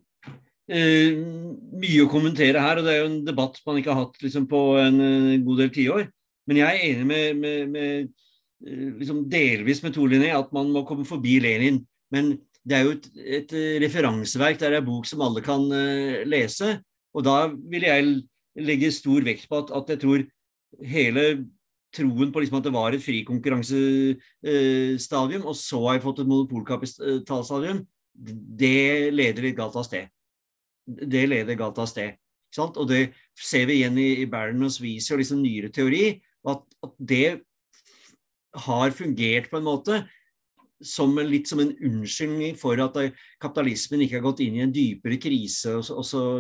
[0.69, 4.23] eh, Mye å kommentere her, og det er jo en debatt man ikke har hatt
[4.25, 6.09] liksom, på en, en god del tiår.
[6.49, 10.85] Men jeg er enig med, med, med eh, liksom delvis med Torlinné at man må
[10.89, 11.83] komme forbi Lenin.
[12.13, 12.37] Men
[12.69, 13.07] det er jo et,
[13.41, 13.55] et
[13.85, 16.75] referanseverk, det er en bok som alle kan uh, lese.
[17.17, 18.09] Og da vil jeg
[18.61, 20.25] legge stor vekt på at, at jeg tror
[20.85, 21.25] hele
[21.95, 27.79] troen på liksom at det var et frikonkurransestadium, og så har jeg fått et monopolkapitalstadium,
[28.15, 30.05] det leder litt galt av sted.
[30.85, 32.11] Det leder galt av sted.
[32.59, 36.63] Og det ser vi igjen i, i Barron og Sweezy og liksom nyere teori, at,
[36.83, 37.41] at det
[38.65, 39.95] har fungert på en måte
[40.85, 43.09] som en, litt som en unnskyldning for at uh,
[43.43, 45.79] kapitalismen ikke har gått inn i en dypere krise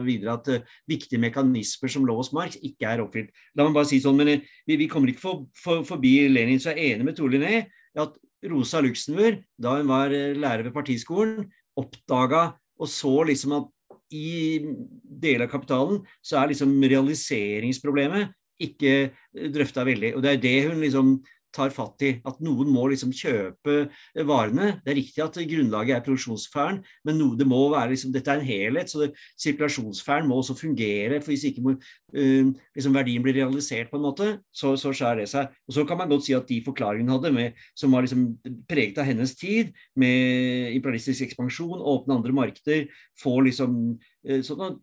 [0.07, 3.33] videre, at uh, viktige mekanismer som lå hos Marx ikke er oppfylt.
[3.59, 6.63] La meg bare si sånn, men uh, vi, vi, kommer ikke for, for, forbi Lenin,
[6.63, 7.55] så jeg er enig med Torliné
[7.99, 11.49] at Rosa Luxemburg, da hun var lærer ved Partiskolen,
[11.79, 13.75] oppdaga og så liksom at
[14.15, 14.61] i
[15.03, 18.31] deler av kapitalen så er liksom realiseringsproblemet
[18.63, 19.11] ikke
[19.55, 20.15] drøfta veldig.
[20.17, 21.11] Og det er det hun liksom
[21.55, 22.11] tar fatt i.
[22.29, 23.89] At noen må liksom kjøpe
[24.29, 24.79] varene.
[24.85, 28.43] Det er riktig at grunnlaget er produksjonsfæren, men noe, det må være liksom, dette er
[28.43, 28.91] en helhet.
[28.91, 29.11] så det,
[29.41, 31.21] Sirkulasjonssfæren må også fungere.
[31.23, 31.77] for Hvis ikke må,
[32.17, 35.55] uh, liksom verdien blir realisert, på en måte, så, så skjærer det seg.
[35.69, 38.29] Og Så kan man godt si at de forklaringene hun hadde, med, som var liksom
[38.69, 42.87] preget av hennes tid, med imperialistisk ekspansjon, åpne andre markeder,
[43.21, 44.79] få liksom uh, sånn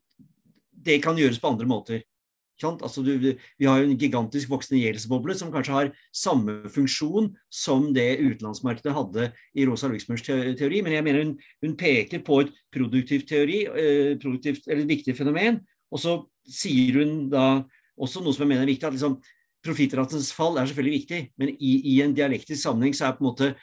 [0.86, 2.04] Det kan gjøres på andre måter.
[2.64, 7.90] Altså, du, vi har jo en gigantisk voksende gjeldsboble som kanskje har samme funksjon som
[7.96, 9.30] det utenlandsmarkedet hadde
[9.60, 11.34] i Rosa Luxemburgs teori, men jeg mener hun,
[11.66, 15.60] hun peker på et produktivt teori, eh, produktivt, eller viktig fenomen.
[15.92, 16.18] Og så
[16.48, 17.66] sier hun da
[18.00, 19.20] også noe som jeg mener er viktig, at liksom,
[19.66, 23.32] profittratens fall er selvfølgelig viktig, men i, i, en dialektisk sammenheng så er på en
[23.32, 23.56] måte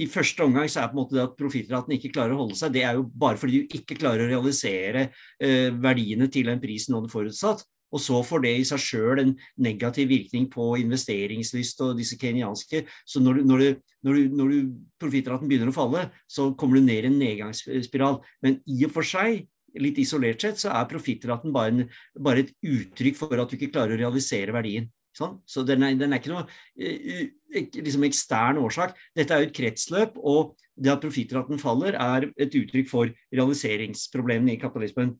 [0.00, 2.56] i første omgang så er på en måte det at profittraten ikke klarer å holde
[2.56, 5.08] seg, det er jo bare fordi du ikke klarer å realisere
[5.42, 7.64] eh, verdiene til den prisen du hadde forutsatt.
[7.90, 12.84] Og så får det i seg sjøl en negativ virkning på investeringslyst og disse kenyanske.
[13.08, 16.86] Så når, når, du, når, du, når du, profittraten begynner å falle, så kommer du
[16.86, 18.20] ned i en nedgangsspiral.
[18.44, 19.44] Men i og for seg,
[19.78, 21.86] litt isolert sett, så er profittraten bare,
[22.18, 24.88] bare, et uttrykk for at du ikke klarer å realisere verdien.
[25.16, 25.40] Sånn?
[25.46, 26.44] Så den er, den er, ikke noe
[26.78, 27.30] eh,
[27.74, 28.94] liksom ekstern årsak.
[29.18, 34.54] Dette er jo et kretsløp, og det at profittraten faller, er et uttrykk for realiseringsproblemene
[34.54, 35.16] i kapitalismen.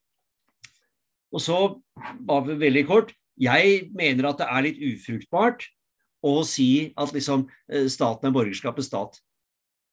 [1.30, 1.58] Og så,
[2.26, 5.64] bare veldig kort, jeg mener at det er litt ufruktbart
[6.26, 9.16] å si at liksom, eh, staten er borgerskapets stat.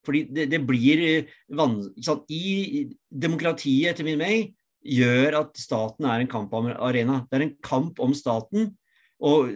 [0.07, 4.51] Fordi det, det blir eh, vanskelig I demokratiet, etter min mening,
[4.88, 7.23] gjør at staten er en kamparena.
[7.27, 8.73] Det er en kamp om staten.
[9.23, 9.55] Og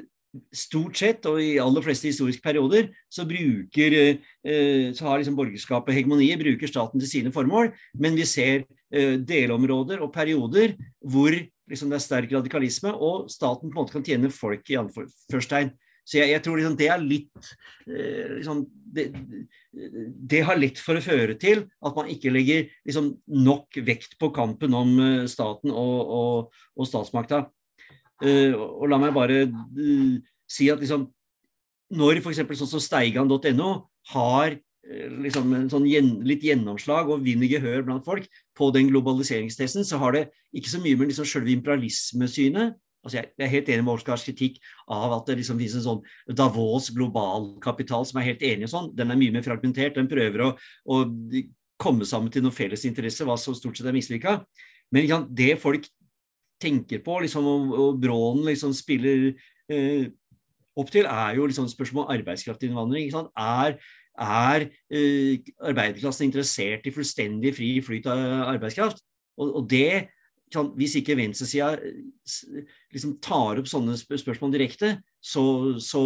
[0.55, 5.95] stort sett, og i aller fleste historiske perioder, så bruker eh, så har liksom borgerskapet
[5.95, 7.73] hegemoniet, bruker staten til sine formål.
[7.99, 11.31] Men vi ser delområder og perioder hvor
[11.71, 15.71] liksom det er sterk radikalisme, og staten på en måte kan tjene folk i anførstegn.
[16.07, 17.49] Så jeg, jeg, tror liksom det er litt
[17.85, 18.63] eh, liksom,
[18.95, 19.05] det,
[19.71, 24.31] det, har lett for å føre til at man ikke legger liksom, nok vekt på
[24.35, 27.45] kampen om uh, staten og, og, og statsmakta.
[28.21, 29.45] Uh, og la meg bare
[30.49, 31.05] si at liksom,
[31.93, 32.43] når f.eks.
[32.49, 33.71] sånn som steigan.no
[34.15, 38.25] har Eh, liksom en sånn gjen, litt gjennomslag og vinner gehør blant folk
[38.57, 40.23] på den globaliseringstesten, så har det
[40.57, 44.59] ikke så mye med liksom selve imperialismesynet altså Jeg er helt enig med Oskars kritikk
[44.93, 48.91] av at det liksom finnes en sånn Davos globalkapital som er helt enig sånn.
[48.93, 49.97] Den er mye mer fragmentert.
[49.97, 50.49] Den prøver å,
[50.85, 50.99] å
[51.81, 54.35] komme sammen til noen felles interesse, hva som stort sett er mislykka.
[54.93, 55.87] Men liksom, det folk
[56.61, 59.31] tenker på, liksom, og, og Brånen liksom spiller
[59.71, 60.11] eh,
[60.77, 63.09] opp til, er jo liksom spørsmål om arbeidskraftinnvandring.
[63.33, 63.79] Er
[64.19, 69.03] er eh, arbeiderklassen interessert i fullstendig fri flyt av arbeidskraft.
[69.39, 70.09] Og, og det
[70.51, 71.77] kan, Hvis ikke venstresida
[72.91, 75.43] liksom tar opp sånne spørsmål direkte, så,
[75.79, 76.01] så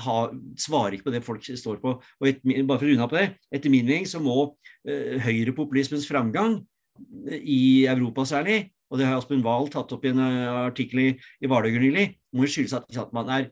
[0.00, 0.16] ha,
[0.56, 1.98] svarer ikke på det folk står på.
[2.00, 4.54] Og et, bare for å runde på det, Etter min mening så må
[4.88, 6.62] eh, høyrepopulismens framgang
[7.28, 11.08] i Europa særlig, og det har Aspen Wahl tatt opp i en uh, artikkel i,
[11.40, 13.48] i Vardø nylig, må skyldes at, at man er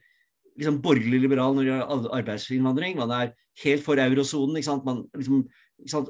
[0.60, 2.98] liksom borgerlig liberal når det gjelder arbeidsinnvandring.
[3.00, 3.32] Man er
[3.64, 4.56] helt for eurosonen.
[4.56, 5.44] liksom.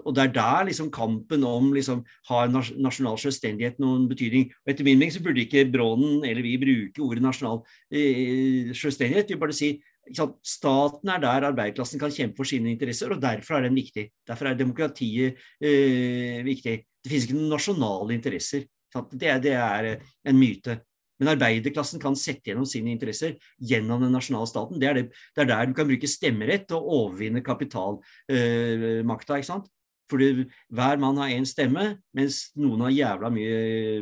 [0.05, 4.51] Og det er der liksom kampen om liksom har nasjonal selvstendighet noen betydning.
[4.65, 7.63] Og Etter min mening så burde ikke Brånen eller vi bruke ordet nasjonal
[7.93, 9.31] eh, selvstendighet.
[9.31, 9.77] Vi burde si
[10.11, 14.09] Staten er der arbeiderklassen kan kjempe for sine interesser, og derfor er den viktig.
[14.27, 16.81] Derfor er demokratiet eh, viktig.
[16.99, 18.65] Det finnes ikke noen nasjonale interesser.
[18.91, 19.93] Det, det er
[20.27, 20.81] en myte.
[21.21, 24.81] Men arbeiderklassen kan sette gjennom sine interesser gjennom den nasjonale staten.
[24.81, 25.07] Det er, det,
[25.37, 29.41] det er der du kan bruke stemmerett og overvinne kapitalmakta.
[29.41, 29.67] Eh?
[30.11, 30.31] Fordi
[30.75, 33.59] hver mann har én stemme, mens noen har jævla mye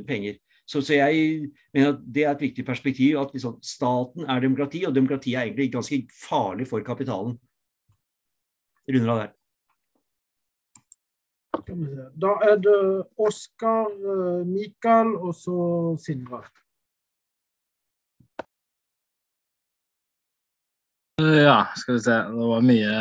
[0.09, 0.39] penger.
[0.69, 3.19] Så, så, jeg mener at det er et viktig perspektiv.
[3.21, 7.39] At liksom, staten er demokrati, og demokrati er egentlig ganske farlig for kapitalen.
[8.89, 9.35] Runder av der.
[12.17, 12.79] Da er det
[13.21, 15.59] Oskar, eh, Mikael og så
[16.01, 16.45] Sindre.
[21.19, 22.15] Ja, skal vi se.
[22.15, 22.99] Det var mye,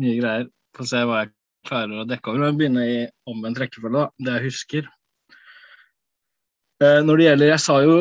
[0.00, 0.46] mye greier.
[0.72, 1.32] Få se hva jeg
[1.68, 2.46] klarer å dekke over.
[2.46, 4.24] Jeg begynner i omvendt rekkefølge, da.
[4.24, 4.88] Det jeg husker.
[6.80, 7.98] Eh, når det gjelder Jeg sa jo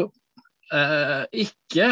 [0.73, 1.89] eh, ikke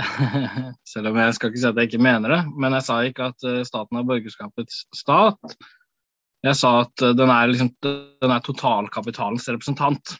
[0.92, 3.30] Selv om jeg skal ikke si at jeg ikke mener det, men jeg sa ikke
[3.30, 5.56] at eh, staten er borgerskapets stat.
[6.42, 10.16] Jeg sa at den er, liksom, den er totalkapitalens representant.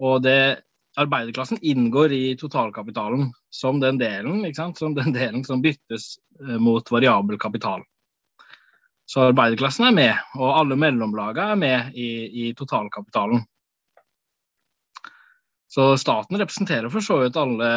[0.00, 0.64] Og det
[0.96, 7.38] arbeiderklassen inngår i totalkapitalen som den delen, som den delen som byttes eh, mot variabel
[7.38, 7.84] kapital.
[9.06, 12.08] Så arbeiderklassen er med, og alle mellomlagene er med i,
[12.48, 13.44] i totalkapitalen.
[15.70, 17.70] Så staten representerer for så vidt alle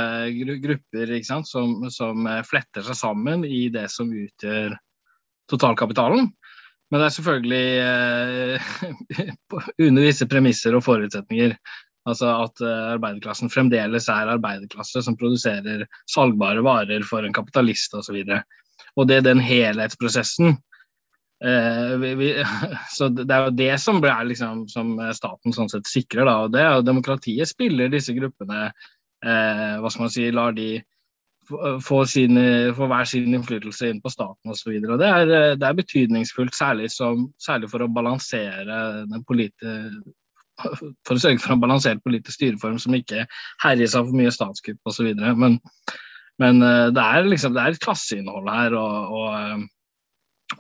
[0.64, 1.14] grupper
[1.46, 4.74] som, som, eh, fletter seg sammen i det som utgjør
[5.52, 6.32] totalkapitalen.
[6.90, 8.68] Men det er selvfølgelig eh,
[9.90, 11.54] under visse premisser og forutsetninger.
[12.08, 18.22] Altså at uh, arbeiderklassen fremdeles er arbeiderklasse som produserer salgbare varer for en kapitalist osv.
[18.22, 20.56] Og, så og det er den helhetsprosessen
[21.46, 22.30] uh, vi, vi,
[22.98, 26.26] Så det er jo det som, liksom, som staten sånn sett sikrer.
[26.30, 30.72] Da, og det jo Demokratiet spiller disse gruppene uh, Hva skal man si Lar de
[31.84, 34.74] få, sine, få hver sin innflytelse inn på staten osv.
[34.84, 39.76] Det, er, det er betydningsfullt, særlig, som, særlig for å balansere den politi
[40.62, 43.26] for å sørge for en balansert politisk styreform som ikke
[43.64, 45.10] herjer seg for mye statskupp osv.
[45.38, 45.60] Men,
[46.42, 48.78] men eh, det er liksom det er et klasseinnhold her.
[48.78, 49.66] og, og eh,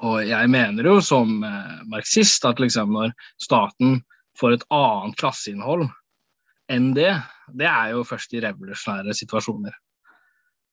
[0.04, 4.02] og jeg mener jo som eh, marxist at liksom når staten
[4.38, 5.88] får et annet klasseinnhold
[6.72, 7.14] enn det,
[7.56, 9.72] det er jo først i revolusjonære situasjoner.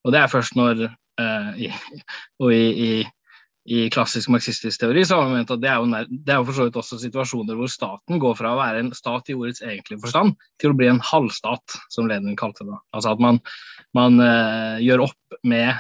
[0.05, 1.71] Og det er først når eh, i,
[2.43, 2.91] Og i, i,
[3.65, 6.47] i klassisk marxistisk teori så har man ment at det er, jo, det er jo
[6.51, 9.65] for så vidt også situasjoner hvor staten går fra å være en stat i ordets
[9.65, 12.77] egentlige forstand til å bli en halvstat, som Lenin kalte det.
[12.93, 13.41] Altså at man,
[13.97, 15.73] man uh, gjør opp med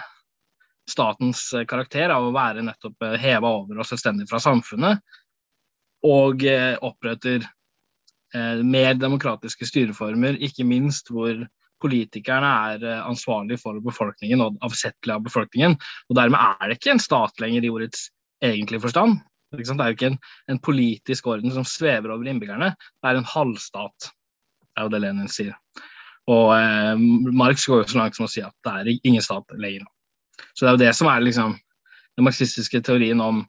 [0.89, 5.05] statens karakter av å være nettopp uh, heva over og selvstendig fra samfunnet,
[6.09, 7.45] og uh, oppretter
[8.67, 11.37] mer demokratiske styreformer, ikke minst hvor
[11.85, 15.77] politikerne er ansvarlige ansvarlig for befolkningen og avsettelige av befolkningen.
[16.09, 18.11] og Dermed er det ikke en stat lenger i ordets
[18.43, 19.21] egentlige forstand.
[19.55, 20.19] Det er jo ikke en,
[20.51, 24.11] en, politisk orden som svever over innbyggerne, det er en halvstat.
[24.77, 25.55] Er jo det Lenin sier.
[26.27, 26.99] Og eh,
[27.33, 29.85] Marx går jo så langt som å si at det er ingen stat lenger.
[30.55, 31.55] Så det er jo det som er liksom,
[32.17, 33.45] den marxistiske teorien om,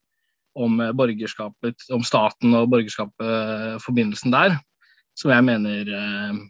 [0.53, 4.59] om borgerskapet, om staten og borgerskapet, eh, forbindelsen der,
[5.17, 6.43] som jeg mener eh,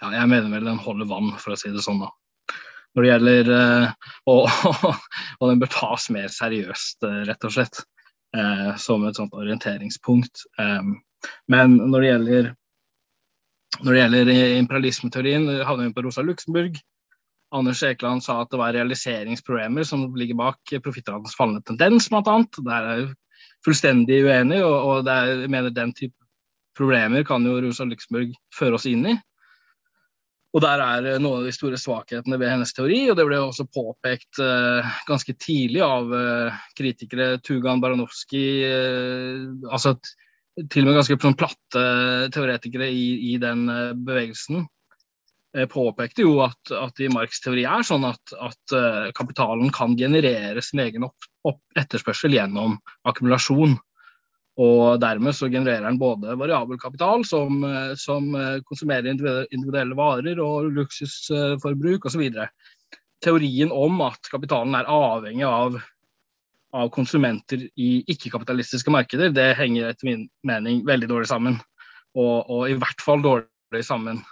[0.00, 2.02] ja, jeg mener vel den holder vann, for å si det sånn.
[2.04, 2.10] da.
[2.96, 4.48] Når det gjelder uh, og,
[5.38, 7.82] og, den bør tas mer seriøst, uh, rett og slett.
[8.36, 10.44] Eh, som et sånt orienteringspunkt.
[10.60, 10.88] Eh,
[11.48, 12.50] men når det gjelder
[13.78, 16.78] når det gjelder imperialismeteorien, havner vi på Rosa Luxemburg.
[17.54, 22.36] Anders Ekeland sa at det var realiseringsproblemer som ligger bak profittratens fallende tendens, bl.a.
[22.58, 23.10] Der er jeg
[23.64, 26.16] fullstendig uenig, og, og der, mener den type
[26.76, 29.16] problemer kan jo Rosa Luxemburg føre oss inn i.
[30.58, 33.38] Og Der er eh, noen av de store svakhetene ved hennes teori, og det ble
[33.38, 39.94] også påpekt uh, ganske tidlig av uh, kritikere Tugan Baranowski, uh, altså
[40.58, 41.82] Til og med ganske sånn platte
[42.34, 43.68] teoretikere i, i den
[44.02, 44.64] bevegelsen
[45.70, 48.74] påpekte jo at, at, i Marx' teori er sånn at, at
[49.16, 52.74] kapitalen kan generere sin egen opp, opp etterspørsel gjennom
[53.08, 53.78] akkumulasjon.
[54.58, 58.32] Og dermed så genererer den både variabel kapital, som, eh, som
[58.66, 62.24] konsumerer individuelle varer og luksusforbruk osv.
[63.22, 65.78] Teorien om at kapitalen er avhengig av,
[66.74, 71.60] av konsumenter i ikke-kapitalistiske markeder, det henger etter min mening veldig dårlig sammen.
[72.18, 74.22] Og, og i hvert fall dårlig sammen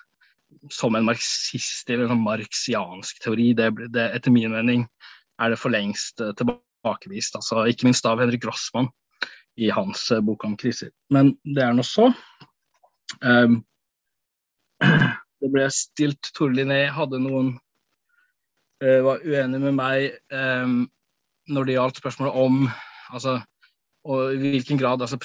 [0.73, 3.53] som en marxist eller en marxiansk teori.
[3.55, 4.86] Det, det, etter min mening
[5.43, 7.36] er det for lengst tilbakevist.
[7.39, 8.90] Altså, ikke minst av Henrik Grossmann
[9.56, 10.92] i hans uh, bok om kriser.
[11.12, 12.10] Men det er nå så.
[13.22, 13.60] Um,
[15.40, 17.54] det ble stilt Tore Linné hadde noen
[18.84, 20.84] uh, var uenig med meg um,
[21.52, 22.64] når det gjaldt spørsmålet om
[23.14, 23.38] altså,
[24.06, 25.18] og i hvilken grad altså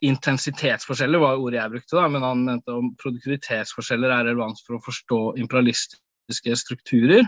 [0.00, 4.84] Intensitetsforskjeller var ordet jeg brukte, da, men han mente om produktivitetsforskjeller er relevant for å
[4.84, 7.26] forstå imperialistiske strukturer.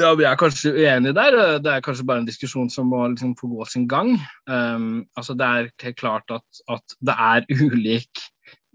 [0.00, 1.34] Ja, Vi er kanskje uenige der.
[1.60, 4.14] Det er kanskje bare en diskusjon som må liksom få gå sin gang.
[4.48, 8.22] Um, altså Det er helt klart at, at det er ulik,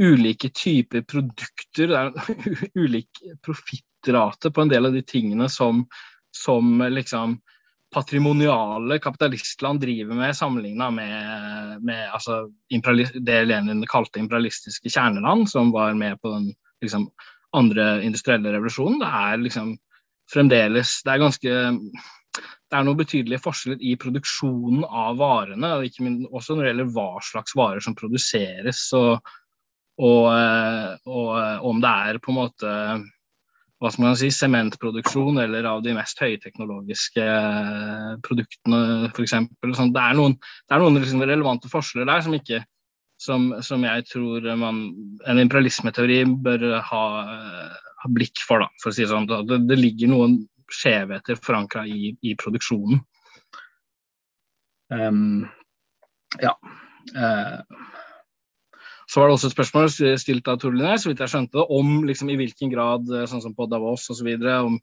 [0.01, 1.89] ulike typer produkter.
[1.89, 2.11] Det er
[2.83, 5.85] ulik profittrate på en del av de tingene som,
[6.35, 7.39] som liksom
[7.95, 15.95] patrimoniale kapitalistland driver med, sammenligna med, med altså, det Lenin kalte imperialistiske kjerneland, som var
[15.97, 16.51] med på den
[16.83, 17.07] liksom,
[17.55, 18.99] andre industrielle revolusjonen.
[18.99, 19.73] Det er liksom
[20.31, 21.55] fremdeles Det er ganske
[22.75, 26.71] det er noen betydelige forskjeller i produksjonen av varene, og ikke minst også når det
[26.71, 29.29] gjelder hva slags varer som produseres, og,
[30.01, 32.73] og, eh, og, eh, om det er på en måte
[33.83, 39.35] hva skal man si, sementproduksjon eller av de mest høyteknologiske eh, produktene f.eks.
[39.77, 39.93] Sånn.
[39.93, 42.63] Det er noen, det er noen liksom relevante forskjeller der som, ikke,
[43.21, 44.87] som, som jeg tror man,
[45.27, 47.05] en imperialismeteori bør ha
[48.05, 49.27] ha blikk for, da, for å si det sånn.
[49.29, 50.39] Det, det ligger noen
[50.71, 53.01] skjevheter forankra i, i, produksjonen.
[54.93, 55.45] Um,
[56.41, 56.53] ja.
[57.13, 57.61] Uh,
[59.05, 61.65] så var det også et spørsmål stilt av Tor Linné, så vidt jeg skjønte det,
[61.77, 64.79] om liksom, i hvilken grad, eh, sånn som på Davos osv., om,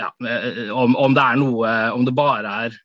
[0.00, 2.76] ja, eh, om, om det er noe Om det bare er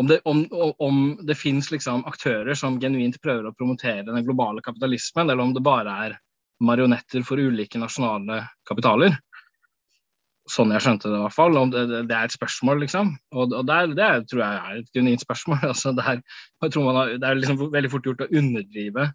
[0.00, 0.46] om det, om,
[0.80, 0.96] om
[1.28, 5.64] det finnes liksom aktører som genuint prøver å promotere den globale kapitalismen, eller om det
[5.64, 6.14] bare er
[6.62, 9.18] marionetter for ulike nasjonale kapitaler.
[10.50, 11.58] Sånn jeg skjønte det, i hvert fall.
[11.70, 13.12] Det, er et spørsmål, liksom.
[13.36, 15.60] Og, og der, det tror jeg er et genuint spørsmål.
[15.72, 16.22] Altså, det, er,
[16.62, 19.10] har, det er liksom veldig fort gjort å underdrive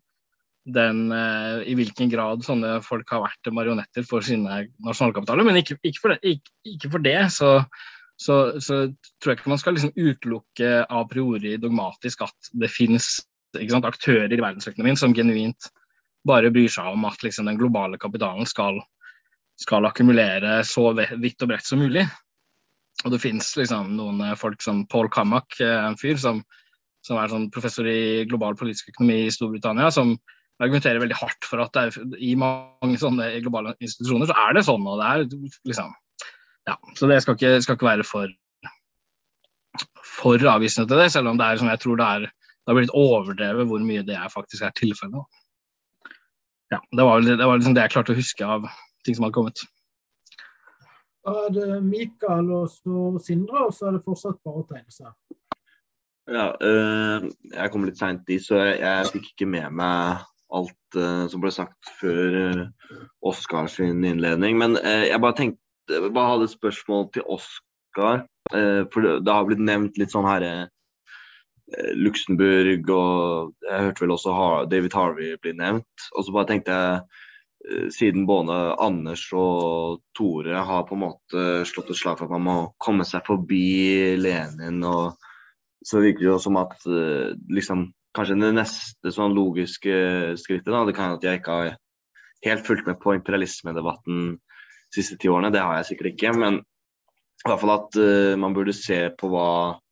[0.67, 5.47] den, eh, i hvilken grad sånne folk har vært marionetter for sine nasjonalkapitaler.
[5.47, 7.51] Men ikke, ikke, for, det, ikke, ikke for det, så,
[8.19, 8.83] så, så,
[9.19, 13.17] tror jeg ikke man skal liksom utelukke a priori dogmatisk at det finnes
[13.57, 15.69] aktører i verdensøkonomien som genuint
[16.27, 18.79] bare bryr seg om at liksom, den globale kapitalen skal,
[19.59, 22.05] skal, akkumulere så vidt og bredt som mulig.
[23.05, 26.41] Og det finnes liksom, noen eh, folk som Paul Kamak, eh, en fyr som,
[27.05, 30.15] som er sånn professor i global politisk økonomi i Storbritannia, som
[30.57, 34.87] argumenterer veldig hardt for at er, i mange sånne globale institusjoner så er det sånn.
[34.89, 35.93] og det er liksom,
[36.67, 38.33] ja, Så det skal ikke, skal ikke være for,
[40.01, 42.27] for avvisende til det, selv om det er som jeg tror det er
[42.67, 45.21] det har blitt overdrevet hvor mye det er faktisk er tilfellet
[46.73, 48.67] ja, det var, det var liksom det jeg klarte å huske av
[49.05, 49.63] ting som hadde kommet.
[51.27, 54.93] Da er det Mikael og så Sindre, og så er det fortsatt bare å tegne
[54.95, 55.11] seg.
[56.27, 60.25] Ja, øh, jeg kom litt seint i, så jeg, jeg, fikk ikke med meg
[60.55, 62.63] alt øh, som ble sagt før øh,
[63.27, 64.59] Oskar sin innledning.
[64.59, 68.25] Men jeg bare tenkte, bare hadde et spørsmål til Oskar.
[68.47, 70.76] for det, det, har blitt nevnt litt sånn herre Eh,
[71.75, 74.33] Luxembourg og jeg hørte vel også
[74.71, 76.05] David Harvey bli nevnt.
[76.15, 77.01] Og så bare tenkte jeg,
[77.67, 82.35] eh, siden både Anders og Tore har på en måte slått et slag for at
[82.37, 85.17] man må komme seg forbi Lenin, og
[85.85, 89.97] så virker det jo som at eh, liksom, kanskje det neste sånn logiske
[90.39, 91.75] skrittet da, Det kan at jeg ikke har
[92.45, 96.31] helt fulgt med på imperialismedebatten de siste ti årene, det har jeg sikkert ikke.
[96.39, 97.97] Men i hvert fall at
[98.39, 99.86] man burde se på hva Eh,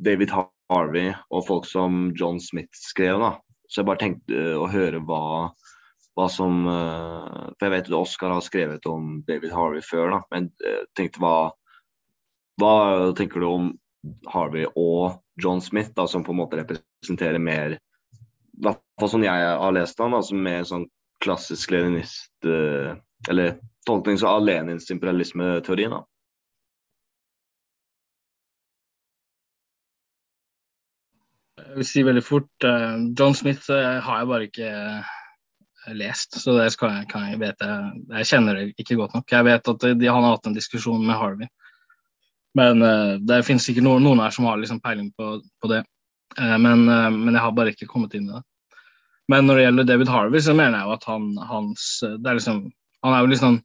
[0.00, 3.20] David Harvey og folk som John Smith skrev.
[3.20, 3.34] da.
[3.68, 5.22] Så jeg bare tenkte eh, å høre hva,
[6.16, 10.22] hva som eh, For jeg vet at Oscar har skrevet om David Harvey før, da.
[10.32, 11.36] Men jeg tenkte hva,
[12.60, 12.74] hva
[13.18, 13.72] tenker du om
[14.32, 19.26] Harvey og John Smith, da, som på en måte representerer mer I hvert fall sånn
[19.26, 20.88] jeg har lest han, altså mer sånn
[21.22, 25.88] klassisk leninist Eller tolkning av Lenins imperialismeteori.
[25.90, 26.00] da.
[31.80, 35.14] Vil si veldig fort uh, John Smith uh, har jeg bare ikke uh,
[35.96, 37.68] lest, så det skal jeg, kan jeg vite.
[38.18, 39.30] Jeg kjenner det ikke godt nok.
[39.32, 41.48] Jeg vet at de, han har hatt en diskusjon med Harvey.
[42.58, 42.82] Men
[43.28, 45.78] det finnes sikkert noen, noen, her som har liksom peiling på, på det.
[46.36, 48.42] Men, men, jeg har bare ikke kommet inn i det.
[49.30, 52.60] Men når det gjelder David Harvey, så mener jeg jo at han, hans, er liksom,
[53.06, 53.60] han er jo liksom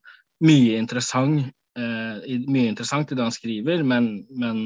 [0.45, 4.63] mye interessant, mye interessant i det han skriver, men, men,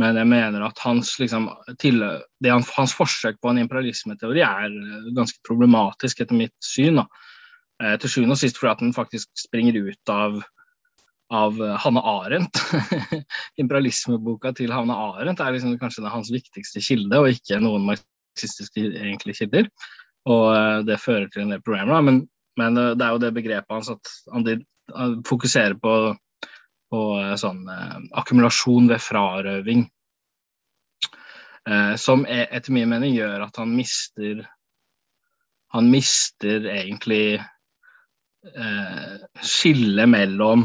[0.00, 1.50] men jeg mener at hans, liksom,
[1.82, 2.00] til,
[2.40, 4.78] det, hans forsøk på en imperialismeteori er
[5.16, 7.02] ganske problematisk etter mitt syn.
[7.02, 7.98] Da.
[8.00, 10.40] Til sjuende og sist fordi at den faktisk springer ut av
[11.32, 12.60] av eh, Hanne Arendt.
[13.62, 18.84] Imperialismeboka til Hanne Arendt er liksom kanskje hans viktigste kilde, og ikke noen marxistiske
[19.38, 19.70] kilder.
[20.30, 22.04] Og uh, det fører til en del problemer.
[22.04, 22.20] Men,
[22.60, 26.12] men det er jo det begrepet hans at han fokuserer på,
[26.92, 27.64] på uh, sånn
[28.12, 29.88] akkumulasjon ved frarøving.
[31.94, 34.40] som er, etter min mening gjør at han mister
[35.70, 37.38] Han mister egentlig
[39.46, 40.64] skillet mellom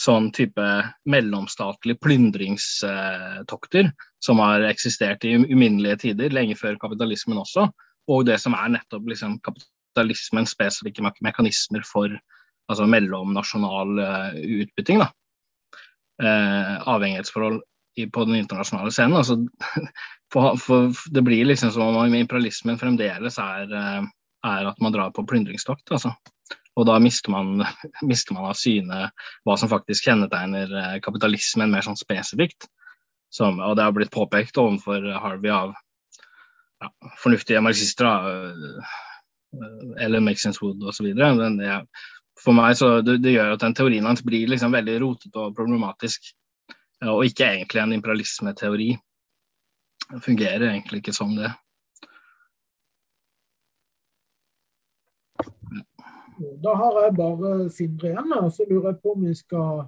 [0.00, 0.64] sånn type
[1.04, 3.92] mellomstatlige plyndringstokter
[4.24, 7.68] som har eksistert i uminnelige tider, lenge før kapitalismen også,
[8.10, 12.08] og det som er nettopp liksom, kapitalismens spesifikke mekanismer for
[12.70, 14.00] altså mellomnasjonal
[14.62, 15.02] utbytting.
[15.04, 15.10] Da.
[16.22, 17.62] Uh, avhengighetsforhold
[17.98, 19.16] i, på den internasjonale scenen.
[19.18, 19.36] Altså,
[20.32, 24.04] for, for, det blir liksom som om imperialismen fremdeles er, uh,
[24.46, 25.90] er at man drar på plyndringstokt.
[25.90, 26.14] Altså.
[26.78, 27.64] Og da mister man,
[28.10, 29.08] mister man av syne
[29.44, 32.68] hva som faktisk kjennetegner eh, kapitalismen mer sånn spesifikt.
[33.32, 35.72] Som, og det har blitt påpekt overfor Harvey av
[36.82, 36.88] ja,
[37.22, 38.28] fornuftige marxister,
[40.00, 41.08] eller Maxence Wood osv.
[42.40, 45.56] For meg så det, det, gjør at den teorien hans blir liksom veldig rotete og
[45.56, 46.32] problematisk.
[47.02, 48.92] Og ikke egentlig en imperialismeteori.
[50.12, 51.50] Det fungerer egentlig ikke som det.
[56.62, 59.84] Da har jeg bare Sindre igjen, og så lurer jeg på om vi skal,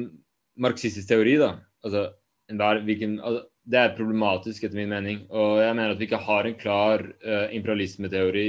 [0.61, 1.56] marxistisk teori, da.
[1.82, 2.05] Altså,
[2.49, 5.25] der, hvilken, altså, det er problematisk etter min mening.
[5.33, 8.49] Og jeg mener at vi ikke har en klar uh, imperialismeteori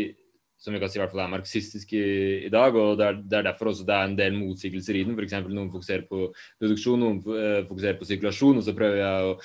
[0.66, 2.06] som vi kan si i hvert fall er marxistisk i,
[2.48, 2.76] i dag.
[2.76, 5.18] og det er, det er, derfor også det er en del motsigelser i den.
[5.18, 5.36] F.eks.
[5.46, 6.30] noen fokuserer på
[6.62, 8.62] produksjon, noen uh, fokuserer på sirkulasjon.
[8.62, 9.36] Og så prøver jeg å,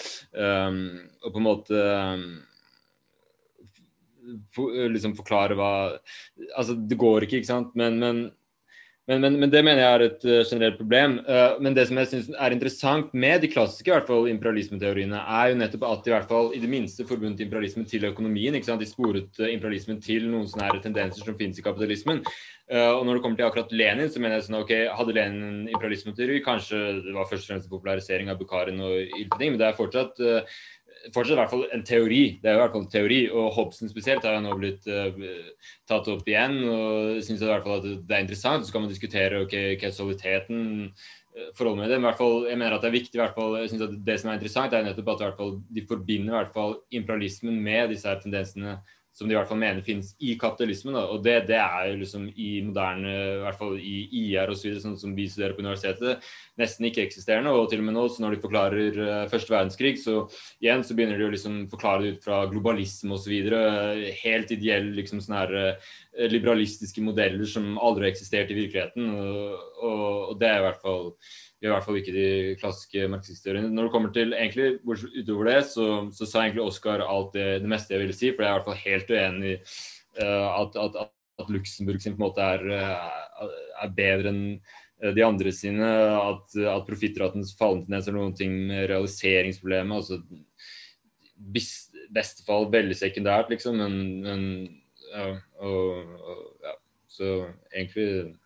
[0.70, 0.78] um,
[1.26, 2.24] på en måte um,
[4.54, 5.72] for, liksom forklare hva
[6.56, 7.74] Altså, det går ikke, ikke sant.
[7.78, 8.22] Men, men
[9.10, 11.16] men, men, men, det mener jeg er et uh, generelt problem.
[11.26, 15.18] Uh, men det som jeg synes er interessant med de klassiske i hvert fall imperialismeteoriene,
[15.18, 18.54] er jo nettopp at de i hvert fall i det minste forbundet imperialismen til økonomien.
[18.54, 18.84] ikke sant?
[18.84, 22.22] De sporet uh, imperialismen til noen sånne tendenser som finnes i kapitalismen.
[22.70, 25.70] og når det kommer til akkurat Lenin, så mener jeg sånn ok, hadde Lenin en
[25.72, 26.36] imperialismeteori?
[26.44, 30.22] Kanskje det var først og fremst popularisering av Bukharin og Ilfeding, men det er fortsatt
[31.08, 32.22] fortsatt i hvert fall en teori.
[32.42, 35.16] Det er i hvert fall en teori, og Hobson spesielt har jo nå blitt uh,
[35.88, 36.58] tatt opp igjen.
[36.68, 38.66] og synes i hvert fall at det er interessant.
[38.66, 40.62] Så kan man diskutere okay, kausaliteten,
[41.34, 41.98] uh, forholdet med det.
[41.98, 43.86] Men i hvert fall, jeg mener at det er viktig, i hvert fall, jeg synes
[43.88, 46.80] at det som er interessant, er nettopp at hvert fall, de forbinder i hvert fall
[47.00, 48.78] imperialismen med disse her tendensene
[49.12, 50.94] som de i hvert fall mener finnes i kapitalismen.
[50.96, 51.02] Da.
[51.12, 54.96] Og det, det, er jo liksom i moderne, i hvert fall i IR osv., sånn
[55.00, 56.24] som vi studerer på universitetet,
[56.60, 57.52] nesten ikke eksisterende.
[57.52, 60.22] Og til og med nå, så når de forklarer uh, første verdenskrig, så
[60.62, 63.34] igjen så begynner de å liksom forklare det ut fra globalisme osv.
[64.22, 65.92] Helt ideelle liksom sånne her uh,
[66.30, 69.10] liberalistiske modeller som aldri har eksistert i virkeligheten.
[69.10, 71.14] Og, og, og det er i hvert fall
[71.60, 72.26] i hvert fall ikke de
[72.60, 73.70] klassiske marxistteoriene.
[73.74, 77.70] Når det kommer til egentlig utover det, så, så sa egentlig Oskar alt det, det,
[77.70, 79.56] meste jeg ville si, for jeg er i hvert fall helt uenig i
[80.24, 81.00] uh, at, at,
[81.40, 83.52] at, Luxemburg sin på en måte er, uh,
[83.84, 85.90] er bedre enn uh, de andre sine.
[86.16, 90.00] At, at profittratens fallende tendens har noen ting med realiseringsproblemet.
[90.00, 90.20] altså
[92.10, 94.42] beste fall veldig sekundært, liksom, men, men
[95.10, 95.32] ja,
[95.64, 96.76] og, og, ja.
[97.10, 97.30] Så
[97.74, 98.36] egentlig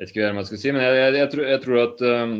[0.00, 2.36] vet ikke hva man skal si, men jeg, jeg, jeg, tror, jeg tror, at um,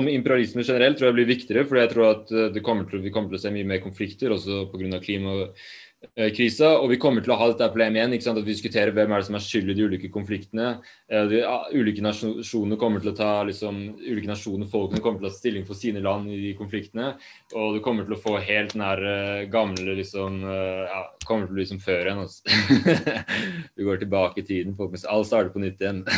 [0.00, 3.12] om imperialisme generelt tror jeg blir viktigere, for jeg tror at det kommer til, vi
[3.14, 5.00] kommer til å se mye mer konflikter også pga.
[5.02, 5.36] klima.
[5.48, 5.70] Eh,
[6.16, 8.12] krisa, og vi kommer til å ha dette problemet igjen.
[8.16, 10.80] ikke sant, at Vi diskuterer hvem er det som er skyld i de ulike konfliktene.
[11.10, 11.42] Eh, de
[11.76, 15.66] ulike nasjoner kommer til å ta liksom, ulike nasjoner, folkene kommer til å ta stilling
[15.68, 17.20] for sine land i de konfliktene.
[17.52, 21.58] Og du kommer til å få helt nær uh, gamle liksom ja, kommer til å
[21.58, 22.24] bli som før igjen.
[22.24, 22.40] Altså.
[23.76, 24.72] du går tilbake i tiden.
[24.80, 26.00] Alt starter på nytt igjen.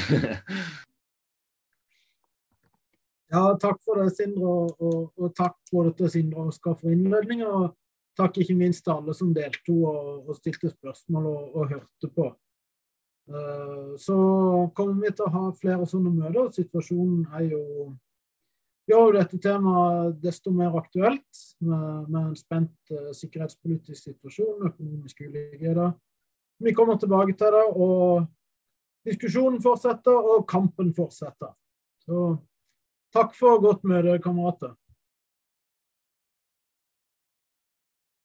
[3.34, 6.94] ja, takk for det, Sindre, og, og, og takk både til Sindre og Oskar for
[6.94, 7.74] innledninga.
[8.18, 12.28] Takk ikke minst til alle som deltok og, og stilte spørsmål og, og hørte på.
[13.32, 14.16] Uh, så
[14.76, 16.50] kommer vi til å ha flere sånne møter.
[16.52, 17.62] Situasjonen er jo
[18.90, 25.94] gjør dette temaet desto mer aktuelt med, med en spent uh, sikkerhetspolitisk situasjon, økonomiske ulikheter.
[26.62, 28.26] Vi kommer tilbake til det, og
[29.08, 31.54] diskusjonen fortsetter, og kampen fortsetter.
[32.04, 32.36] Så
[33.14, 34.76] takk for godt møte, kamerater.